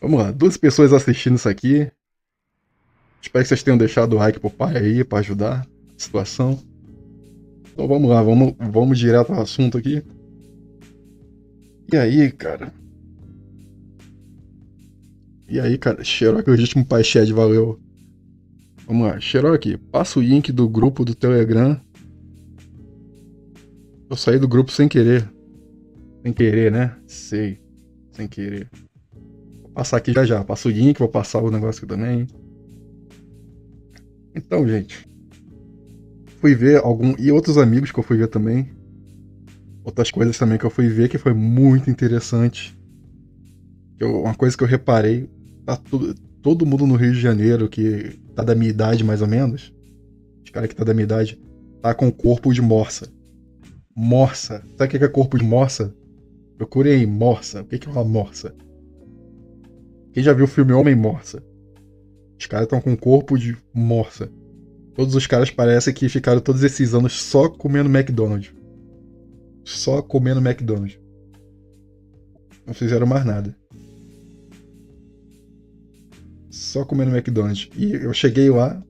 Vamos 0.00 0.18
lá, 0.18 0.30
duas 0.32 0.56
pessoas 0.56 0.92
assistindo 0.92 1.36
isso 1.36 1.48
aqui. 1.48 1.90
Espero 3.20 3.44
que 3.44 3.48
vocês 3.48 3.62
tenham 3.62 3.76
deixado 3.76 4.14
o 4.14 4.16
like 4.16 4.40
pro 4.40 4.48
pai 4.48 4.76
aí 4.78 5.04
pra 5.04 5.18
ajudar 5.18 5.60
a 5.60 5.66
situação. 5.96 6.58
Então 7.80 7.88
vamos 7.88 8.10
lá, 8.10 8.22
vamos, 8.22 8.52
vamos 8.70 8.98
direto 8.98 9.32
ao 9.32 9.40
assunto 9.40 9.78
aqui. 9.78 10.02
E 11.90 11.96
aí, 11.96 12.30
cara? 12.30 12.74
E 15.48 15.58
aí, 15.58 15.78
cara? 15.78 16.04
Xerox, 16.04 16.46
legítimo 16.46 16.84
pai 16.84 17.02
Shed, 17.02 17.32
valeu. 17.32 17.80
Vamos 18.86 19.06
lá, 19.06 19.18
Xerox, 19.18 19.64
passa 19.90 20.18
o 20.18 20.22
link 20.22 20.52
do 20.52 20.68
grupo 20.68 21.06
do 21.06 21.14
Telegram. 21.14 21.80
Eu 24.10 24.16
saí 24.16 24.38
do 24.38 24.46
grupo 24.46 24.70
sem 24.70 24.86
querer. 24.86 25.26
Sem 26.22 26.34
querer, 26.34 26.70
né? 26.70 26.94
Sei. 27.06 27.62
Sem 28.12 28.28
querer. 28.28 28.68
Vou 29.62 29.70
passar 29.70 29.96
aqui 29.96 30.12
já 30.12 30.26
já. 30.26 30.44
Passa 30.44 30.68
o 30.68 30.70
link, 30.70 30.98
vou 30.98 31.08
passar 31.08 31.40
o 31.40 31.50
negócio 31.50 31.82
aqui 31.82 31.88
também. 31.88 32.26
Então, 34.34 34.68
gente. 34.68 35.09
Fui 36.40 36.54
ver 36.54 36.78
algum. 36.82 37.14
E 37.18 37.30
outros 37.30 37.58
amigos 37.58 37.92
que 37.92 37.98
eu 37.98 38.02
fui 38.02 38.16
ver 38.16 38.28
também. 38.28 38.70
Outras 39.84 40.10
coisas 40.10 40.36
também 40.38 40.58
que 40.58 40.64
eu 40.64 40.70
fui 40.70 40.88
ver 40.88 41.08
que 41.08 41.18
foi 41.18 41.34
muito 41.34 41.90
interessante. 41.90 42.76
Eu, 43.98 44.22
uma 44.22 44.34
coisa 44.34 44.56
que 44.56 44.64
eu 44.64 44.68
reparei. 44.68 45.28
Tá 45.66 45.76
tudo, 45.76 46.14
todo 46.42 46.64
mundo 46.66 46.86
no 46.86 46.96
Rio 46.96 47.12
de 47.12 47.20
Janeiro 47.20 47.68
que 47.68 48.18
tá 48.34 48.42
da 48.42 48.54
minha 48.54 48.70
idade, 48.70 49.04
mais 49.04 49.20
ou 49.20 49.28
menos. 49.28 49.72
Os 50.42 50.50
caras 50.50 50.68
que 50.70 50.74
tá 50.74 50.82
da 50.82 50.94
minha 50.94 51.04
idade. 51.04 51.38
Tá 51.82 51.94
com 51.94 52.10
corpo 52.10 52.52
de 52.52 52.62
morsa. 52.62 53.06
Morsa. 53.94 54.64
Sabe 54.78 54.96
o 54.96 54.98
que 54.98 55.04
é 55.04 55.08
corpo 55.08 55.38
de 55.38 55.44
morsa? 55.44 55.94
Procure 56.56 56.90
aí, 56.90 57.06
morsa. 57.06 57.60
O 57.60 57.64
que 57.64 57.86
é 57.86 57.90
uma 57.92 58.04
morsa? 58.04 58.54
Quem 60.12 60.22
já 60.22 60.32
viu 60.32 60.46
o 60.46 60.48
filme 60.48 60.72
Homem 60.72 60.94
Morsa? 60.94 61.42
Os 62.38 62.46
caras 62.46 62.64
estão 62.64 62.80
com 62.80 62.96
corpo 62.96 63.38
de 63.38 63.56
morsa. 63.72 64.30
Todos 65.00 65.14
os 65.14 65.26
caras 65.26 65.50
parecem 65.50 65.94
que 65.94 66.10
ficaram 66.10 66.42
todos 66.42 66.62
esses 66.62 66.92
anos 66.92 67.22
só 67.22 67.48
comendo 67.48 67.88
McDonald's. 67.88 68.52
Só 69.64 70.02
comendo 70.02 70.46
McDonald's. 70.46 70.98
Não 72.66 72.74
fizeram 72.74 73.06
mais 73.06 73.24
nada. 73.24 73.56
Só 76.50 76.84
comendo 76.84 77.16
McDonald's. 77.16 77.70
E 77.74 77.92
eu 77.94 78.12
cheguei 78.12 78.50
lá. 78.50 78.84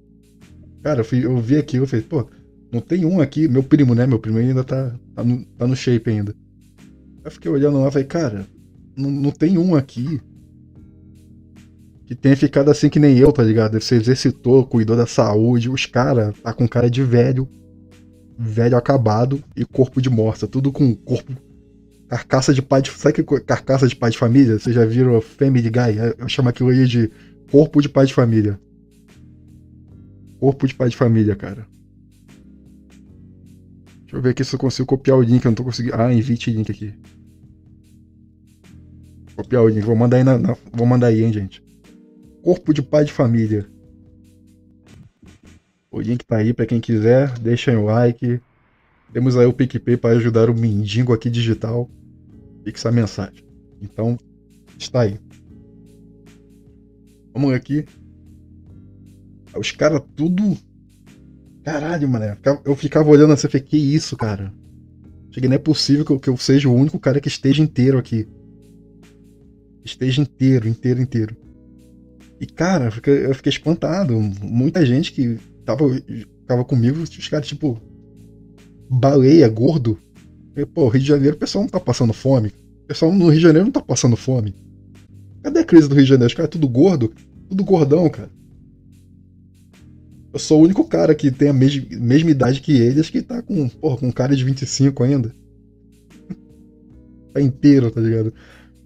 Cara, 0.83 1.03
eu, 1.03 1.05
fui, 1.05 1.25
eu 1.25 1.37
vi 1.37 1.57
aquilo, 1.57 1.85
eu 1.85 1.89
falei, 1.89 2.05
pô, 2.05 2.29
não 2.73 2.81
tem 2.81 3.05
um 3.05 3.21
aqui. 3.21 3.47
Meu 3.47 3.63
primo, 3.63 3.95
né? 3.95 4.05
Meu 4.05 4.19
primo 4.19 4.39
ainda 4.39 4.65
tá, 4.65 4.93
tá, 5.15 5.23
no, 5.23 5.45
tá 5.45 5.65
no 5.65 5.77
shape 5.77 6.11
ainda. 6.11 6.35
Eu 7.25 7.31
fiquei 7.31 7.49
olhando 7.49 7.81
lá 7.81 7.87
e 7.87 7.93
falei, 7.93 8.09
cara, 8.09 8.45
não, 8.97 9.13
não 9.13 9.31
tem 9.31 9.57
um 9.57 9.77
aqui 9.77 10.21
que 12.11 12.17
tenha 12.17 12.37
ficado 12.37 12.73
assim 12.73 12.89
que 12.89 12.99
nem 12.99 13.17
eu, 13.17 13.31
tá 13.31 13.41
ligado? 13.41 13.81
Você 13.81 13.95
exercitou, 13.95 14.67
cuidou 14.67 14.97
da 14.97 15.07
saúde, 15.07 15.71
os 15.71 15.87
caras 15.87 16.35
tá 16.43 16.53
com 16.53 16.67
cara 16.67 16.91
de 16.91 17.05
velho, 17.05 17.49
velho 18.37 18.77
acabado 18.77 19.41
e 19.57 19.65
corpo 19.65 20.03
de 20.03 20.11
morsa, 20.11 20.49
tudo 20.49 20.73
com 20.73 20.93
corpo 20.93 21.33
carcaça 22.09 22.53
de 22.53 22.61
pai 22.61 22.83
de, 22.83 22.91
sabe 22.91 23.23
que 23.23 23.41
carcaça 23.43 23.87
de 23.87 23.95
pai 23.95 24.11
de 24.11 24.19
família? 24.19 24.59
Vocês 24.59 24.75
já 24.75 24.85
viram 24.85 25.21
Family 25.21 25.71
Guy? 25.71 25.99
Eu 26.19 26.29
chamo 26.29 26.49
aquilo 26.49 26.71
aí 26.71 26.85
de 26.85 27.09
corpo 27.49 27.81
de 27.81 27.89
pai 27.89 28.07
de 28.07 28.13
família. 28.13 28.59
Corpo 30.41 30.67
de 30.67 30.75
pai 30.75 30.89
de 30.89 30.97
família, 30.97 31.37
cara. 31.37 31.65
Deixa 34.01 34.17
eu 34.17 34.21
ver 34.21 34.31
aqui 34.31 34.43
se 34.43 34.53
eu 34.53 34.59
consigo 34.59 34.85
copiar 34.85 35.17
o 35.17 35.23
link, 35.23 35.45
eu 35.45 35.51
não 35.53 35.55
tô 35.55 35.63
conseguindo. 35.63 35.95
Ah, 35.95 36.13
invite 36.13 36.51
link 36.51 36.73
aqui. 36.73 36.93
Copiar 39.37 39.63
o 39.63 39.69
link, 39.69 39.85
vou 39.85 39.95
mandar 39.95 40.17
aí 40.17 40.25
na, 40.25 40.37
na... 40.37 40.57
vou 40.73 40.89
mandar 40.89 41.07
aí, 41.07 41.23
hein, 41.23 41.33
gente. 41.33 41.70
Corpo 42.43 42.73
de 42.73 42.83
pai 42.83 43.05
de 43.05 43.13
família. 43.13 43.67
O 45.91 46.01
link 46.01 46.25
tá 46.25 46.37
aí 46.37 46.53
para 46.53 46.67
quem 46.67 46.81
quiser. 46.81 47.39
Deixem 47.39 47.77
o 47.77 47.85
like. 47.85 48.41
Temos 49.13 49.37
aí 49.37 49.47
o 49.47 49.53
PicPay 49.53 49.97
para 49.97 50.17
ajudar 50.17 50.49
o 50.49 50.55
mendigo 50.55 51.13
aqui 51.13 51.29
digital. 51.29 51.91
Fixa 52.65 52.89
a 52.89 52.93
mensagem. 52.93 53.45
Então, 53.83 54.17
está 54.79 55.03
aí. 55.03 55.19
Vamos 57.33 57.53
aqui. 57.53 57.85
Os 59.57 59.73
caras 59.73 60.03
tudo. 60.15 60.57
Caralho, 61.65 62.09
mano. 62.09 62.37
Eu 62.65 62.77
ficava 62.77 63.11
olhando 63.11 63.33
assim 63.33 63.49
falei, 63.49 63.67
que 63.67 63.77
isso, 63.77 64.17
cara? 64.17 64.53
Cheguei, 65.31 65.49
não 65.49 65.57
é 65.57 65.59
possível 65.59 66.05
que 66.05 66.13
eu, 66.13 66.21
que 66.21 66.29
eu 66.29 66.37
seja 66.37 66.69
o 66.69 66.75
único 66.75 66.99
cara 66.99 67.21
que 67.21 67.29
esteja 67.29 67.63
inteiro 67.63 67.99
aqui. 67.99 68.29
Esteja 69.85 70.23
inteiro, 70.23 70.69
inteiro, 70.69 71.01
inteiro. 71.01 71.37
E, 72.41 72.47
cara, 72.47 72.87
eu 72.87 72.93
fiquei, 72.93 73.27
eu 73.27 73.35
fiquei 73.35 73.51
espantado. 73.51 74.19
Muita 74.43 74.85
gente 74.87 75.13
que 75.13 75.39
tava, 75.65 75.85
tava 76.47 76.65
comigo, 76.65 77.03
os 77.03 77.29
caras, 77.29 77.47
tipo, 77.47 77.79
baleia, 78.89 79.47
gordo. 79.47 79.99
E, 80.57 80.65
pô, 80.65 80.89
Rio 80.89 81.03
de 81.03 81.07
Janeiro, 81.07 81.37
o 81.37 81.39
pessoal 81.39 81.65
não 81.65 81.69
tá 81.71 81.79
passando 81.79 82.15
fome. 82.15 82.49
O 82.85 82.87
pessoal 82.87 83.13
no 83.13 83.29
Rio 83.29 83.37
de 83.37 83.43
Janeiro 83.43 83.67
não 83.67 83.73
tá 83.73 83.83
passando 83.83 84.17
fome. 84.17 84.55
Cadê 85.43 85.61
a 85.61 85.65
crise 85.65 85.87
do 85.87 85.95
Rio 85.95 86.05
de 86.05 86.09
Janeiro? 86.09 86.29
Os 86.29 86.35
caras 86.35 86.51
tudo 86.51 86.67
gordo, 86.67 87.13
tudo 87.49 87.63
gordão, 87.63 88.09
cara. 88.09 88.31
Eu 90.33 90.39
sou 90.39 90.61
o 90.61 90.65
único 90.65 90.85
cara 90.85 91.15
que 91.15 91.31
tem 91.31 91.49
a 91.49 91.53
mesma, 91.53 91.85
mesma 91.91 92.31
idade 92.31 92.61
que 92.61 92.73
eles 92.73 93.11
que 93.11 93.21
tá 93.21 93.43
com, 93.43 93.69
porra, 93.69 93.99
com 93.99 94.13
cara 94.13 94.35
de 94.35 94.45
25 94.45 95.03
ainda. 95.03 95.35
tá 97.35 97.41
inteiro, 97.41 97.91
tá 97.91 98.01
ligado? 98.01 98.33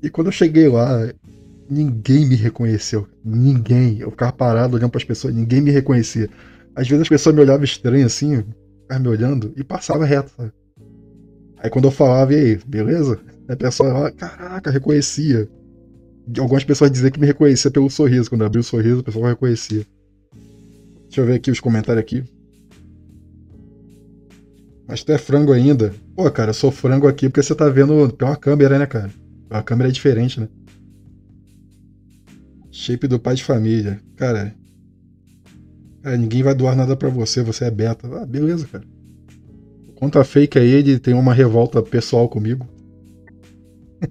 E 0.02 0.10
quando 0.10 0.28
eu 0.28 0.32
cheguei 0.32 0.68
lá, 0.68 1.12
ninguém 1.74 2.26
me 2.26 2.36
reconheceu. 2.36 3.06
Ninguém. 3.24 3.98
Eu 3.98 4.10
ficava 4.10 4.32
parado 4.32 4.76
olhando 4.76 4.90
para 4.90 4.98
as 4.98 5.04
pessoas, 5.04 5.34
ninguém 5.34 5.60
me 5.60 5.70
reconhecia. 5.70 6.30
Às 6.74 6.88
vezes 6.88 7.02
as 7.02 7.08
pessoas 7.08 7.34
me 7.34 7.40
olhavam 7.40 7.64
estranho 7.64 8.06
assim, 8.06 8.44
ficavam 8.82 9.02
me 9.02 9.08
olhando 9.08 9.52
e 9.56 9.64
passava 9.64 10.04
reto, 10.04 10.32
sabe? 10.36 10.52
Aí 11.58 11.70
quando 11.70 11.86
eu 11.86 11.90
falava, 11.90 12.32
e 12.32 12.36
aí, 12.36 12.60
beleza? 12.66 13.18
A 13.48 13.56
pessoa 13.56 14.10
caraca, 14.12 14.70
reconhecia. 14.70 15.48
Algumas 16.38 16.64
pessoas 16.64 16.90
diziam 16.90 17.10
que 17.10 17.20
me 17.20 17.26
reconhecia 17.26 17.70
pelo 17.70 17.90
sorriso. 17.90 18.28
Quando 18.30 18.42
eu 18.42 18.46
abri 18.46 18.60
o 18.60 18.64
sorriso, 18.64 19.00
o 19.00 19.04
pessoal 19.04 19.26
reconhecia. 19.26 19.84
Deixa 21.04 21.20
eu 21.20 21.26
ver 21.26 21.34
aqui 21.34 21.50
os 21.50 21.60
comentários 21.60 22.00
aqui. 22.02 22.24
Mas 24.86 25.02
tu 25.02 25.12
é 25.12 25.18
frango 25.18 25.52
ainda? 25.52 25.94
Pô, 26.14 26.30
cara, 26.30 26.50
eu 26.50 26.54
sou 26.54 26.70
frango 26.70 27.08
aqui 27.08 27.28
porque 27.28 27.42
você 27.42 27.54
tá 27.54 27.68
vendo 27.68 28.10
pela 28.12 28.36
câmera, 28.36 28.78
né, 28.78 28.86
cara? 28.86 29.10
A 29.50 29.62
câmera 29.62 29.88
é 29.88 29.92
diferente, 29.92 30.40
né? 30.40 30.48
Shape 32.74 33.06
do 33.06 33.20
pai 33.20 33.36
de 33.36 33.44
família. 33.44 34.00
Cara, 34.16 34.52
cara 36.02 36.16
ninguém 36.16 36.42
vai 36.42 36.56
doar 36.56 36.74
nada 36.74 36.96
para 36.96 37.08
você, 37.08 37.40
você 37.40 37.66
é 37.66 37.70
beta. 37.70 38.08
Ah, 38.20 38.26
beleza, 38.26 38.66
cara. 38.66 38.84
Conta 39.94 40.24
fake 40.24 40.58
aí, 40.58 40.72
ele 40.72 40.98
tem 40.98 41.14
uma 41.14 41.32
revolta 41.32 41.80
pessoal 41.80 42.28
comigo. 42.28 42.68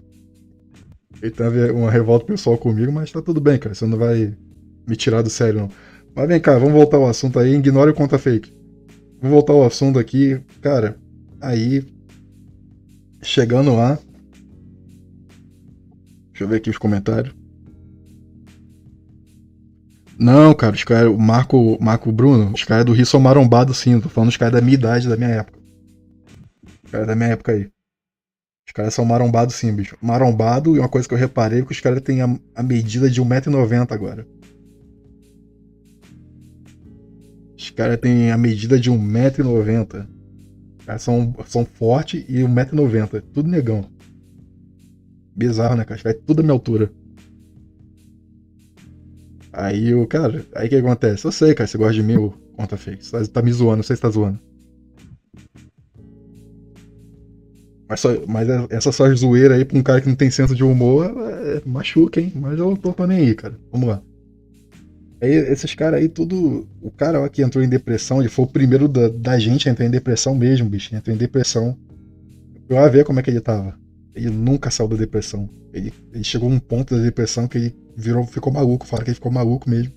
ele 1.21 1.31
tem 1.31 1.71
uma 1.71 1.91
revolta 1.91 2.25
pessoal 2.25 2.57
comigo, 2.57 2.89
mas 2.89 3.11
tá 3.11 3.21
tudo 3.21 3.41
bem, 3.41 3.59
cara. 3.59 3.75
Você 3.75 3.85
não 3.85 3.97
vai 3.97 4.33
me 4.87 4.95
tirar 4.95 5.21
do 5.21 5.29
sério, 5.29 5.59
não. 5.59 5.69
Mas 6.15 6.29
vem 6.29 6.39
cá, 6.39 6.57
vamos 6.57 6.73
voltar 6.73 6.95
ao 6.95 7.09
assunto 7.09 7.39
aí. 7.39 7.53
Ignore 7.53 7.91
o 7.91 7.93
conta 7.93 8.17
fake. 8.17 8.49
Vamos 9.21 9.33
voltar 9.33 9.51
ao 9.51 9.65
assunto 9.65 9.99
aqui. 9.99 10.39
Cara, 10.61 10.97
aí. 11.41 11.83
Chegando 13.21 13.75
lá. 13.75 13.99
Deixa 16.31 16.45
eu 16.45 16.47
ver 16.47 16.55
aqui 16.57 16.69
os 16.69 16.77
comentários. 16.77 17.42
Não, 20.17 20.53
cara, 20.53 20.75
os 20.75 20.83
caras, 20.83 21.11
o 21.11 21.17
Marco, 21.17 21.77
Marco 21.81 22.11
Bruno, 22.11 22.51
os 22.53 22.63
caras 22.63 22.85
do 22.85 22.93
Rio 22.93 23.05
são 23.05 23.19
marombados 23.19 23.77
sim, 23.77 23.99
tô 23.99 24.09
falando 24.09 24.29
os 24.29 24.37
caras 24.37 24.53
da 24.53 24.61
minha 24.61 24.75
idade, 24.75 25.09
da 25.09 25.17
minha 25.17 25.29
época. 25.29 25.59
Os 26.83 26.91
caras 26.91 27.07
da 27.07 27.15
minha 27.15 27.29
época 27.29 27.51
aí. 27.51 27.69
Os 28.65 28.71
caras 28.73 28.93
são 28.93 29.05
marombados 29.05 29.55
sim, 29.55 29.73
bicho. 29.73 29.97
Marombado, 30.01 30.75
e 30.75 30.79
uma 30.79 30.89
coisa 30.89 31.07
que 31.07 31.13
eu 31.13 31.17
reparei 31.17 31.59
é 31.59 31.65
que 31.65 31.71
os 31.71 31.79
caras 31.79 32.01
têm 32.01 32.21
a, 32.21 32.39
a 32.55 32.63
medida 32.63 33.09
de 33.09 33.21
1,90m 33.21 33.91
agora. 33.91 34.27
Os 37.57 37.69
caras 37.71 37.97
têm 37.97 38.31
a 38.31 38.37
medida 38.37 38.79
de 38.79 38.91
1,90m. 38.91 40.07
Os 40.79 40.85
caras 40.85 41.01
são, 41.01 41.35
são 41.45 41.65
fortes 41.65 42.23
e 42.27 42.41
1,90m. 42.41 43.21
Tudo 43.33 43.49
negão. 43.49 43.89
Bizarro, 45.35 45.75
né, 45.75 45.83
cara? 45.83 45.97
Os 45.97 46.03
caras 46.03 46.19
tudo 46.25 46.37
da 46.37 46.43
minha 46.43 46.53
altura. 46.53 46.91
Aí 49.53 49.93
o 49.93 50.07
cara, 50.07 50.43
aí 50.55 50.65
o 50.65 50.69
que 50.69 50.75
acontece? 50.75 51.25
Eu 51.25 51.31
sei, 51.31 51.53
cara, 51.53 51.67
você 51.67 51.77
gosta 51.77 51.93
de 51.93 52.01
mim, 52.01 52.17
o 52.17 52.33
conta 52.57 52.75
fake. 52.75 53.05
Você 53.05 53.11
tá, 53.11 53.33
tá, 53.33 53.41
me 53.43 53.53
zoando, 53.53 53.77
não 53.77 53.83
sei 53.83 53.95
se 53.95 54.01
tá 54.01 54.09
zoando. 54.09 54.39
Mas, 57.87 57.99
só, 57.99 58.09
mas 58.27 58.49
é, 58.49 58.67
essa 58.71 58.91
só 58.91 59.13
zoeira 59.13 59.55
aí 59.55 59.63
pra 59.63 59.77
um 59.77 59.83
cara 59.83 60.01
que 60.01 60.09
não 60.09 60.15
tem 60.15 60.31
senso 60.31 60.55
de 60.55 60.63
humor 60.63 61.05
é, 61.05 61.61
machuca, 61.65 62.19
hein? 62.19 62.31
Mas 62.35 62.57
eu 62.57 62.75
tô, 62.75 62.91
tô 62.93 63.05
nem 63.05 63.19
aí, 63.19 63.35
cara. 63.35 63.55
Vamos 63.71 63.89
lá. 63.89 64.01
Aí 65.21 65.31
esses 65.31 65.75
caras 65.75 66.01
aí, 66.01 66.09
tudo. 66.09 66.67
O 66.81 66.89
cara 66.89 67.19
lá 67.19 67.29
que 67.29 67.43
entrou 67.43 67.63
em 67.63 67.69
depressão, 67.69 68.19
ele 68.19 68.29
foi 68.29 68.45
o 68.45 68.47
primeiro 68.47 68.87
da, 68.87 69.07
da 69.07 69.37
gente 69.37 69.69
a 69.69 69.71
entrar 69.71 69.85
em 69.85 69.91
depressão 69.91 70.33
mesmo, 70.33 70.67
bicho. 70.67 70.95
Entrou 70.95 71.15
em 71.15 71.19
depressão. 71.19 71.77
Eu 72.67 72.77
ia 72.77 72.89
ver 72.89 73.05
como 73.05 73.19
é 73.19 73.23
que 73.23 73.29
ele 73.29 73.39
tava. 73.39 73.77
Ele 74.15 74.29
nunca 74.29 74.69
saiu 74.69 74.87
da 74.87 74.95
depressão. 74.95 75.49
Ele, 75.73 75.91
ele 76.11 76.23
chegou 76.23 76.49
a 76.49 76.53
um 76.53 76.59
ponto 76.59 76.95
da 76.95 77.01
depressão 77.01 77.47
que 77.47 77.57
ele 77.57 77.75
virou, 77.95 78.25
ficou 78.25 78.53
maluco. 78.53 78.85
Falaram 78.85 79.05
que 79.05 79.11
ele 79.11 79.15
ficou 79.15 79.31
maluco 79.31 79.69
mesmo. 79.69 79.93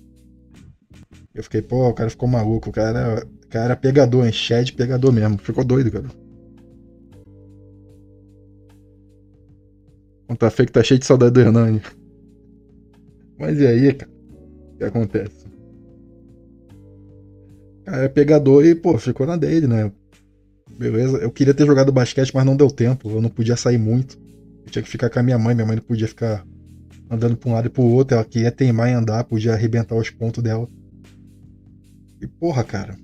Eu 1.33 1.43
fiquei, 1.43 1.61
pô, 1.61 1.87
o 1.87 1.93
cara 1.93 2.09
ficou 2.09 2.27
maluco. 2.27 2.69
O 2.69 2.73
cara, 2.73 3.23
o 3.43 3.47
cara 3.47 3.65
era 3.65 3.75
pegador, 3.75 4.25
hein? 4.25 4.31
Shed 4.31 4.73
pegador 4.73 5.11
mesmo. 5.13 5.37
Ficou 5.37 5.63
doido, 5.63 5.91
cara. 5.91 6.05
Contra 10.27 10.49
fake 10.49 10.71
tá 10.71 10.83
cheio 10.83 10.99
de 10.99 11.05
saudade 11.05 11.31
do 11.33 11.39
Hernani. 11.39 11.81
Mas 13.39 13.59
e 13.59 13.67
aí, 13.67 13.93
cara? 13.93 14.11
O 14.73 14.77
que 14.77 14.83
acontece? 14.83 15.47
Cara, 17.85 18.03
é 18.03 18.09
pegador 18.09 18.65
e, 18.65 18.75
pô, 18.75 18.97
ficou 18.97 19.25
na 19.25 19.37
dele, 19.37 19.67
né? 19.67 19.91
Beleza. 20.77 21.17
Eu 21.17 21.31
queria 21.31 21.53
ter 21.53 21.65
jogado 21.65 21.91
basquete, 21.91 22.31
mas 22.33 22.45
não 22.45 22.55
deu 22.55 22.69
tempo. 22.69 23.09
Eu 23.09 23.21
não 23.21 23.29
podia 23.29 23.55
sair 23.55 23.77
muito. 23.77 24.17
Eu 24.65 24.71
tinha 24.71 24.83
que 24.83 24.89
ficar 24.89 25.09
com 25.09 25.19
a 25.19 25.23
minha 25.23 25.37
mãe. 25.37 25.55
Minha 25.55 25.65
mãe 25.65 25.75
não 25.75 25.83
podia 25.83 26.07
ficar 26.07 26.45
andando 27.09 27.35
pra 27.35 27.49
um 27.49 27.53
lado 27.53 27.67
e 27.67 27.69
pro 27.69 27.83
outro. 27.83 28.15
Ela 28.15 28.25
queria 28.25 28.51
teimar 28.51 28.89
em 28.89 28.93
andar, 28.93 29.23
podia 29.23 29.53
arrebentar 29.53 29.95
os 29.95 30.09
pontos 30.09 30.43
dela. 30.43 30.67
E, 32.21 32.27
porra, 32.27 32.63
cara. 32.63 32.95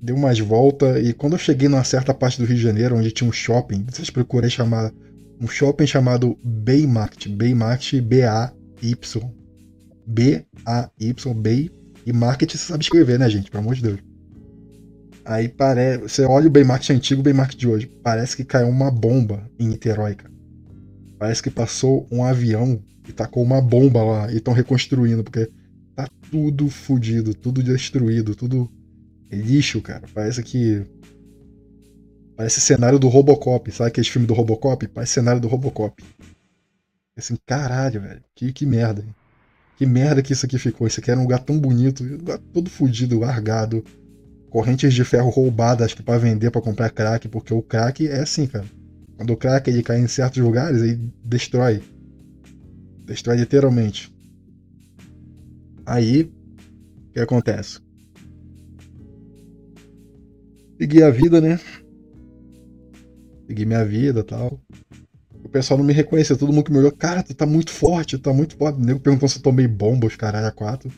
Deu 0.00 0.14
umas 0.14 0.38
voltas. 0.38 1.04
E 1.04 1.12
quando 1.12 1.32
eu 1.32 1.38
cheguei 1.38 1.68
numa 1.68 1.84
certa 1.84 2.14
parte 2.14 2.38
do 2.38 2.46
Rio 2.46 2.56
de 2.56 2.62
Janeiro, 2.62 2.96
onde 2.96 3.10
tinha 3.10 3.28
um 3.28 3.32
shopping, 3.32 3.84
vocês 3.90 4.10
procurem 4.10 4.50
chamar 4.50 4.92
um 5.40 5.48
shopping 5.48 5.86
chamado 5.86 6.38
Baymarket, 6.44 7.28
Baymarket 7.28 8.00
B-A-Y. 8.00 9.32
B-A-Y, 10.06 11.34
Bay. 11.34 11.70
E 12.06 12.12
market 12.12 12.52
você 12.52 12.58
sabe 12.58 12.84
escrever, 12.84 13.18
né, 13.18 13.28
gente? 13.30 13.50
Pelo 13.50 13.62
amor 13.62 13.74
de 13.74 13.82
Deus. 13.82 14.13
Aí 15.24 15.48
parece. 15.48 16.02
Você 16.02 16.24
olha 16.24 16.46
o 16.46 16.50
Baymarket 16.50 16.90
antigo 16.90 17.20
e 17.20 17.22
o 17.22 17.24
Baymarket 17.24 17.58
de 17.58 17.68
hoje. 17.68 17.86
Parece 17.86 18.36
que 18.36 18.44
caiu 18.44 18.68
uma 18.68 18.90
bomba 18.90 19.48
em 19.58 19.68
Niterói, 19.68 20.14
cara. 20.14 20.32
Parece 21.18 21.42
que 21.42 21.50
passou 21.50 22.06
um 22.10 22.24
avião 22.24 22.82
e 23.08 23.12
tacou 23.12 23.42
uma 23.42 23.60
bomba 23.60 24.02
lá 24.02 24.32
e 24.32 24.36
estão 24.36 24.52
reconstruindo, 24.52 25.22
porque 25.24 25.50
tá 25.94 26.08
tudo 26.30 26.68
fodido, 26.68 27.34
tudo 27.34 27.62
destruído, 27.62 28.34
tudo 28.34 28.70
lixo, 29.30 29.80
cara. 29.80 30.02
Parece 30.12 30.42
que 30.42 30.84
Parece 32.36 32.60
cenário 32.60 32.98
do 32.98 33.08
Robocop, 33.08 33.70
sabe 33.70 33.88
aquele 33.88 34.06
filme 34.06 34.26
do 34.26 34.34
Robocop? 34.34 34.88
Parece 34.88 35.12
cenário 35.12 35.40
do 35.40 35.46
Robocop. 35.46 36.02
Assim, 37.16 37.36
caralho, 37.46 38.00
velho. 38.00 38.22
Que, 38.34 38.52
que 38.52 38.66
merda. 38.66 39.02
Hein? 39.02 39.14
Que 39.76 39.86
merda 39.86 40.20
que 40.20 40.32
isso 40.32 40.44
aqui 40.44 40.58
ficou. 40.58 40.86
Isso 40.86 40.98
aqui 40.98 41.10
era 41.10 41.20
um 41.20 41.22
lugar 41.22 41.40
tão 41.40 41.58
bonito, 41.58 42.02
lugar 42.02 42.38
todo 42.52 42.68
fudido, 42.68 43.20
largado. 43.20 43.84
Correntes 44.54 44.94
de 44.94 45.02
ferro 45.02 45.30
roubadas, 45.30 45.86
acho 45.86 45.96
que 45.96 46.02
pra 46.04 46.16
vender, 46.16 46.48
para 46.48 46.62
comprar 46.62 46.88
crack, 46.88 47.26
porque 47.26 47.52
o 47.52 47.60
crack 47.60 48.06
é 48.06 48.20
assim, 48.20 48.46
cara. 48.46 48.64
Quando 49.16 49.32
o 49.32 49.36
crack 49.36 49.68
ele 49.68 49.82
cai 49.82 49.98
em 49.98 50.06
certos 50.06 50.40
lugares, 50.40 50.80
ele 50.80 51.12
destrói. 51.24 51.82
Destrói 53.04 53.38
literalmente. 53.38 54.14
Aí, 55.84 56.22
o 56.22 57.12
que 57.14 57.18
acontece? 57.18 57.80
Segui 60.78 61.02
a 61.02 61.10
vida, 61.10 61.40
né? 61.40 61.58
segui 63.48 63.66
minha 63.66 63.84
vida 63.84 64.22
tal. 64.22 64.60
O 65.44 65.48
pessoal 65.48 65.78
não 65.78 65.84
me 65.84 65.92
reconheceu, 65.92 66.36
todo 66.36 66.52
mundo 66.52 66.66
que 66.66 66.70
me 66.70 66.78
olhou, 66.78 66.92
cara, 66.92 67.24
tu 67.24 67.34
tá 67.34 67.44
muito 67.44 67.72
forte, 67.72 68.18
tu 68.18 68.22
tá 68.22 68.32
muito 68.32 68.56
forte. 68.56 68.80
O 68.80 68.84
nego 68.84 69.00
perguntou 69.00 69.28
se 69.28 69.38
eu 69.38 69.42
tomei 69.42 69.66
bomba, 69.66 70.06
os 70.06 70.14
caralho, 70.14 70.46
a 70.46 70.52
quatro. 70.52 70.92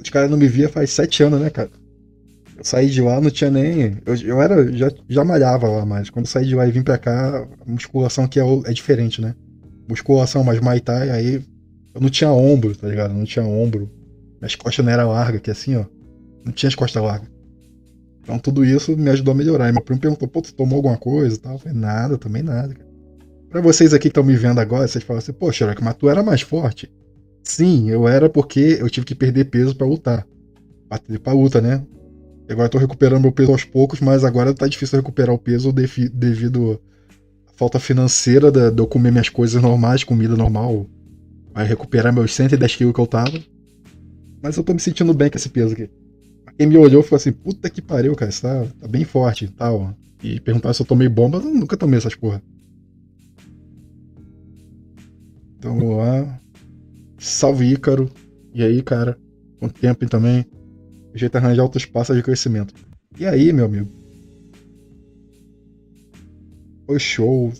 Os 0.00 0.08
caras 0.10 0.30
não 0.30 0.38
me 0.38 0.46
via 0.46 0.68
faz 0.68 0.90
sete 0.90 1.24
anos, 1.24 1.40
né, 1.40 1.50
cara? 1.50 1.70
Eu 2.56 2.64
saí 2.64 2.88
de 2.88 3.00
lá, 3.00 3.20
não 3.20 3.30
tinha 3.30 3.50
nem. 3.50 3.98
Eu, 4.06 4.14
eu 4.16 4.42
era. 4.42 4.72
Já, 4.72 4.90
já 5.08 5.24
malhava 5.24 5.68
lá, 5.68 5.84
mas 5.84 6.10
quando 6.10 6.26
saí 6.26 6.46
de 6.46 6.54
lá 6.54 6.66
e 6.66 6.70
vim 6.70 6.82
pra 6.82 6.98
cá, 6.98 7.46
a 7.66 7.70
musculação 7.70 8.24
aqui 8.24 8.38
é, 8.38 8.44
é 8.66 8.72
diferente, 8.72 9.20
né? 9.20 9.34
Musculação 9.88 10.44
mais 10.44 10.60
Muay 10.60 10.80
Thai, 10.80 11.10
aí 11.10 11.44
eu 11.94 12.00
não 12.00 12.08
tinha 12.08 12.30
ombro, 12.30 12.76
tá 12.76 12.88
ligado? 12.88 13.12
Não 13.12 13.24
tinha 13.24 13.44
ombro. 13.44 13.90
Minhas 14.40 14.54
costas 14.54 14.84
não 14.84 14.92
eram 14.92 15.08
largas, 15.10 15.40
que 15.40 15.50
assim, 15.50 15.76
ó. 15.76 15.84
Não 16.44 16.52
tinha 16.52 16.68
as 16.68 16.74
costas 16.74 17.02
largas. 17.02 17.28
Então 18.22 18.38
tudo 18.38 18.64
isso 18.64 18.96
me 18.96 19.10
ajudou 19.10 19.32
a 19.32 19.34
melhorar. 19.34 19.68
E 19.68 19.72
meu 19.72 19.82
primo 19.82 20.00
perguntou, 20.00 20.26
pô, 20.26 20.40
tu 20.40 20.54
tomou 20.54 20.76
alguma 20.76 20.96
coisa 20.96 21.36
e 21.36 21.38
tal? 21.38 21.52
Eu 21.52 21.58
falei, 21.58 21.78
nada, 21.78 22.16
também 22.16 22.42
nada. 22.42 22.74
Pra 23.50 23.60
vocês 23.60 23.92
aqui 23.92 24.02
que 24.02 24.08
estão 24.08 24.24
me 24.24 24.34
vendo 24.34 24.58
agora, 24.58 24.88
vocês 24.88 25.04
falam 25.04 25.18
assim, 25.18 25.32
pô, 25.32 25.52
Sherlock, 25.52 25.82
mas 25.82 25.94
tu 25.94 26.08
era 26.08 26.22
mais 26.22 26.40
forte. 26.40 26.90
Sim, 27.42 27.90
eu 27.90 28.08
era 28.08 28.28
porque 28.28 28.78
eu 28.80 28.88
tive 28.88 29.06
que 29.06 29.14
perder 29.14 29.44
peso 29.44 29.76
para 29.76 29.86
lutar. 29.86 30.26
Pra, 30.88 30.98
pra 31.22 31.32
luta, 31.32 31.60
né? 31.60 31.82
Agora 32.48 32.66
eu 32.66 32.70
tô 32.70 32.78
recuperando 32.78 33.22
meu 33.22 33.32
peso 33.32 33.52
aos 33.52 33.64
poucos, 33.64 34.00
mas 34.00 34.22
agora 34.22 34.52
tá 34.52 34.66
difícil 34.66 34.98
recuperar 34.98 35.34
o 35.34 35.38
peso 35.38 35.72
devido 35.72 36.80
à 37.48 37.52
falta 37.56 37.78
financeira 37.80 38.50
de, 38.50 38.78
eu 38.78 38.86
comer 38.86 39.10
minhas 39.10 39.28
coisas 39.28 39.60
normais, 39.62 40.04
comida 40.04 40.36
normal. 40.36 40.86
Vai 41.54 41.66
recuperar 41.66 42.12
meus 42.12 42.34
110 42.34 42.76
quilos 42.76 42.94
que 42.94 43.00
eu 43.00 43.06
tava. 43.06 43.38
Mas 44.42 44.56
eu 44.56 44.64
tô 44.64 44.74
me 44.74 44.80
sentindo 44.80 45.14
bem 45.14 45.30
com 45.30 45.38
esse 45.38 45.48
peso 45.48 45.72
aqui. 45.72 45.88
Quem 46.58 46.66
me 46.66 46.76
olhou 46.76 47.02
falou 47.02 47.16
assim: 47.16 47.32
puta 47.32 47.70
que 47.70 47.80
pariu, 47.80 48.14
cara, 48.14 48.30
você 48.30 48.42
tá, 48.42 48.66
tá 48.80 48.88
bem 48.88 49.04
forte 49.04 49.46
e 49.46 49.48
tal. 49.48 49.94
E 50.22 50.38
perguntar 50.40 50.74
se 50.74 50.82
eu 50.82 50.86
tomei 50.86 51.08
bomba, 51.08 51.38
eu 51.38 51.54
nunca 51.54 51.76
tomei 51.76 51.98
essas 51.98 52.14
porra. 52.14 52.42
Então 55.58 55.78
vamos 55.78 55.96
lá. 55.96 56.40
Salve 57.18 57.72
Ícaro. 57.72 58.10
E 58.52 58.62
aí, 58.62 58.82
cara? 58.82 59.18
Quanto 59.58 59.80
tempo 59.80 60.06
também? 60.08 60.44
O 61.14 61.18
jeito 61.18 61.32
de 61.32 61.38
arranjar 61.38 61.62
outros 61.62 61.86
passos 61.86 62.16
de 62.16 62.22
crescimento. 62.22 62.74
E 63.18 63.24
aí, 63.24 63.52
meu 63.52 63.66
amigo? 63.66 63.88
Foi 66.86 66.98
show. 66.98 67.52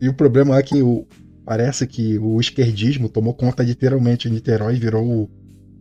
E 0.00 0.08
o 0.08 0.14
problema 0.14 0.56
é 0.56 0.62
que 0.62 0.80
o, 0.80 1.04
parece 1.44 1.86
que 1.86 2.18
o 2.18 2.40
esquerdismo 2.40 3.08
tomou 3.08 3.34
conta 3.34 3.62
literalmente 3.62 4.28
de 4.28 4.34
Niterói 4.34 4.76
e 4.76 4.78
virou 4.78 5.04
o 5.04 5.30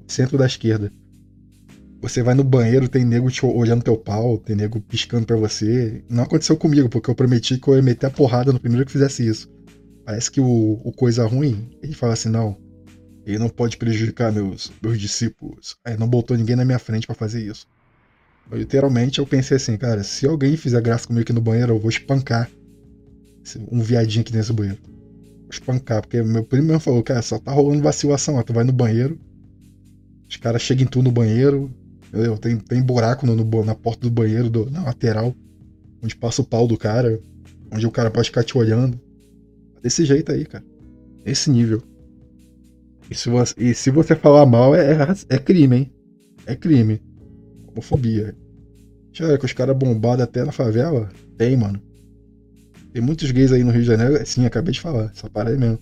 centro 0.07 0.37
da 0.37 0.47
esquerda. 0.47 0.91
Você 2.01 2.21
vai 2.21 2.33
no 2.33 2.43
banheiro, 2.43 2.89
tem 2.89 3.05
nego 3.05 3.31
te 3.31 3.45
olhando 3.45 3.83
teu 3.83 3.95
pau, 3.95 4.37
tem 4.37 4.55
nego 4.55 4.81
piscando 4.81 5.25
pra 5.25 5.37
você. 5.37 6.03
Não 6.09 6.23
aconteceu 6.23 6.57
comigo, 6.57 6.89
porque 6.89 7.09
eu 7.09 7.15
prometi 7.15 7.57
que 7.57 7.67
eu 7.67 7.75
ia 7.75 7.81
meter 7.81 8.07
a 8.07 8.11
porrada 8.11 8.51
no 8.51 8.59
primeiro 8.59 8.85
que 8.85 8.91
fizesse 8.91 9.25
isso. 9.25 9.49
Parece 10.03 10.29
que 10.29 10.41
o, 10.41 10.81
o 10.83 10.91
coisa 10.91 11.25
ruim, 11.25 11.69
ele 11.81 11.93
fala 11.93 12.13
assim, 12.13 12.27
não, 12.27 12.57
ele 13.25 13.39
não 13.39 13.49
pode 13.49 13.77
prejudicar 13.77 14.31
meus, 14.31 14.71
meus 14.81 14.99
discípulos. 14.99 15.75
Aí 15.85 15.97
não 15.97 16.07
botou 16.07 16.37
ninguém 16.37 16.55
na 16.55 16.65
minha 16.65 16.79
frente 16.79 17.07
para 17.07 17.15
fazer 17.15 17.45
isso. 17.45 17.67
Literalmente 18.51 19.19
eu 19.19 19.25
pensei 19.25 19.57
assim, 19.57 19.77
cara, 19.77 20.03
se 20.03 20.27
alguém 20.27 20.57
fizer 20.57 20.81
graça 20.81 21.07
comigo 21.07 21.23
aqui 21.23 21.33
no 21.33 21.41
banheiro, 21.41 21.73
eu 21.73 21.79
vou 21.79 21.89
espancar 21.89 22.49
um 23.71 23.81
viadinho 23.81 24.21
aqui 24.21 24.33
nesse 24.33 24.51
banheiro. 24.51 24.79
Vou 24.83 25.49
espancar, 25.49 26.01
porque 26.01 26.21
meu 26.21 26.43
primo 26.43 26.67
mesmo 26.67 26.79
falou, 26.79 27.01
cara, 27.03 27.21
só 27.21 27.39
tá 27.39 27.51
rolando 27.51 27.81
vacilação, 27.81 28.35
ó, 28.35 28.43
tu 28.43 28.53
vai 28.53 28.63
no 28.63 28.73
banheiro, 28.73 29.19
os 30.29 30.37
caras 30.37 30.61
chegam 30.61 30.83
em 30.83 30.87
tu 30.87 31.01
no 31.01 31.11
banheiro, 31.11 31.71
Entendeu? 32.13 32.37
Tem, 32.37 32.55
tem 32.57 32.79
buraco 32.79 33.25
no, 33.25 33.35
no, 33.35 33.65
na 33.65 33.73
porta 33.73 34.01
do 34.01 34.11
banheiro, 34.11 34.47
do, 34.47 34.69
na 34.69 34.83
lateral, 34.83 35.35
onde 35.99 36.15
passa 36.15 36.43
o 36.43 36.45
pau 36.45 36.67
do 36.67 36.77
cara, 36.77 37.19
onde 37.71 37.87
o 37.87 37.91
cara 37.91 38.11
pode 38.11 38.29
ficar 38.29 38.43
te 38.43 38.55
olhando. 38.55 39.01
Desse 39.81 40.05
jeito 40.05 40.31
aí, 40.31 40.45
cara. 40.45 40.63
Esse 41.25 41.49
nível. 41.49 41.81
E 43.13 43.15
se 43.15 43.29
você, 43.29 43.53
e 43.59 43.73
se 43.75 43.91
você 43.91 44.15
falar 44.15 44.43
mal, 44.47 44.73
é, 44.73 44.91
é, 44.91 45.35
é 45.35 45.37
crime, 45.37 45.75
hein? 45.77 45.91
É 46.47 46.55
crime. 46.55 46.99
Homofobia. 47.67 48.35
Já 49.11 49.37
que 49.37 49.45
os 49.45 49.53
caras 49.53 49.77
bombados 49.77 50.23
até 50.23 50.43
na 50.43 50.51
favela? 50.51 51.07
Tem, 51.37 51.55
mano. 51.55 51.79
Tem 52.91 53.03
muitos 53.03 53.29
gays 53.29 53.51
aí 53.51 53.63
no 53.63 53.69
Rio 53.69 53.81
de 53.81 53.87
Janeiro. 53.87 54.25
Sim, 54.25 54.47
acabei 54.47 54.73
de 54.73 54.81
falar. 54.81 55.11
Essa 55.15 55.29
parada 55.29 55.55
aí 55.55 55.59
mesmo. 55.59 55.77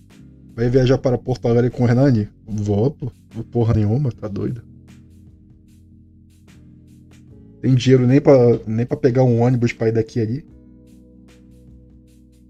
Vai 0.53 0.69
viajar 0.69 0.97
para 0.97 1.17
Porto 1.17 1.47
Alegre 1.47 1.69
com 1.69 1.85
o 1.85 1.87
Hernani? 1.87 2.27
Vou, 2.45 2.91
pô. 2.91 3.09
Porra 3.49 3.75
nenhuma, 3.75 4.11
tá 4.11 4.27
doido 4.27 4.61
tem 7.61 7.75
dinheiro 7.75 8.07
nem 8.07 8.19
pra, 8.19 8.33
nem 8.65 8.85
pra 8.87 8.97
pegar 8.97 9.23
um 9.23 9.39
ônibus 9.39 9.71
pra 9.71 9.89
ir 9.89 9.91
daqui 9.91 10.19
ali. 10.19 10.43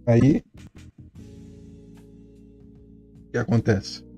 Aí. 0.06 0.42
O 3.28 3.32
que 3.32 3.38
acontece? 3.38 4.11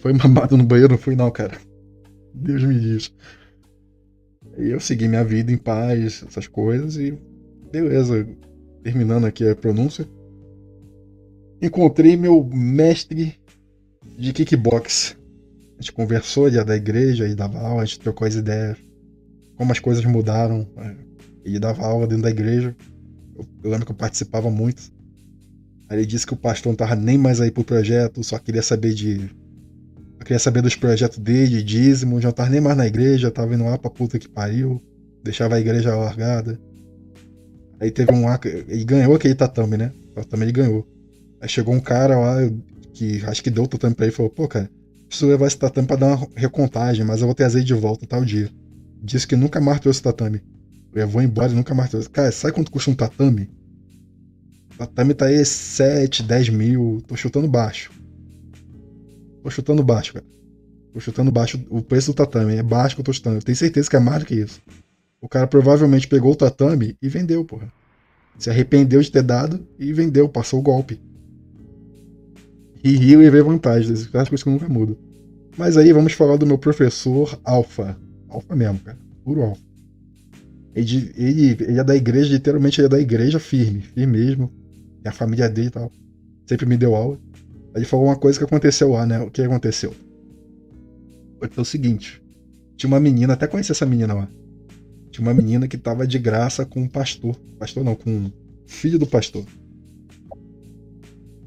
Foi 0.00 0.12
mamado 0.12 0.56
no 0.56 0.64
banheiro, 0.64 0.92
não 0.92 0.98
fui 0.98 1.14
não, 1.14 1.30
cara. 1.30 1.58
Deus 2.34 2.62
me 2.62 2.78
diz. 2.78 3.12
Aí 4.56 4.70
eu 4.70 4.80
segui 4.80 5.06
minha 5.08 5.24
vida 5.24 5.52
em 5.52 5.58
paz, 5.58 6.24
essas 6.26 6.46
coisas 6.46 6.96
e. 6.96 7.16
Beleza. 7.70 8.26
Terminando 8.82 9.26
aqui 9.26 9.46
a 9.46 9.54
pronúncia. 9.54 10.08
Encontrei 11.60 12.16
meu 12.16 12.42
mestre 12.44 13.38
de 14.16 14.32
kickbox. 14.32 15.16
A 15.78 15.82
gente 15.82 15.92
conversou 15.92 16.50
dia 16.50 16.64
da 16.64 16.76
igreja 16.76 17.28
e 17.28 17.34
dava 17.34 17.58
aula, 17.58 17.82
a 17.82 17.84
gente 17.84 18.00
trocou 18.00 18.26
as 18.26 18.34
ideias, 18.34 18.78
como 19.56 19.72
as 19.72 19.78
coisas 19.78 20.04
mudaram. 20.04 20.66
Né? 20.76 20.96
E 21.44 21.58
dava 21.58 21.84
aula 21.84 22.06
dentro 22.06 22.24
da 22.24 22.30
igreja. 22.30 22.74
Eu, 23.36 23.46
eu 23.64 23.70
lembro 23.70 23.86
que 23.86 23.92
eu 23.92 23.96
participava 23.96 24.50
muito. 24.50 24.82
Aí 25.88 25.98
ele 25.98 26.06
disse 26.06 26.26
que 26.26 26.34
o 26.34 26.36
pastor 26.36 26.70
não 26.70 26.76
tava 26.76 26.96
nem 26.96 27.18
mais 27.18 27.40
aí 27.40 27.50
pro 27.50 27.64
projeto, 27.64 28.24
só 28.24 28.38
queria 28.38 28.62
saber 28.62 28.94
de. 28.94 29.30
Eu 30.20 30.26
queria 30.26 30.38
saber 30.38 30.60
dos 30.60 30.76
projetos 30.76 31.18
dele, 31.18 31.62
dízimo, 31.62 32.20
já 32.20 32.30
tava 32.30 32.50
nem 32.50 32.60
mais 32.60 32.76
na 32.76 32.86
igreja, 32.86 33.30
tava 33.30 33.54
indo 33.54 33.64
lá 33.64 33.78
pra 33.78 33.90
puta 33.90 34.18
que 34.18 34.28
pariu, 34.28 34.80
deixava 35.24 35.54
a 35.54 35.60
igreja 35.60 35.96
largada. 35.96 36.60
Aí 37.80 37.90
teve 37.90 38.12
um 38.12 38.26
lá, 38.26 38.38
ele 38.44 38.84
ganhou 38.84 39.14
aquele 39.14 39.34
tatame, 39.34 39.78
né? 39.78 39.92
O 40.10 40.16
tatame 40.16 40.44
ele 40.44 40.52
ganhou. 40.52 40.86
Aí 41.40 41.48
chegou 41.48 41.74
um 41.74 41.80
cara 41.80 42.18
lá, 42.18 42.36
que 42.92 43.24
acho 43.24 43.42
que 43.42 43.48
deu 43.48 43.64
o 43.64 43.66
tatame 43.66 43.94
pra 43.94 44.04
ele 44.04 44.12
e 44.12 44.16
falou, 44.16 44.30
pô, 44.30 44.46
cara, 44.46 44.70
preciso 45.08 45.30
levar 45.30 45.46
esse 45.46 45.56
tatame 45.56 45.88
pra 45.88 45.96
dar 45.96 46.06
uma 46.08 46.28
recontagem, 46.36 47.02
mas 47.02 47.22
eu 47.22 47.26
vou 47.26 47.34
trazer 47.34 47.64
de 47.64 47.72
volta 47.72 48.06
tal 48.06 48.22
dia. 48.22 48.50
Disse 49.02 49.26
que 49.26 49.34
nunca 49.34 49.58
mais 49.58 49.80
trouxe 49.80 50.02
tatame. 50.02 50.42
Levou 50.92 51.22
embora 51.22 51.50
e 51.50 51.54
nunca 51.54 51.74
mais 51.74 51.88
trouxe. 51.88 52.10
Cara, 52.10 52.30
sabe 52.30 52.52
quanto 52.52 52.70
custa 52.70 52.90
um 52.90 52.94
tatame? 52.94 53.48
O 54.74 54.76
tatame 54.76 55.14
tá 55.14 55.26
aí 55.26 55.42
7, 55.42 56.22
10 56.22 56.50
mil. 56.50 57.02
Tô 57.06 57.16
chutando 57.16 57.48
baixo. 57.48 57.90
Tô 59.42 59.50
chutando 59.50 59.82
baixo, 59.82 60.14
cara. 60.14 60.26
Tô 60.92 61.00
chutando 61.00 61.30
baixo 61.30 61.64
o 61.70 61.82
preço 61.82 62.12
do 62.12 62.14
tatame. 62.14 62.56
É 62.56 62.62
baixo 62.62 62.94
que 62.94 63.00
eu 63.00 63.04
tô 63.04 63.12
chutando. 63.12 63.36
Eu 63.36 63.42
tenho 63.42 63.56
certeza 63.56 63.88
que 63.88 63.96
é 63.96 64.00
mais 64.00 64.20
do 64.20 64.26
que 64.26 64.34
isso. 64.34 64.60
O 65.20 65.28
cara 65.28 65.46
provavelmente 65.46 66.08
pegou 66.08 66.32
o 66.32 66.36
tatame 66.36 66.96
e 67.00 67.08
vendeu, 67.08 67.44
porra. 67.44 67.72
Se 68.38 68.48
arrependeu 68.48 69.00
de 69.00 69.10
ter 69.10 69.22
dado 69.22 69.66
e 69.78 69.92
vendeu, 69.92 70.28
passou 70.28 70.60
o 70.60 70.62
golpe. 70.62 71.00
E 72.82 72.92
riu 72.96 73.22
e 73.22 73.30
vê 73.30 73.42
vantagem. 73.42 73.92
Essas 73.92 74.06
coisas 74.06 74.42
que 74.42 74.50
nunca 74.50 74.68
mudam. 74.68 74.96
Mas 75.56 75.76
aí 75.76 75.92
vamos 75.92 76.14
falar 76.14 76.36
do 76.36 76.46
meu 76.46 76.56
professor 76.56 77.38
Alfa. 77.44 77.98
Alfa 78.28 78.56
mesmo, 78.56 78.78
cara. 78.80 78.98
Puro 79.24 79.42
Alfa. 79.42 79.62
Ele, 80.74 81.12
ele, 81.16 81.56
ele 81.60 81.80
é 81.80 81.84
da 81.84 81.94
igreja, 81.94 82.32
literalmente 82.32 82.80
ele 82.80 82.86
é 82.86 82.88
da 82.88 83.00
igreja 83.00 83.38
firme. 83.38 83.82
Firme 83.82 84.18
mesmo. 84.18 84.50
E 85.04 85.08
a 85.08 85.12
família 85.12 85.48
dele 85.48 85.68
e 85.68 85.70
tal. 85.70 85.92
Sempre 86.46 86.66
me 86.66 86.76
deu 86.76 86.94
aula. 86.94 87.18
Aí 87.74 87.84
falou 87.84 88.06
uma 88.06 88.16
coisa 88.16 88.38
que 88.38 88.44
aconteceu 88.44 88.90
lá, 88.90 89.06
né? 89.06 89.20
O 89.20 89.30
que 89.30 89.42
aconteceu? 89.42 89.94
Foi 91.38 91.62
o 91.62 91.64
seguinte. 91.64 92.22
Tinha 92.76 92.88
uma 92.88 93.00
menina, 93.00 93.34
até 93.34 93.46
conheci 93.46 93.72
essa 93.72 93.86
menina 93.86 94.14
lá. 94.14 94.28
Tinha 95.10 95.26
uma 95.26 95.34
menina 95.34 95.68
que 95.68 95.78
tava 95.78 96.06
de 96.06 96.18
graça 96.18 96.64
com 96.64 96.80
um 96.80 96.88
pastor. 96.88 97.36
Pastor 97.58 97.84
não, 97.84 97.94
com 97.94 98.10
um 98.10 98.32
filho 98.66 98.98
do 98.98 99.06
pastor. 99.06 99.44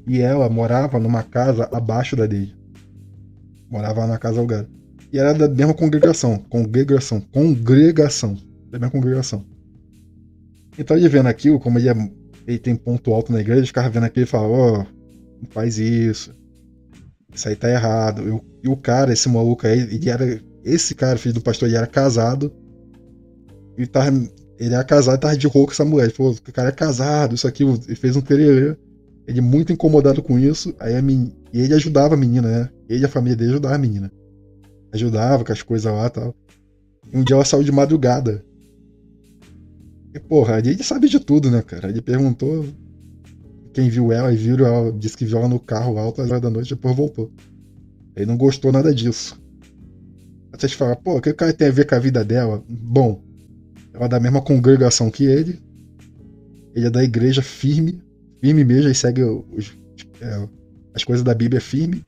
E 0.06 0.20
ela 0.20 0.48
morava 0.48 0.98
numa 0.98 1.22
casa 1.22 1.68
abaixo 1.72 2.14
da 2.14 2.26
dele. 2.26 2.54
Morava 3.70 4.06
na 4.06 4.18
casa 4.18 4.38
alugada. 4.38 4.68
E 5.12 5.18
era 5.18 5.32
da 5.32 5.48
mesma 5.48 5.74
congregação. 5.74 6.38
Congregação. 6.48 7.20
Congregação. 7.20 8.36
Da 8.70 8.78
mesma 8.78 8.90
congregação. 8.90 9.44
Então 10.78 10.96
ele 10.96 11.08
vendo 11.08 11.28
aquilo, 11.28 11.60
como 11.60 11.78
ele, 11.78 11.88
é, 11.88 12.10
ele 12.46 12.58
tem 12.58 12.74
ponto 12.76 13.12
alto 13.12 13.32
na 13.32 13.40
igreja, 13.40 13.60
ele 13.60 13.66
ficava 13.66 13.88
vendo 13.88 14.04
aquilo 14.04 14.24
e 14.24 14.28
falava, 14.28 14.52
ó, 14.52 14.80
oh, 14.80 14.86
não 15.44 15.50
faz 15.50 15.78
isso. 15.78 16.32
Isso 17.32 17.48
aí 17.48 17.56
tá 17.56 17.68
errado. 17.70 18.22
Eu, 18.22 18.44
e 18.62 18.68
o 18.68 18.76
cara, 18.76 19.12
esse 19.12 19.28
maluco 19.28 19.66
aí, 19.66 19.80
ele 19.80 20.08
era. 20.08 20.40
Esse 20.64 20.94
cara, 20.94 21.18
filho 21.18 21.34
do 21.34 21.40
pastor, 21.40 21.68
ele 21.68 21.76
era 21.76 21.86
casado. 21.86 22.52
E 23.76 23.86
tava, 23.86 24.08
ele 24.58 24.74
era 24.74 24.84
casado 24.84 25.16
e 25.16 25.20
tava 25.20 25.36
de 25.36 25.46
rouco 25.46 25.72
essa 25.72 25.84
mulher. 25.84 26.04
Ele 26.04 26.14
falou, 26.14 26.32
o 26.32 26.52
cara 26.52 26.68
é 26.68 26.72
casado, 26.72 27.34
isso 27.34 27.46
aqui, 27.46 27.64
ele 27.64 27.96
fez 27.96 28.16
um 28.16 28.20
tererê. 28.20 28.76
Ele 29.26 29.40
muito 29.40 29.72
incomodado 29.72 30.22
com 30.22 30.38
isso. 30.38 30.74
Aí 30.78 30.94
a 30.94 31.02
men... 31.02 31.34
E 31.52 31.60
ele 31.60 31.74
ajudava 31.74 32.14
a 32.14 32.16
menina, 32.16 32.48
né? 32.48 32.70
Ele 32.88 33.02
e 33.02 33.04
a 33.04 33.08
família 33.08 33.36
dele 33.36 33.50
ajudavam 33.50 33.76
a 33.76 33.80
menina. 33.80 34.12
Ajudava 34.92 35.44
com 35.44 35.52
as 35.52 35.62
coisas 35.62 35.92
lá 35.92 36.06
e 36.06 36.10
tal. 36.10 36.34
E 37.12 37.16
um 37.16 37.24
dia 37.24 37.34
ela 37.34 37.44
saiu 37.44 37.62
de 37.62 37.72
madrugada. 37.72 38.44
E 40.14 40.20
porra, 40.20 40.58
ele 40.58 40.82
sabe 40.82 41.08
de 41.08 41.18
tudo, 41.18 41.50
né, 41.50 41.62
cara? 41.62 41.88
Ele 41.88 42.00
perguntou 42.00 42.64
quem 43.74 43.90
viu 43.90 44.12
ela 44.12 44.32
e 44.32 44.36
viu 44.36 44.64
ela, 44.64 44.92
disse 44.92 45.16
que 45.16 45.24
viu 45.24 45.38
ela 45.38 45.48
no 45.48 45.58
carro 45.58 45.98
altas 45.98 46.30
horas 46.30 46.40
da 46.40 46.48
noite 46.48 46.70
e 46.70 46.74
depois 46.74 46.96
voltou. 46.96 47.30
Ele 48.14 48.26
não 48.26 48.36
gostou 48.36 48.70
nada 48.70 48.94
disso. 48.94 49.38
Aí 50.52 50.58
vocês 50.58 50.72
falam, 50.72 50.94
pô, 50.96 51.18
o 51.18 51.20
que 51.20 51.30
o 51.30 51.34
cara 51.34 51.52
tem 51.52 51.68
a 51.68 51.72
ver 51.72 51.84
com 51.84 51.96
a 51.96 51.98
vida 51.98 52.24
dela? 52.24 52.62
Bom, 52.68 53.20
ela 53.92 54.06
é 54.06 54.08
da 54.08 54.20
mesma 54.20 54.40
congregação 54.40 55.10
que 55.10 55.24
ele. 55.24 55.58
Ele 56.74 56.86
é 56.86 56.90
da 56.90 57.02
igreja 57.02 57.42
firme, 57.42 58.00
firme 58.40 58.64
mesmo, 58.64 58.90
e 58.90 58.94
segue 58.94 59.22
os, 59.22 59.76
é, 60.20 60.48
as 60.94 61.02
coisas 61.02 61.24
da 61.24 61.34
Bíblia 61.34 61.60
firme. 61.60 62.04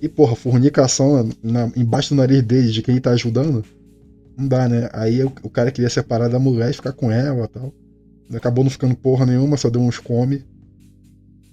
E, 0.00 0.08
porra, 0.08 0.34
fornicação 0.34 1.28
na, 1.42 1.70
embaixo 1.76 2.10
do 2.10 2.16
nariz 2.16 2.42
dele, 2.42 2.70
de 2.70 2.82
quem 2.82 3.00
tá 3.00 3.10
ajudando, 3.10 3.64
não 4.36 4.48
dá, 4.48 4.68
né? 4.68 4.88
Aí 4.92 5.22
o, 5.22 5.32
o 5.42 5.50
cara 5.50 5.70
queria 5.70 5.90
separar 5.90 6.28
da 6.28 6.38
mulher 6.38 6.70
e 6.70 6.74
ficar 6.74 6.92
com 6.92 7.12
ela 7.12 7.44
e 7.44 7.48
tal. 7.48 7.74
Acabou 8.34 8.64
não 8.64 8.70
ficando 8.70 8.96
porra 8.96 9.26
nenhuma, 9.26 9.56
só 9.56 9.68
deu 9.68 9.82
uns 9.82 9.98
come. 9.98 10.44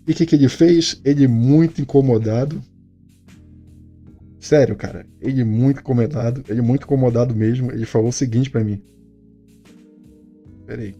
E 0.07 0.11
o 0.11 0.15
que, 0.15 0.25
que 0.25 0.35
ele 0.35 0.49
fez? 0.49 1.01
Ele 1.03 1.27
muito 1.27 1.81
incomodado. 1.81 2.61
Sério, 4.39 4.75
cara. 4.75 5.05
Ele 5.19 5.43
muito 5.43 5.79
incomodado. 5.79 6.43
Ele 6.47 6.61
muito 6.61 6.83
incomodado 6.83 7.35
mesmo. 7.35 7.71
Ele 7.71 7.85
falou 7.85 8.09
o 8.09 8.13
seguinte 8.13 8.49
para 8.49 8.63
mim. 8.63 8.81
Pera 10.65 10.81
aí. 10.81 10.95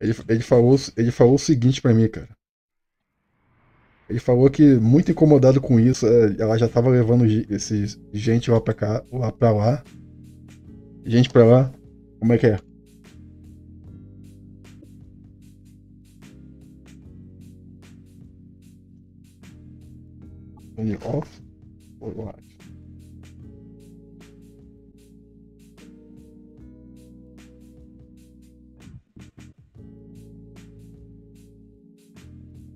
Ele, 0.00 0.14
ele, 0.28 0.42
falou, 0.42 0.76
ele 0.96 1.10
falou 1.10 1.34
o 1.34 1.38
seguinte 1.38 1.80
para 1.80 1.94
mim, 1.94 2.08
cara. 2.08 2.28
Ele 4.08 4.18
falou 4.18 4.50
que 4.50 4.74
muito 4.74 5.10
incomodado 5.10 5.60
com 5.60 5.78
isso, 5.78 6.06
é, 6.06 6.36
ela 6.38 6.58
já 6.58 6.68
tava 6.68 6.90
levando 6.90 7.24
esse 7.24 7.98
gente 8.12 8.50
lá 8.50 8.60
pra 8.60 8.74
cá, 8.74 9.02
lá 9.12 9.32
pra 9.32 9.52
lá. 9.52 9.82
Gente 11.04 11.30
pra 11.30 11.44
lá. 11.44 11.72
Como 12.18 12.32
é 12.32 12.38
que 12.38 12.46
é? 12.46 12.58
Turn 20.76 20.96
off 21.04 21.28
or? 22.00 22.34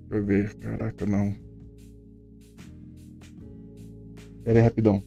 Deixa 0.09 0.15
eu 0.15 0.25
ver. 0.25 0.53
Caraca, 0.55 1.05
não. 1.05 1.35
Pera 4.43 4.59
aí, 4.59 4.63
rapidão. 4.63 5.03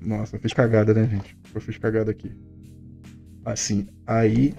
Nossa, 0.00 0.36
eu 0.36 0.40
fiz 0.40 0.52
cagada, 0.52 0.94
né, 0.94 1.06
gente? 1.06 1.36
Eu 1.54 1.60
fiz 1.60 1.76
cagada 1.76 2.10
aqui. 2.10 2.32
Assim, 3.44 3.86
aí 4.06 4.54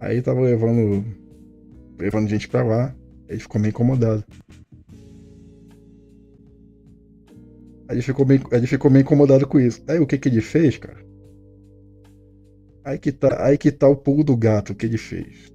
Aí 0.00 0.22
tava 0.22 0.40
levando. 0.40 1.04
levando 1.98 2.28
gente 2.28 2.48
pra 2.48 2.62
lá. 2.62 2.94
Ele 3.28 3.40
ficou 3.40 3.60
meio 3.60 3.70
incomodado. 3.70 4.24
Aí 7.88 7.96
ele 7.96 8.02
ficou 8.02 8.26
meio, 8.26 8.42
ele 8.52 8.66
ficou 8.66 8.90
meio 8.90 9.02
incomodado 9.02 9.46
com 9.46 9.58
isso. 9.58 9.82
Aí 9.88 9.98
o 9.98 10.06
que 10.06 10.18
que 10.18 10.28
ele 10.28 10.40
fez, 10.40 10.76
cara? 10.76 10.98
Aí 12.84 12.98
que 12.98 13.12
tá, 13.12 13.44
aí 13.44 13.58
que 13.58 13.70
tá 13.70 13.88
o 13.88 13.96
pulo 13.96 14.22
do 14.22 14.36
gato 14.36 14.74
que 14.74 14.86
ele 14.86 14.98
fez. 14.98 15.50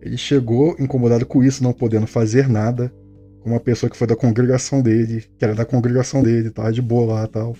Ele 0.00 0.16
chegou 0.16 0.76
incomodado 0.78 1.24
com 1.24 1.42
isso, 1.42 1.62
não 1.62 1.72
podendo 1.72 2.06
fazer 2.06 2.48
nada, 2.48 2.92
com 3.40 3.50
uma 3.50 3.60
pessoa 3.60 3.88
que 3.88 3.96
foi 3.96 4.06
da 4.06 4.16
congregação 4.16 4.82
dele, 4.82 5.24
que 5.38 5.44
era 5.44 5.54
da 5.54 5.64
congregação 5.64 6.22
dele, 6.22 6.50
tava 6.50 6.72
de 6.72 6.82
boa 6.82 7.14
lá 7.14 7.24
e 7.24 7.28
tal. 7.28 7.56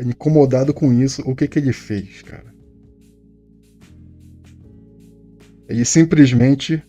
Incomodado 0.00 0.72
com 0.74 0.92
isso, 0.92 1.22
o 1.24 1.34
que 1.34 1.46
que 1.46 1.58
ele 1.58 1.72
fez, 1.72 2.22
cara? 2.22 2.53
Ele 5.68 5.84
simplesmente 5.84 6.82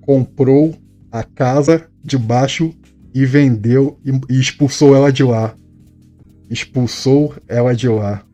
comprou 0.00 0.76
a 1.10 1.22
casa 1.22 1.88
de 2.02 2.16
baixo 2.16 2.74
e 3.14 3.24
vendeu 3.24 4.00
e 4.04 4.38
expulsou 4.38 4.94
ela 4.94 5.12
de 5.12 5.22
lá. 5.22 5.54
Expulsou 6.48 7.34
ela 7.46 7.74
de 7.74 7.88
lá. 7.88 8.24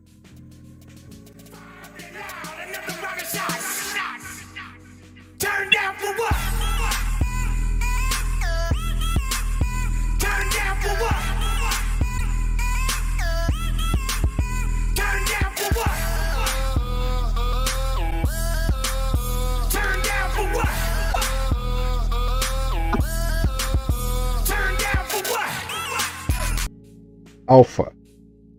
Alfa. 27.47 27.91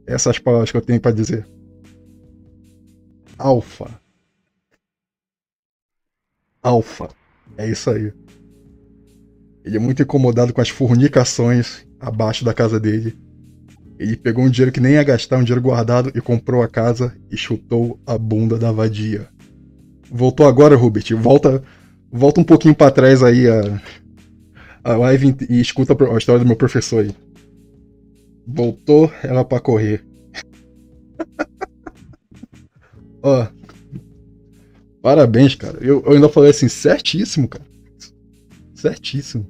Essas 0.06 0.38
palavras 0.38 0.70
que 0.70 0.76
eu 0.76 0.82
tenho 0.82 1.00
para 1.00 1.12
dizer. 1.12 1.46
Alfa. 3.38 3.90
Alfa. 6.62 7.08
É 7.56 7.68
isso 7.68 7.90
aí. 7.90 8.12
Ele 9.64 9.76
é 9.76 9.80
muito 9.80 10.02
incomodado 10.02 10.52
com 10.52 10.60
as 10.60 10.68
fornicações 10.68 11.86
abaixo 11.98 12.44
da 12.44 12.54
casa 12.54 12.78
dele. 12.78 13.18
Ele 13.98 14.16
pegou 14.16 14.44
um 14.44 14.50
dinheiro 14.50 14.70
que 14.70 14.80
nem 14.80 14.92
ia 14.92 15.02
gastar, 15.02 15.38
um 15.38 15.42
dinheiro 15.42 15.62
guardado, 15.62 16.12
e 16.14 16.20
comprou 16.20 16.62
a 16.62 16.68
casa 16.68 17.16
e 17.30 17.36
chutou 17.36 17.98
a 18.06 18.16
bunda 18.16 18.58
da 18.58 18.70
vadia. 18.70 19.28
Voltou 20.10 20.46
agora, 20.46 20.76
Rubert? 20.76 21.10
Volta, 21.16 21.64
volta 22.12 22.40
um 22.40 22.44
pouquinho 22.44 22.74
para 22.74 22.92
trás 22.92 23.22
aí 23.22 23.48
a, 23.48 23.82
a 24.84 24.96
live 24.96 25.34
e 25.48 25.60
escuta 25.60 25.94
a 25.94 26.18
história 26.18 26.38
do 26.38 26.46
meu 26.46 26.56
professor 26.56 27.04
aí. 27.04 27.25
Voltou 28.46 29.10
ela 29.22 29.44
pra 29.44 29.60
correr. 29.60 30.04
Ó. 33.22 33.46
Parabéns, 35.02 35.54
cara. 35.54 35.78
Eu, 35.80 36.02
eu 36.04 36.12
ainda 36.12 36.28
falei 36.28 36.50
assim, 36.50 36.68
certíssimo, 36.68 37.48
cara. 37.48 37.64
Certíssimo. 38.74 39.46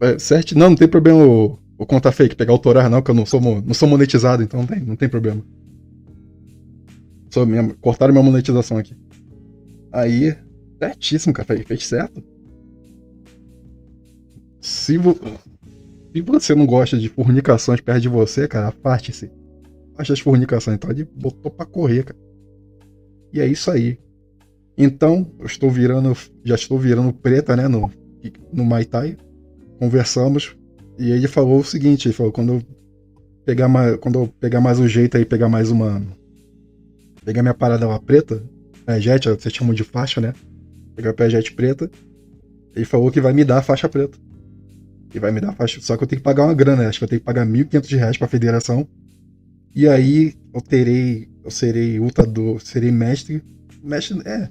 É, 0.00 0.18
certo, 0.18 0.56
não, 0.56 0.70
não 0.70 0.76
tem 0.76 0.88
problema 0.88 1.24
o, 1.24 1.58
o 1.78 1.86
conta 1.86 2.12
fake, 2.12 2.36
pegar 2.36 2.52
autorar, 2.52 2.90
não, 2.90 3.00
que 3.00 3.10
eu 3.10 3.14
não 3.14 3.24
sou, 3.24 3.40
não 3.40 3.74
sou 3.74 3.88
monetizado, 3.88 4.42
então 4.42 4.60
não 4.60 4.66
tem, 4.66 4.80
não 4.80 4.96
tem 4.96 5.08
problema. 5.08 5.42
Sou 7.30 7.46
minha, 7.46 7.74
cortaram 7.80 8.12
minha 8.12 8.24
monetização 8.24 8.76
aqui. 8.76 8.94
Aí, 9.92 10.36
certíssimo, 10.78 11.32
cara, 11.32 11.64
fez 11.64 11.86
certo. 11.86 12.22
Se, 14.60 14.98
vo, 14.98 15.18
se 16.20 16.26
você 16.26 16.54
não 16.54 16.66
gosta 16.66 16.98
de 16.98 17.08
fornicações 17.08 17.80
perto 17.80 18.00
de 18.00 18.08
você, 18.08 18.46
cara, 18.46 18.68
afaste-se. 18.68 19.30
Afaste 19.94 20.12
as 20.12 20.20
fornicações, 20.20 20.76
então 20.76 20.90
ele 20.90 21.04
botou 21.04 21.50
pra 21.50 21.66
correr, 21.66 22.04
cara. 22.04 22.18
E 23.32 23.40
é 23.40 23.46
isso 23.46 23.70
aí. 23.70 23.98
Então, 24.76 25.26
eu 25.38 25.46
estou 25.46 25.70
virando, 25.70 26.16
já 26.44 26.54
estou 26.54 26.78
virando 26.78 27.12
preta, 27.12 27.56
né, 27.56 27.66
no, 27.66 27.90
no 28.52 28.64
Mai 28.64 28.84
Tai 28.84 29.16
conversamos 29.78 30.56
e 30.98 31.10
ele 31.10 31.28
falou 31.28 31.60
o 31.60 31.64
seguinte, 31.64 32.08
ele 32.08 32.14
falou, 32.14 32.32
quando 32.32 32.54
eu 32.54 32.62
pegar 33.44 33.68
mais, 33.68 33.96
quando 33.96 34.18
eu 34.20 34.28
pegar 34.40 34.60
mais 34.60 34.78
um 34.78 34.88
jeito 34.88 35.16
aí, 35.16 35.24
pegar 35.24 35.48
mais 35.48 35.70
uma 35.70 36.02
pegar 37.24 37.42
minha 37.42 37.54
parada 37.54 37.86
lá 37.86 37.98
preta, 37.98 38.42
a 38.86 38.98
jet, 38.98 39.28
vocês 39.28 39.52
chamam 39.52 39.74
de 39.74 39.82
faixa, 39.82 40.20
né? 40.20 40.32
Pegar 40.94 41.14
a 41.18 41.28
jet 41.28 41.52
preta, 41.52 41.90
ele 42.74 42.84
falou 42.84 43.10
que 43.10 43.20
vai 43.20 43.32
me 43.32 43.44
dar 43.44 43.58
a 43.58 43.62
faixa 43.62 43.88
preta. 43.88 44.16
E 45.16 45.18
vai 45.18 45.32
me 45.32 45.40
dar 45.40 45.48
a 45.48 45.52
faixa, 45.52 45.80
só 45.80 45.96
que 45.96 46.04
eu 46.04 46.06
tenho 46.06 46.20
que 46.20 46.24
pagar 46.24 46.44
uma 46.44 46.54
grana, 46.54 46.82
né? 46.82 46.88
acho 46.88 46.98
que 46.98 47.04
eu 47.04 47.08
tenho 47.08 47.20
que 47.20 47.24
pagar 47.24 47.46
1.500 47.46 47.96
reais 47.96 48.16
pra 48.18 48.28
federação. 48.28 48.86
E 49.74 49.88
aí 49.88 50.34
eu 50.54 50.60
terei, 50.60 51.28
eu 51.42 51.50
serei 51.50 51.98
lutador, 51.98 52.60
serei 52.60 52.92
mestre, 52.92 53.42
mestre, 53.82 54.20
é, 54.26 54.48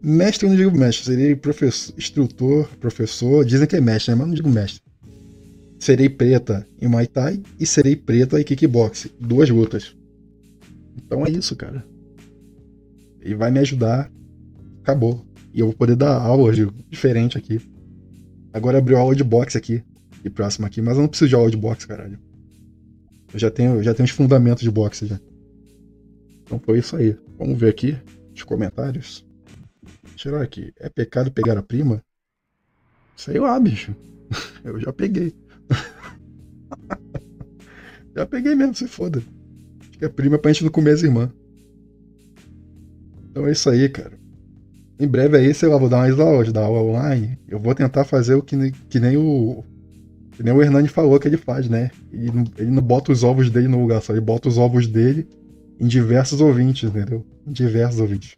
Mestre 0.00 0.46
eu 0.46 0.50
não 0.50 0.56
digo 0.56 0.78
mestre, 0.78 1.06
serei 1.06 1.34
professor, 1.34 1.92
instrutor, 1.98 2.68
professor, 2.78 3.44
dizem 3.44 3.66
que 3.66 3.74
é 3.74 3.80
mestre, 3.80 4.12
né? 4.12 4.18
mas 4.18 4.28
não 4.28 4.34
digo 4.34 4.48
mestre. 4.48 4.80
Serei 5.80 6.08
preta 6.08 6.64
em 6.80 6.86
Muay 6.86 7.06
Thai 7.06 7.42
e 7.58 7.66
serei 7.66 7.96
preta 7.96 8.40
em 8.40 8.44
kickbox. 8.44 9.08
Duas 9.20 9.50
lutas. 9.50 9.96
Então 10.96 11.26
é 11.26 11.30
isso, 11.30 11.56
cara. 11.56 11.84
E 13.24 13.34
vai 13.34 13.50
me 13.50 13.58
ajudar. 13.58 14.10
Acabou. 14.82 15.24
E 15.52 15.60
eu 15.60 15.66
vou 15.66 15.74
poder 15.74 15.96
dar 15.96 16.20
aula 16.20 16.52
de, 16.52 16.68
diferente 16.88 17.36
aqui. 17.36 17.60
Agora 18.52 18.78
abriu 18.78 18.98
aula 18.98 19.14
de 19.14 19.24
boxe 19.24 19.56
aqui. 19.58 19.82
E 20.24 20.30
próximo 20.30 20.66
aqui. 20.66 20.80
Mas 20.80 20.96
eu 20.96 21.02
não 21.02 21.08
preciso 21.08 21.28
de 21.28 21.34
aula 21.34 21.50
de 21.50 21.56
boxe, 21.56 21.86
caralho. 21.86 22.18
Eu 23.32 23.38
já 23.38 23.50
tenho, 23.50 23.82
já 23.82 23.94
tenho 23.94 24.06
os 24.06 24.10
fundamentos 24.10 24.62
de 24.62 24.70
boxe 24.70 25.06
já. 25.06 25.20
Então 26.42 26.58
foi 26.58 26.78
isso 26.78 26.96
aí. 26.96 27.16
Vamos 27.38 27.58
ver 27.58 27.68
aqui 27.68 27.96
os 28.34 28.42
comentários. 28.42 29.26
Tirar 30.16 30.42
aqui. 30.42 30.72
É 30.78 30.88
pecado 30.88 31.30
pegar 31.30 31.58
a 31.58 31.62
prima? 31.62 32.02
Sei 33.16 33.38
lá, 33.38 33.58
bicho. 33.60 33.94
Eu 34.64 34.80
já 34.80 34.92
peguei. 34.92 35.34
já 38.16 38.26
peguei 38.26 38.54
mesmo, 38.54 38.74
se 38.74 38.88
foda. 38.88 39.22
Acho 39.80 39.98
que 39.98 40.04
a 40.04 40.10
prima 40.10 40.36
é 40.36 40.38
pra 40.38 40.52
gente 40.52 40.64
não 40.64 40.70
comer 40.70 40.92
as 40.92 41.02
irmãs. 41.02 41.30
Então 43.30 43.46
é 43.46 43.52
isso 43.52 43.68
aí, 43.68 43.88
cara. 43.88 44.18
Em 44.98 45.06
breve 45.06 45.36
aí, 45.36 45.54
sei 45.54 45.68
lá, 45.68 45.78
vou 45.78 45.88
dar 45.88 45.98
mais 45.98 46.18
aula, 46.18 46.44
dar 46.50 46.64
aula 46.64 46.82
online. 46.82 47.38
Eu 47.46 47.60
vou 47.60 47.74
tentar 47.74 48.04
fazer 48.04 48.34
o 48.34 48.42
que, 48.42 48.72
que 48.88 48.98
nem 48.98 49.16
o. 49.16 49.64
Que 50.38 50.44
nem 50.44 50.54
o 50.54 50.62
Hernani 50.62 50.86
falou 50.86 51.18
que 51.18 51.26
ele 51.26 51.36
faz, 51.36 51.68
né? 51.68 51.90
Ele 52.12 52.30
não, 52.30 52.44
ele 52.56 52.70
não 52.70 52.80
bota 52.80 53.10
os 53.10 53.24
ovos 53.24 53.50
dele 53.50 53.66
no 53.66 53.80
lugar 53.80 54.00
só, 54.00 54.12
ele 54.12 54.20
bota 54.20 54.48
os 54.48 54.56
ovos 54.56 54.86
dele 54.86 55.26
em 55.80 55.88
diversos 55.88 56.40
ouvintes, 56.40 56.88
entendeu? 56.88 57.26
Em 57.44 57.50
diversos 57.50 57.98
ouvintes. 57.98 58.36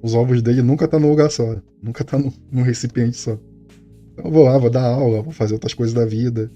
Os 0.00 0.14
ovos 0.14 0.40
dele 0.40 0.62
nunca 0.62 0.86
tá 0.86 1.00
no 1.00 1.08
lugar 1.08 1.28
só. 1.28 1.56
Nunca 1.82 2.04
tá 2.04 2.16
no, 2.16 2.32
no 2.52 2.62
recipiente 2.62 3.16
só. 3.16 3.36
Então 4.12 4.26
eu 4.26 4.30
vou 4.30 4.44
lá, 4.44 4.56
vou 4.56 4.70
dar 4.70 4.84
aula, 4.84 5.20
vou 5.22 5.32
fazer 5.32 5.54
outras 5.54 5.74
coisas 5.74 5.92
da 5.92 6.06
vida. 6.06 6.48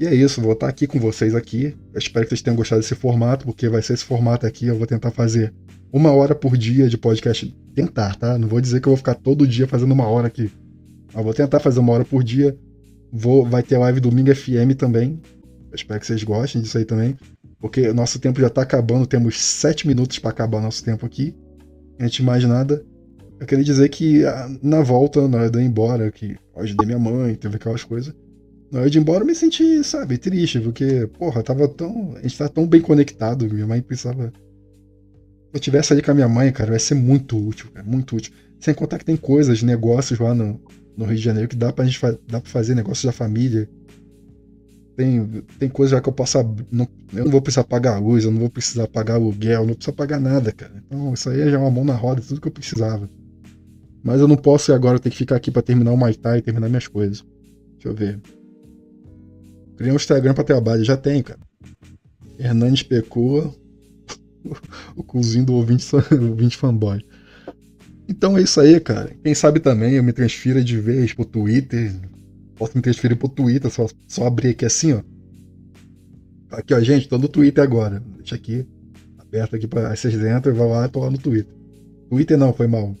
E 0.00 0.06
é 0.08 0.12
isso, 0.12 0.40
vou 0.40 0.52
estar 0.52 0.66
aqui 0.66 0.88
com 0.88 0.98
vocês 0.98 1.32
aqui. 1.32 1.72
Eu 1.94 1.98
espero 2.00 2.26
que 2.26 2.30
vocês 2.30 2.42
tenham 2.42 2.56
gostado 2.56 2.82
desse 2.82 2.96
formato, 2.96 3.46
porque 3.46 3.68
vai 3.68 3.80
ser 3.80 3.92
esse 3.92 4.04
formato 4.04 4.44
aqui. 4.44 4.66
Eu 4.66 4.76
vou 4.76 4.88
tentar 4.88 5.12
fazer 5.12 5.54
uma 5.92 6.10
hora 6.10 6.34
por 6.34 6.56
dia 6.56 6.88
de 6.88 6.98
podcast. 6.98 7.56
Tentar, 7.76 8.16
tá? 8.16 8.36
Não 8.36 8.48
vou 8.48 8.60
dizer 8.60 8.80
que 8.80 8.88
eu 8.88 8.90
vou 8.90 8.96
ficar 8.96 9.14
todo 9.14 9.46
dia 9.46 9.68
fazendo 9.68 9.92
uma 9.92 10.08
hora 10.08 10.26
aqui. 10.26 10.50
Mas 11.14 11.24
vou 11.24 11.32
tentar 11.32 11.60
fazer 11.60 11.78
uma 11.78 11.92
hora 11.92 12.04
por 12.04 12.24
dia. 12.24 12.58
Vou, 13.12 13.44
vai 13.44 13.62
ter 13.62 13.78
live 13.78 14.00
domingo 14.00 14.34
FM 14.34 14.76
também. 14.76 15.20
Espero 15.72 16.00
que 16.00 16.06
vocês 16.06 16.22
gostem 16.24 16.62
disso 16.62 16.78
aí 16.78 16.84
também. 16.84 17.16
Porque 17.60 17.92
nosso 17.92 18.18
tempo 18.18 18.40
já 18.40 18.50
tá 18.50 18.62
acabando. 18.62 19.06
Temos 19.06 19.40
sete 19.40 19.86
minutos 19.86 20.18
para 20.18 20.30
acabar 20.30 20.60
nosso 20.60 20.84
tempo 20.84 21.04
aqui 21.06 21.34
antes 21.98 22.16
de 22.16 22.22
mais 22.22 22.44
nada, 22.44 22.84
eu 23.40 23.46
queria 23.46 23.64
dizer 23.64 23.88
que 23.88 24.24
ah, 24.24 24.48
na 24.62 24.80
volta, 24.82 25.26
na 25.28 25.38
hora 25.38 25.50
de 25.50 25.58
ir 25.58 25.64
embora, 25.64 26.10
que 26.10 26.36
eu 26.54 26.62
ajudei 26.62 26.86
minha 26.86 26.98
mãe, 26.98 27.34
teve 27.34 27.56
aquelas 27.56 27.84
coisas. 27.84 28.14
Na 28.70 28.80
hora 28.80 28.90
de 28.90 28.98
ir 28.98 29.00
embora 29.00 29.22
eu 29.22 29.26
me 29.26 29.34
senti, 29.34 29.82
sabe, 29.84 30.18
triste, 30.18 30.60
porque, 30.60 31.06
porra, 31.18 31.42
tava 31.42 31.68
tão. 31.68 32.14
A 32.16 32.22
gente 32.22 32.36
tava 32.36 32.50
tão 32.50 32.66
bem 32.66 32.80
conectado, 32.80 33.52
minha 33.52 33.66
mãe 33.66 33.82
pensava. 33.82 34.32
Se 34.32 35.52
eu 35.54 35.60
tivesse 35.60 35.92
ali 35.92 36.02
com 36.02 36.10
a 36.10 36.14
minha 36.14 36.28
mãe, 36.28 36.52
cara, 36.52 36.70
vai 36.70 36.78
ser 36.78 36.94
muito 36.94 37.36
útil, 37.36 37.70
cara, 37.72 37.86
muito 37.86 38.16
útil. 38.16 38.32
Sem 38.58 38.74
contar 38.74 38.98
que 38.98 39.04
tem 39.04 39.16
coisas, 39.16 39.62
negócios 39.62 40.18
lá 40.18 40.34
no, 40.34 40.60
no 40.96 41.04
Rio 41.04 41.16
de 41.16 41.22
Janeiro 41.22 41.48
que 41.48 41.56
dá 41.56 41.72
pra 41.72 41.84
gente 41.84 42.00
dá 42.00 42.40
pra 42.40 42.50
fazer 42.50 42.74
negócios 42.74 43.04
da 43.04 43.12
família. 43.12 43.68
Tem, 44.96 45.44
tem 45.58 45.68
coisa 45.68 46.00
que 46.00 46.08
eu 46.08 46.12
posso. 46.12 46.38
Não, 46.72 46.88
eu 47.12 47.24
não 47.24 47.30
vou 47.30 47.42
precisar 47.42 47.64
pagar 47.64 47.98
luz, 47.98 48.24
eu 48.24 48.30
não 48.30 48.40
vou 48.40 48.48
precisar 48.48 48.88
pagar 48.88 49.14
aluguel, 49.14 49.66
não 49.66 49.74
precisa 49.74 49.94
pagar 49.94 50.18
nada, 50.18 50.50
cara. 50.52 50.72
Então 50.86 51.12
isso 51.12 51.28
aí 51.28 51.50
já 51.50 51.56
é 51.56 51.58
uma 51.58 51.70
mão 51.70 51.84
na 51.84 51.94
roda, 51.94 52.22
tudo 52.22 52.40
que 52.40 52.48
eu 52.48 52.52
precisava. 52.52 53.08
Mas 54.02 54.20
eu 54.20 54.28
não 54.28 54.36
posso 54.36 54.72
agora 54.72 54.98
ter 54.98 55.10
que 55.10 55.16
ficar 55.16 55.36
aqui 55.36 55.50
para 55.50 55.62
terminar 55.62 55.92
o 55.92 55.96
Maitai 55.96 56.38
e 56.38 56.42
terminar 56.42 56.68
minhas 56.68 56.88
coisas. 56.88 57.22
Deixa 57.72 57.88
eu 57.88 57.94
ver. 57.94 58.20
Criei 59.76 59.92
um 59.92 59.96
Instagram 59.96 60.32
pra 60.32 60.44
trabalho, 60.44 60.82
já 60.82 60.96
tem, 60.96 61.22
cara. 61.22 61.40
Hernandes 62.38 62.82
Pecua, 62.82 63.54
o 64.96 65.02
cozinho 65.02 65.44
do 65.44 65.54
ouvinte, 65.54 65.84
ouvinte 66.30 66.56
fanboy. 66.56 67.04
Então 68.08 68.38
é 68.38 68.42
isso 68.42 68.60
aí, 68.60 68.78
cara. 68.80 69.10
Quem 69.22 69.34
sabe 69.34 69.60
também 69.60 69.94
eu 69.94 70.02
me 70.02 70.12
transfira 70.12 70.62
de 70.62 70.78
vez 70.78 71.12
pro 71.12 71.24
Twitter, 71.24 71.92
Posso 72.56 72.72
me 72.74 72.82
transferir 72.82 73.16
pro 73.16 73.28
Twitter, 73.28 73.70
só, 73.70 73.86
só 74.08 74.26
abrir 74.26 74.50
aqui 74.50 74.64
assim, 74.64 74.94
ó. 74.94 75.02
Aqui, 76.50 76.72
ó, 76.72 76.80
gente, 76.80 77.08
tô 77.08 77.18
no 77.18 77.28
Twitter 77.28 77.62
agora. 77.62 78.02
Deixa 78.16 78.34
aqui, 78.34 78.66
aberto 79.18 79.56
aqui 79.56 79.66
pra. 79.66 79.94
Vocês 79.94 80.14
entram 80.14 80.54
vai 80.54 80.66
lá, 80.66 80.88
tô 80.88 81.00
lá 81.00 81.10
no 81.10 81.18
Twitter. 81.18 81.54
Twitter 82.08 82.38
não, 82.38 82.54
foi 82.54 82.66
mal. 82.66 82.96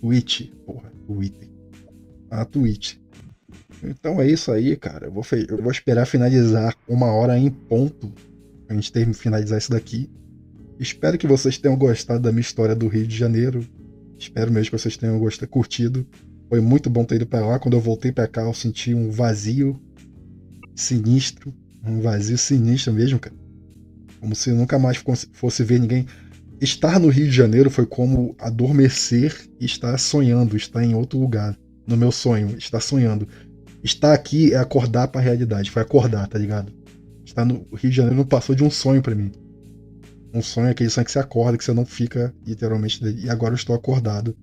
Twitch, 0.00 0.48
porra, 0.64 0.92
Twitter. 1.06 1.48
Ah, 2.30 2.44
Twitch. 2.44 2.96
Então 3.82 4.20
é 4.20 4.28
isso 4.28 4.52
aí, 4.52 4.76
cara. 4.76 5.06
Eu 5.06 5.12
vou, 5.12 5.24
eu 5.48 5.60
vou 5.60 5.72
esperar 5.72 6.06
finalizar 6.06 6.74
uma 6.88 7.06
hora 7.12 7.36
em 7.36 7.50
ponto. 7.50 8.12
Pra 8.66 8.76
gente 8.76 8.92
ter, 8.92 9.12
finalizar 9.12 9.58
isso 9.58 9.70
daqui. 9.70 10.08
Espero 10.78 11.18
que 11.18 11.26
vocês 11.26 11.58
tenham 11.58 11.76
gostado 11.76 12.20
da 12.20 12.30
minha 12.30 12.40
história 12.40 12.76
do 12.76 12.86
Rio 12.86 13.06
de 13.06 13.16
Janeiro. 13.16 13.66
Espero 14.18 14.52
mesmo 14.52 14.70
que 14.70 14.78
vocês 14.78 14.96
tenham 14.96 15.18
gostado, 15.18 15.50
curtido. 15.50 16.06
Foi 16.48 16.60
muito 16.60 16.88
bom 16.88 17.04
ter 17.04 17.16
ido 17.16 17.26
para 17.26 17.46
lá. 17.46 17.58
Quando 17.58 17.74
eu 17.74 17.80
voltei 17.80 18.12
para 18.12 18.28
cá, 18.28 18.42
eu 18.42 18.54
senti 18.54 18.94
um 18.94 19.10
vazio 19.10 19.80
sinistro. 20.74 21.54
Um 21.84 22.00
vazio 22.00 22.38
sinistro 22.38 22.92
mesmo, 22.92 23.18
cara. 23.18 23.34
Como 24.20 24.34
se 24.34 24.50
nunca 24.50 24.78
mais 24.78 25.02
fosse 25.32 25.62
ver 25.62 25.80
ninguém. 25.80 26.06
Estar 26.60 26.98
no 26.98 27.08
Rio 27.08 27.26
de 27.26 27.32
Janeiro 27.32 27.68
foi 27.68 27.84
como 27.84 28.34
adormecer 28.38 29.36
e 29.60 29.66
estar 29.66 29.98
sonhando, 29.98 30.56
estar 30.56 30.82
em 30.82 30.94
outro 30.94 31.18
lugar. 31.18 31.58
No 31.86 31.96
meu 31.96 32.10
sonho, 32.10 32.56
estar 32.56 32.80
sonhando. 32.80 33.28
Estar 33.82 34.14
aqui 34.14 34.54
é 34.54 34.56
acordar 34.56 35.08
para 35.08 35.20
a 35.20 35.24
realidade. 35.24 35.70
Foi 35.70 35.82
acordar, 35.82 36.26
tá 36.26 36.38
ligado? 36.38 36.72
Estar 37.24 37.44
no 37.44 37.66
Rio 37.74 37.90
de 37.90 37.96
Janeiro 37.96 38.16
não 38.16 38.24
passou 38.24 38.54
de 38.54 38.64
um 38.64 38.70
sonho 38.70 39.02
para 39.02 39.14
mim. 39.14 39.30
Um 40.34 40.42
sonho 40.42 40.70
aquele 40.70 40.90
sonho 40.90 41.04
que 41.04 41.12
você 41.12 41.20
acorda, 41.20 41.56
que 41.56 41.64
você 41.64 41.72
não 41.72 41.86
fica 41.86 42.34
literalmente. 42.44 43.04
E 43.04 43.30
agora 43.30 43.52
eu 43.52 43.56
estou 43.56 43.74
acordado 43.74 44.36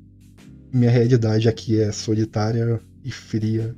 minha 0.73 0.89
realidade 0.89 1.49
aqui 1.49 1.79
é 1.79 1.91
solitária 1.91 2.79
e 3.03 3.11
fria, 3.11 3.75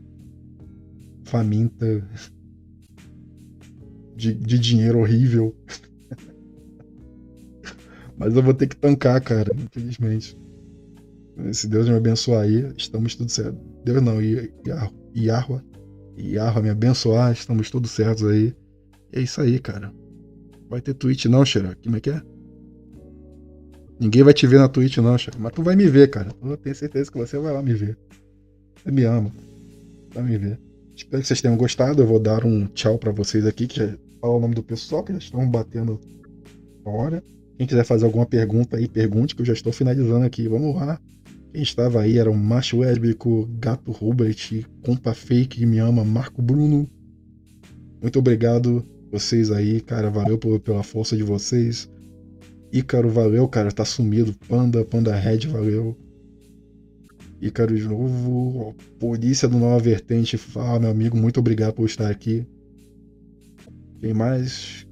faminta, 1.25 2.07
de, 4.15 4.33
de 4.33 4.59
dinheiro 4.59 4.99
horrível. 4.99 5.55
Mas 8.15 8.35
eu 8.35 8.43
vou 8.43 8.53
ter 8.53 8.67
que 8.67 8.75
tancar, 8.75 9.19
cara, 9.21 9.51
infelizmente. 9.55 10.37
Se 11.51 11.67
Deus 11.67 11.89
me 11.89 11.95
abençoar 11.95 12.43
aí, 12.43 12.71
estamos 12.77 13.15
tudo 13.15 13.31
certo. 13.31 13.57
Deus 13.83 14.03
não, 14.03 14.21
Yahwa, 14.21 15.63
Yahwa 16.17 16.61
me 16.61 16.69
abençoar, 16.69 17.33
estamos 17.33 17.71
todos 17.71 17.89
certos 17.89 18.23
aí. 18.23 18.55
É 19.11 19.19
isso 19.19 19.41
aí, 19.41 19.59
cara. 19.59 19.91
Vai 20.73 20.81
ter 20.81 20.95
tweet 20.95 21.29
não, 21.29 21.45
Xera? 21.45 21.77
Como 21.83 21.97
é 21.97 21.99
que 21.99 22.09
é? 22.09 22.19
Ninguém 23.99 24.23
vai 24.23 24.33
te 24.33 24.47
ver 24.47 24.57
na 24.57 24.67
Twitch, 24.67 24.97
não, 24.97 25.15
chefe. 25.15 25.37
Mas 25.39 25.51
tu 25.53 25.61
vai 25.61 25.75
me 25.75 25.87
ver, 25.87 26.09
cara. 26.09 26.31
Eu 26.43 26.57
tenho 26.57 26.75
certeza 26.75 27.11
que 27.11 27.17
você 27.19 27.37
vai 27.37 27.53
lá 27.53 27.61
me 27.61 27.75
ver. 27.75 27.95
Você 28.75 28.89
me 28.89 29.03
ama. 29.03 29.31
Vai 30.15 30.23
me 30.23 30.35
ver. 30.35 30.59
Espero 30.95 31.21
que 31.21 31.27
vocês 31.27 31.43
tenham 31.43 31.55
gostado. 31.55 32.01
Eu 32.01 32.07
vou 32.07 32.17
dar 32.17 32.43
um 32.43 32.65
tchau 32.65 32.97
para 32.97 33.11
vocês 33.11 33.45
aqui, 33.45 33.67
que 33.67 33.77
já 33.77 33.95
fala 34.19 34.33
o 34.33 34.39
nome 34.39 34.55
do 34.55 34.63
pessoal, 34.63 35.03
que 35.03 35.11
já 35.11 35.19
estão 35.19 35.47
batendo 35.47 36.01
a 36.83 36.89
hora. 36.89 37.23
Quem 37.55 37.67
quiser 37.67 37.85
fazer 37.85 38.05
alguma 38.05 38.25
pergunta 38.25 38.75
aí, 38.75 38.87
pergunte, 38.87 39.35
que 39.35 39.43
eu 39.43 39.45
já 39.45 39.53
estou 39.53 39.71
finalizando 39.71 40.25
aqui. 40.25 40.47
Vamos 40.47 40.75
lá. 40.75 40.99
Quem 41.53 41.61
estava 41.61 42.01
aí 42.01 42.17
era 42.17 42.31
o 42.31 42.35
Macho 42.35 42.77
Wesbico, 42.77 43.47
Gato 43.59 43.91
Rubert, 43.91 44.65
Compa 44.83 45.13
Fake, 45.13 45.67
me 45.67 45.77
ama, 45.77 46.03
Marco 46.03 46.41
Bruno. 46.41 46.89
Muito 48.01 48.17
obrigado 48.17 48.83
vocês 49.13 49.51
aí, 49.51 49.79
cara. 49.79 50.09
Valeu 50.09 50.37
pela 50.37 50.81
força 50.81 51.15
de 51.15 51.21
vocês. 51.21 51.87
Ícaro, 52.71 53.09
valeu, 53.09 53.47
cara. 53.47 53.71
Tá 53.71 53.85
sumido. 53.85 54.33
Panda, 54.47 54.83
Panda 54.83 55.15
Red, 55.15 55.47
valeu. 55.47 55.95
Ícaro 57.39 57.75
de 57.75 57.83
novo. 57.83 58.75
Polícia 58.99 59.47
do 59.47 59.59
Nova 59.59 59.77
Vertente. 59.77 60.35
Fala, 60.35 60.79
meu 60.79 60.89
amigo. 60.89 61.15
Muito 61.15 61.39
obrigado 61.39 61.75
por 61.75 61.85
estar 61.85 62.09
aqui. 62.09 62.47
Quem 63.99 64.13
mais? 64.13 64.87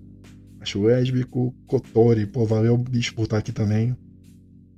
Acho 0.60 0.88
Esbico, 0.90 1.52
Kotori. 1.66 2.28
Pô, 2.28 2.46
valeu, 2.46 2.78
bicho, 2.78 3.16
por 3.16 3.24
estar 3.24 3.40
aqui 3.40 3.52
também. 3.52 3.98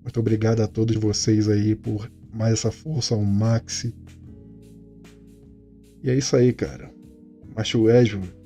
Muito 0.02 0.20
obrigado 0.20 0.62
a 0.62 0.68
todos 0.68 0.96
vocês 0.96 1.50
aí 1.50 1.76
por 1.76 2.10
mais 2.34 2.54
essa 2.54 2.72
força, 2.72 3.16
o 3.16 3.26
Maxi. 3.26 3.94
E 6.02 6.10
é 6.10 6.16
isso 6.18 6.36
aí, 6.38 6.54
cara. 6.54 6.90
Macho 7.54 7.90
Esmo. 7.90 8.43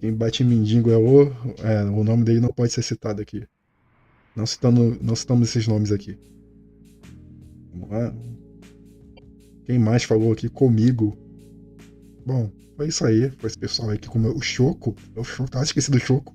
Quem 0.00 0.12
bate 0.12 0.44
mendigo 0.44 0.90
é 0.90 0.96
o. 0.96 1.32
É, 1.62 1.84
o 1.84 2.04
nome 2.04 2.24
dele 2.24 2.40
não 2.40 2.50
pode 2.50 2.72
ser 2.72 2.82
citado 2.82 3.20
aqui. 3.22 3.46
Não, 4.34 4.46
citando, 4.46 4.98
não 5.00 5.16
citamos 5.16 5.48
esses 5.48 5.66
nomes 5.66 5.90
aqui. 5.90 6.18
Vamos 7.72 7.90
lá. 7.90 8.14
Quem 9.64 9.78
mais 9.78 10.04
falou 10.04 10.32
aqui 10.32 10.48
comigo? 10.48 11.16
Bom, 12.24 12.50
foi 12.76 12.88
isso 12.88 13.04
aí. 13.06 13.30
Foi 13.38 13.48
esse 13.48 13.58
pessoal 13.58 13.90
aí 13.90 13.98
que 13.98 14.08
comeu 14.08 14.34
o 14.34 14.42
Choco. 14.42 14.94
Choco, 15.24 15.50
tava 15.50 15.64
esquecido 15.64 15.98
do 15.98 16.04
Choco. 16.04 16.34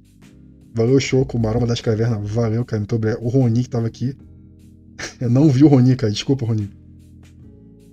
Valeu, 0.74 1.00
Choco, 1.00 1.38
Maroma 1.38 1.68
das 1.68 1.82
Cavernas. 1.82 2.30
Valeu, 2.30 2.66
cara. 2.66 2.80
Muito 2.80 2.96
obrigado. 2.96 3.24
O 3.24 3.30
Roni 3.30 3.64
que 3.64 3.70
tava 3.70 3.88
aqui. 3.88 4.18
Eu 5.22 5.30
não 5.30 5.48
vi 5.50 5.64
o 5.64 5.68
Roni, 5.68 5.96
cara. 5.96 6.12
Desculpa, 6.12 6.46
Roni. 6.46 6.70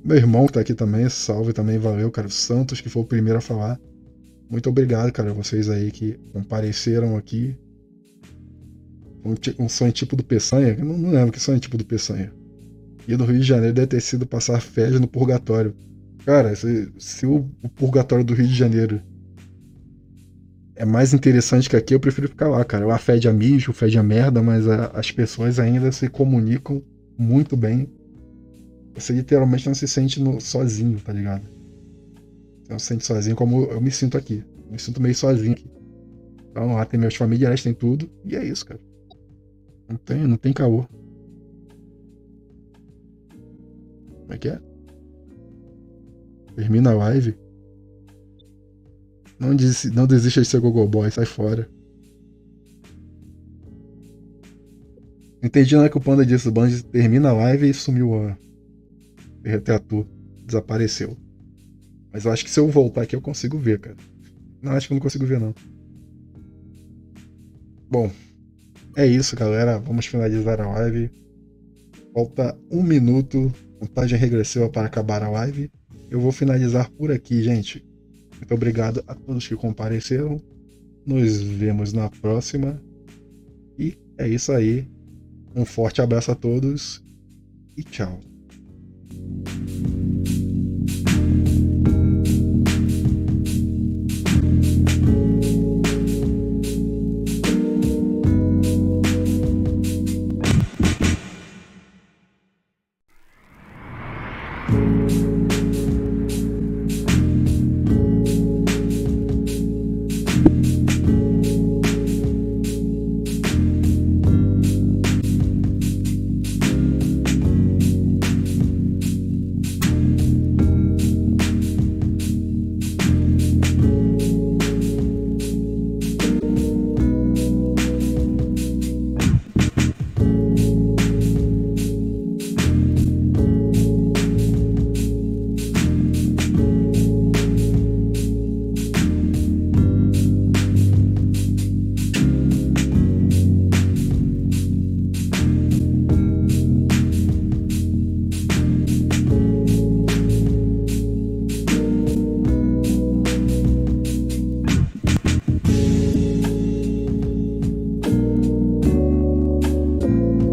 Meu 0.05 0.17
irmão 0.17 0.47
que 0.47 0.55
tá 0.55 0.61
aqui 0.61 0.75
também, 0.75 1.09
salve 1.09 1.53
também, 1.53 1.79
valeu, 1.79 2.11
cara. 2.11 2.29
O 2.29 2.31
Santos, 2.31 2.81
que 2.81 2.89
foi 2.89 3.03
o 3.03 3.05
primeiro 3.05 3.39
a 3.39 3.43
falar. 3.43 3.79
Muito 4.51 4.69
obrigado, 4.69 5.13
cara, 5.13 5.33
vocês 5.33 5.69
aí 5.69 5.91
que 5.91 6.15
compareceram 6.33 7.17
aqui. 7.17 7.55
Um, 9.25 9.65
um 9.65 9.69
sonho 9.69 9.93
tipo 9.93 10.17
do 10.17 10.25
Peçanha, 10.25 10.77
não, 10.77 10.97
não 10.97 11.11
lembro 11.11 11.33
que 11.33 11.41
sonho 11.41 11.61
tipo 11.61 11.77
do 11.77 11.85
Peçanha. 11.85 12.33
E 13.07 13.17
do 13.17 13.25
Rio 13.25 13.41
de 13.41 13.47
Janeiro 13.47 13.75
deve 13.75 13.89
ter 13.89 14.01
sido 14.01 14.27
passar 14.27 14.61
férias 14.61 15.01
no 15.01 15.09
purgatório. 15.09 15.75
Cara, 16.25 16.55
se, 16.55 16.91
se 16.99 17.27
o, 17.27 17.51
o, 17.63 17.69
purgatório 17.69 18.25
do 18.25 18.35
Rio 18.35 18.47
de 18.47 18.55
Janeiro 18.55 19.03
é 20.77 20.85
mais 20.85 21.13
interessante 21.13 21.69
que 21.69 21.77
aqui, 21.77 21.95
eu 21.95 22.01
prefiro 22.01 22.29
ficar 22.29 22.49
lá, 22.49 22.65
cara. 22.65 22.87
Lá 22.87 22.99
fede 22.99 23.29
a 23.29 23.33
mijo, 23.33 23.73
fede 23.73 23.99
a 23.99 24.03
merda, 24.03 24.43
mas 24.43 24.69
a, 24.69 24.87
as 24.95 25.11
pessoas 25.11 25.59
ainda 25.59 25.91
se 25.91 26.09
comunicam 26.09 26.83
muito 27.19 27.57
bem. 27.57 27.91
Você 28.95 29.13
literalmente 29.13 29.67
não 29.67 29.75
se 29.75 29.89
sente 29.89 30.21
no, 30.21 30.41
sozinho, 30.41 30.99
tá 31.01 31.13
ligado? 31.13 31.58
Não 32.69 32.79
se 32.79 32.87
sente 32.87 33.07
sozinho 33.07 33.35
como 33.35 33.65
eu 33.65 33.81
me 33.81 33.91
sinto 33.91 34.19
aqui. 34.19 34.45
Eu 34.67 34.73
me 34.73 34.79
sinto 34.79 35.01
meio 35.01 35.15
sozinho 35.15 35.53
aqui. 35.53 35.71
Então 36.51 36.75
lá 36.75 36.85
tem 36.85 37.01
meus 37.01 37.15
familiares, 37.15 37.63
tem 37.63 37.73
tudo. 37.73 38.11
E 38.25 38.37
é 38.37 38.45
isso, 38.45 38.67
cara. 38.67 38.81
Não 39.89 39.97
tem, 39.97 40.27
não 40.27 40.37
tem 40.37 40.53
caô. 40.53 40.85
Como 44.21 44.35
é 44.35 44.39
que 44.39 44.49
é? 44.49 44.61
Termina 46.55 46.91
a 46.91 46.95
live. 46.95 47.35
Não, 49.39 49.55
des, 49.55 49.85
não 49.85 50.07
desista 50.07 50.43
de 50.43 50.49
ser 50.49 50.61
Gogoboy, 50.61 51.11
sai 51.11 51.25
fora. 51.25 51.71
Entendi 55.43 55.77
não 55.77 55.85
é 55.85 55.89
que 55.89 55.97
o 55.97 56.01
Panda 56.01 56.27
disse, 56.27 56.49
o 56.49 56.53
Band 56.53 56.69
termina 56.91 57.31
a 57.31 57.33
live 57.33 57.71
e 57.71 57.73
sumiu 57.73 58.15
a. 58.15 58.37
Retratou. 59.45 60.05
Desapareceu. 60.45 61.17
Mas 62.13 62.25
eu 62.25 62.33
acho 62.33 62.45
que 62.45 62.51
se 62.51 62.61
eu 62.61 62.69
voltar 62.69 63.03
aqui 63.03 63.15
eu 63.15 63.21
consigo 63.21 63.59
ver, 63.59 63.79
cara. 63.79 63.97
Não, 64.63 64.73
acho 64.73 64.87
que 64.87 64.93
eu 64.93 64.97
não 64.97 65.03
consigo 65.03 65.27
ver, 65.27 65.41
não. 65.41 65.55
Bom, 67.91 68.11
é 68.97 69.07
isso, 69.07 69.37
galera. 69.37 69.79
Vamos 69.79 70.07
finalizar 70.07 70.61
a 70.61 70.69
live. 70.69 71.11
Falta 72.13 72.59
um 72.71 72.83
minuto, 72.83 73.53
contagem 73.79 74.19
regressiva 74.19 74.69
para 74.69 74.87
acabar 74.87 75.23
a 75.23 75.31
live. 75.31 75.71
Eu 76.11 76.21
vou 76.21 76.33
finalizar 76.33 76.91
por 76.91 77.13
aqui, 77.13 77.43
gente. 77.43 77.85
Muito 78.37 78.55
obrigado 78.55 79.03
a 79.07 79.15
todos 79.15 79.47
que 79.47 79.55
compareceram. 79.55 80.41
Nos 81.07 81.41
vemos 81.41 81.93
na 81.93 82.11
próxima. 82.11 82.83
E 83.79 83.97
é 84.19 84.29
isso 84.29 84.53
aí. 84.53 84.89
Um 85.55 85.65
forte 85.65 86.03
abraço 86.03 86.31
a 86.31 86.35
todos 86.35 87.03
e 87.77 87.83
tchau. 87.83 88.28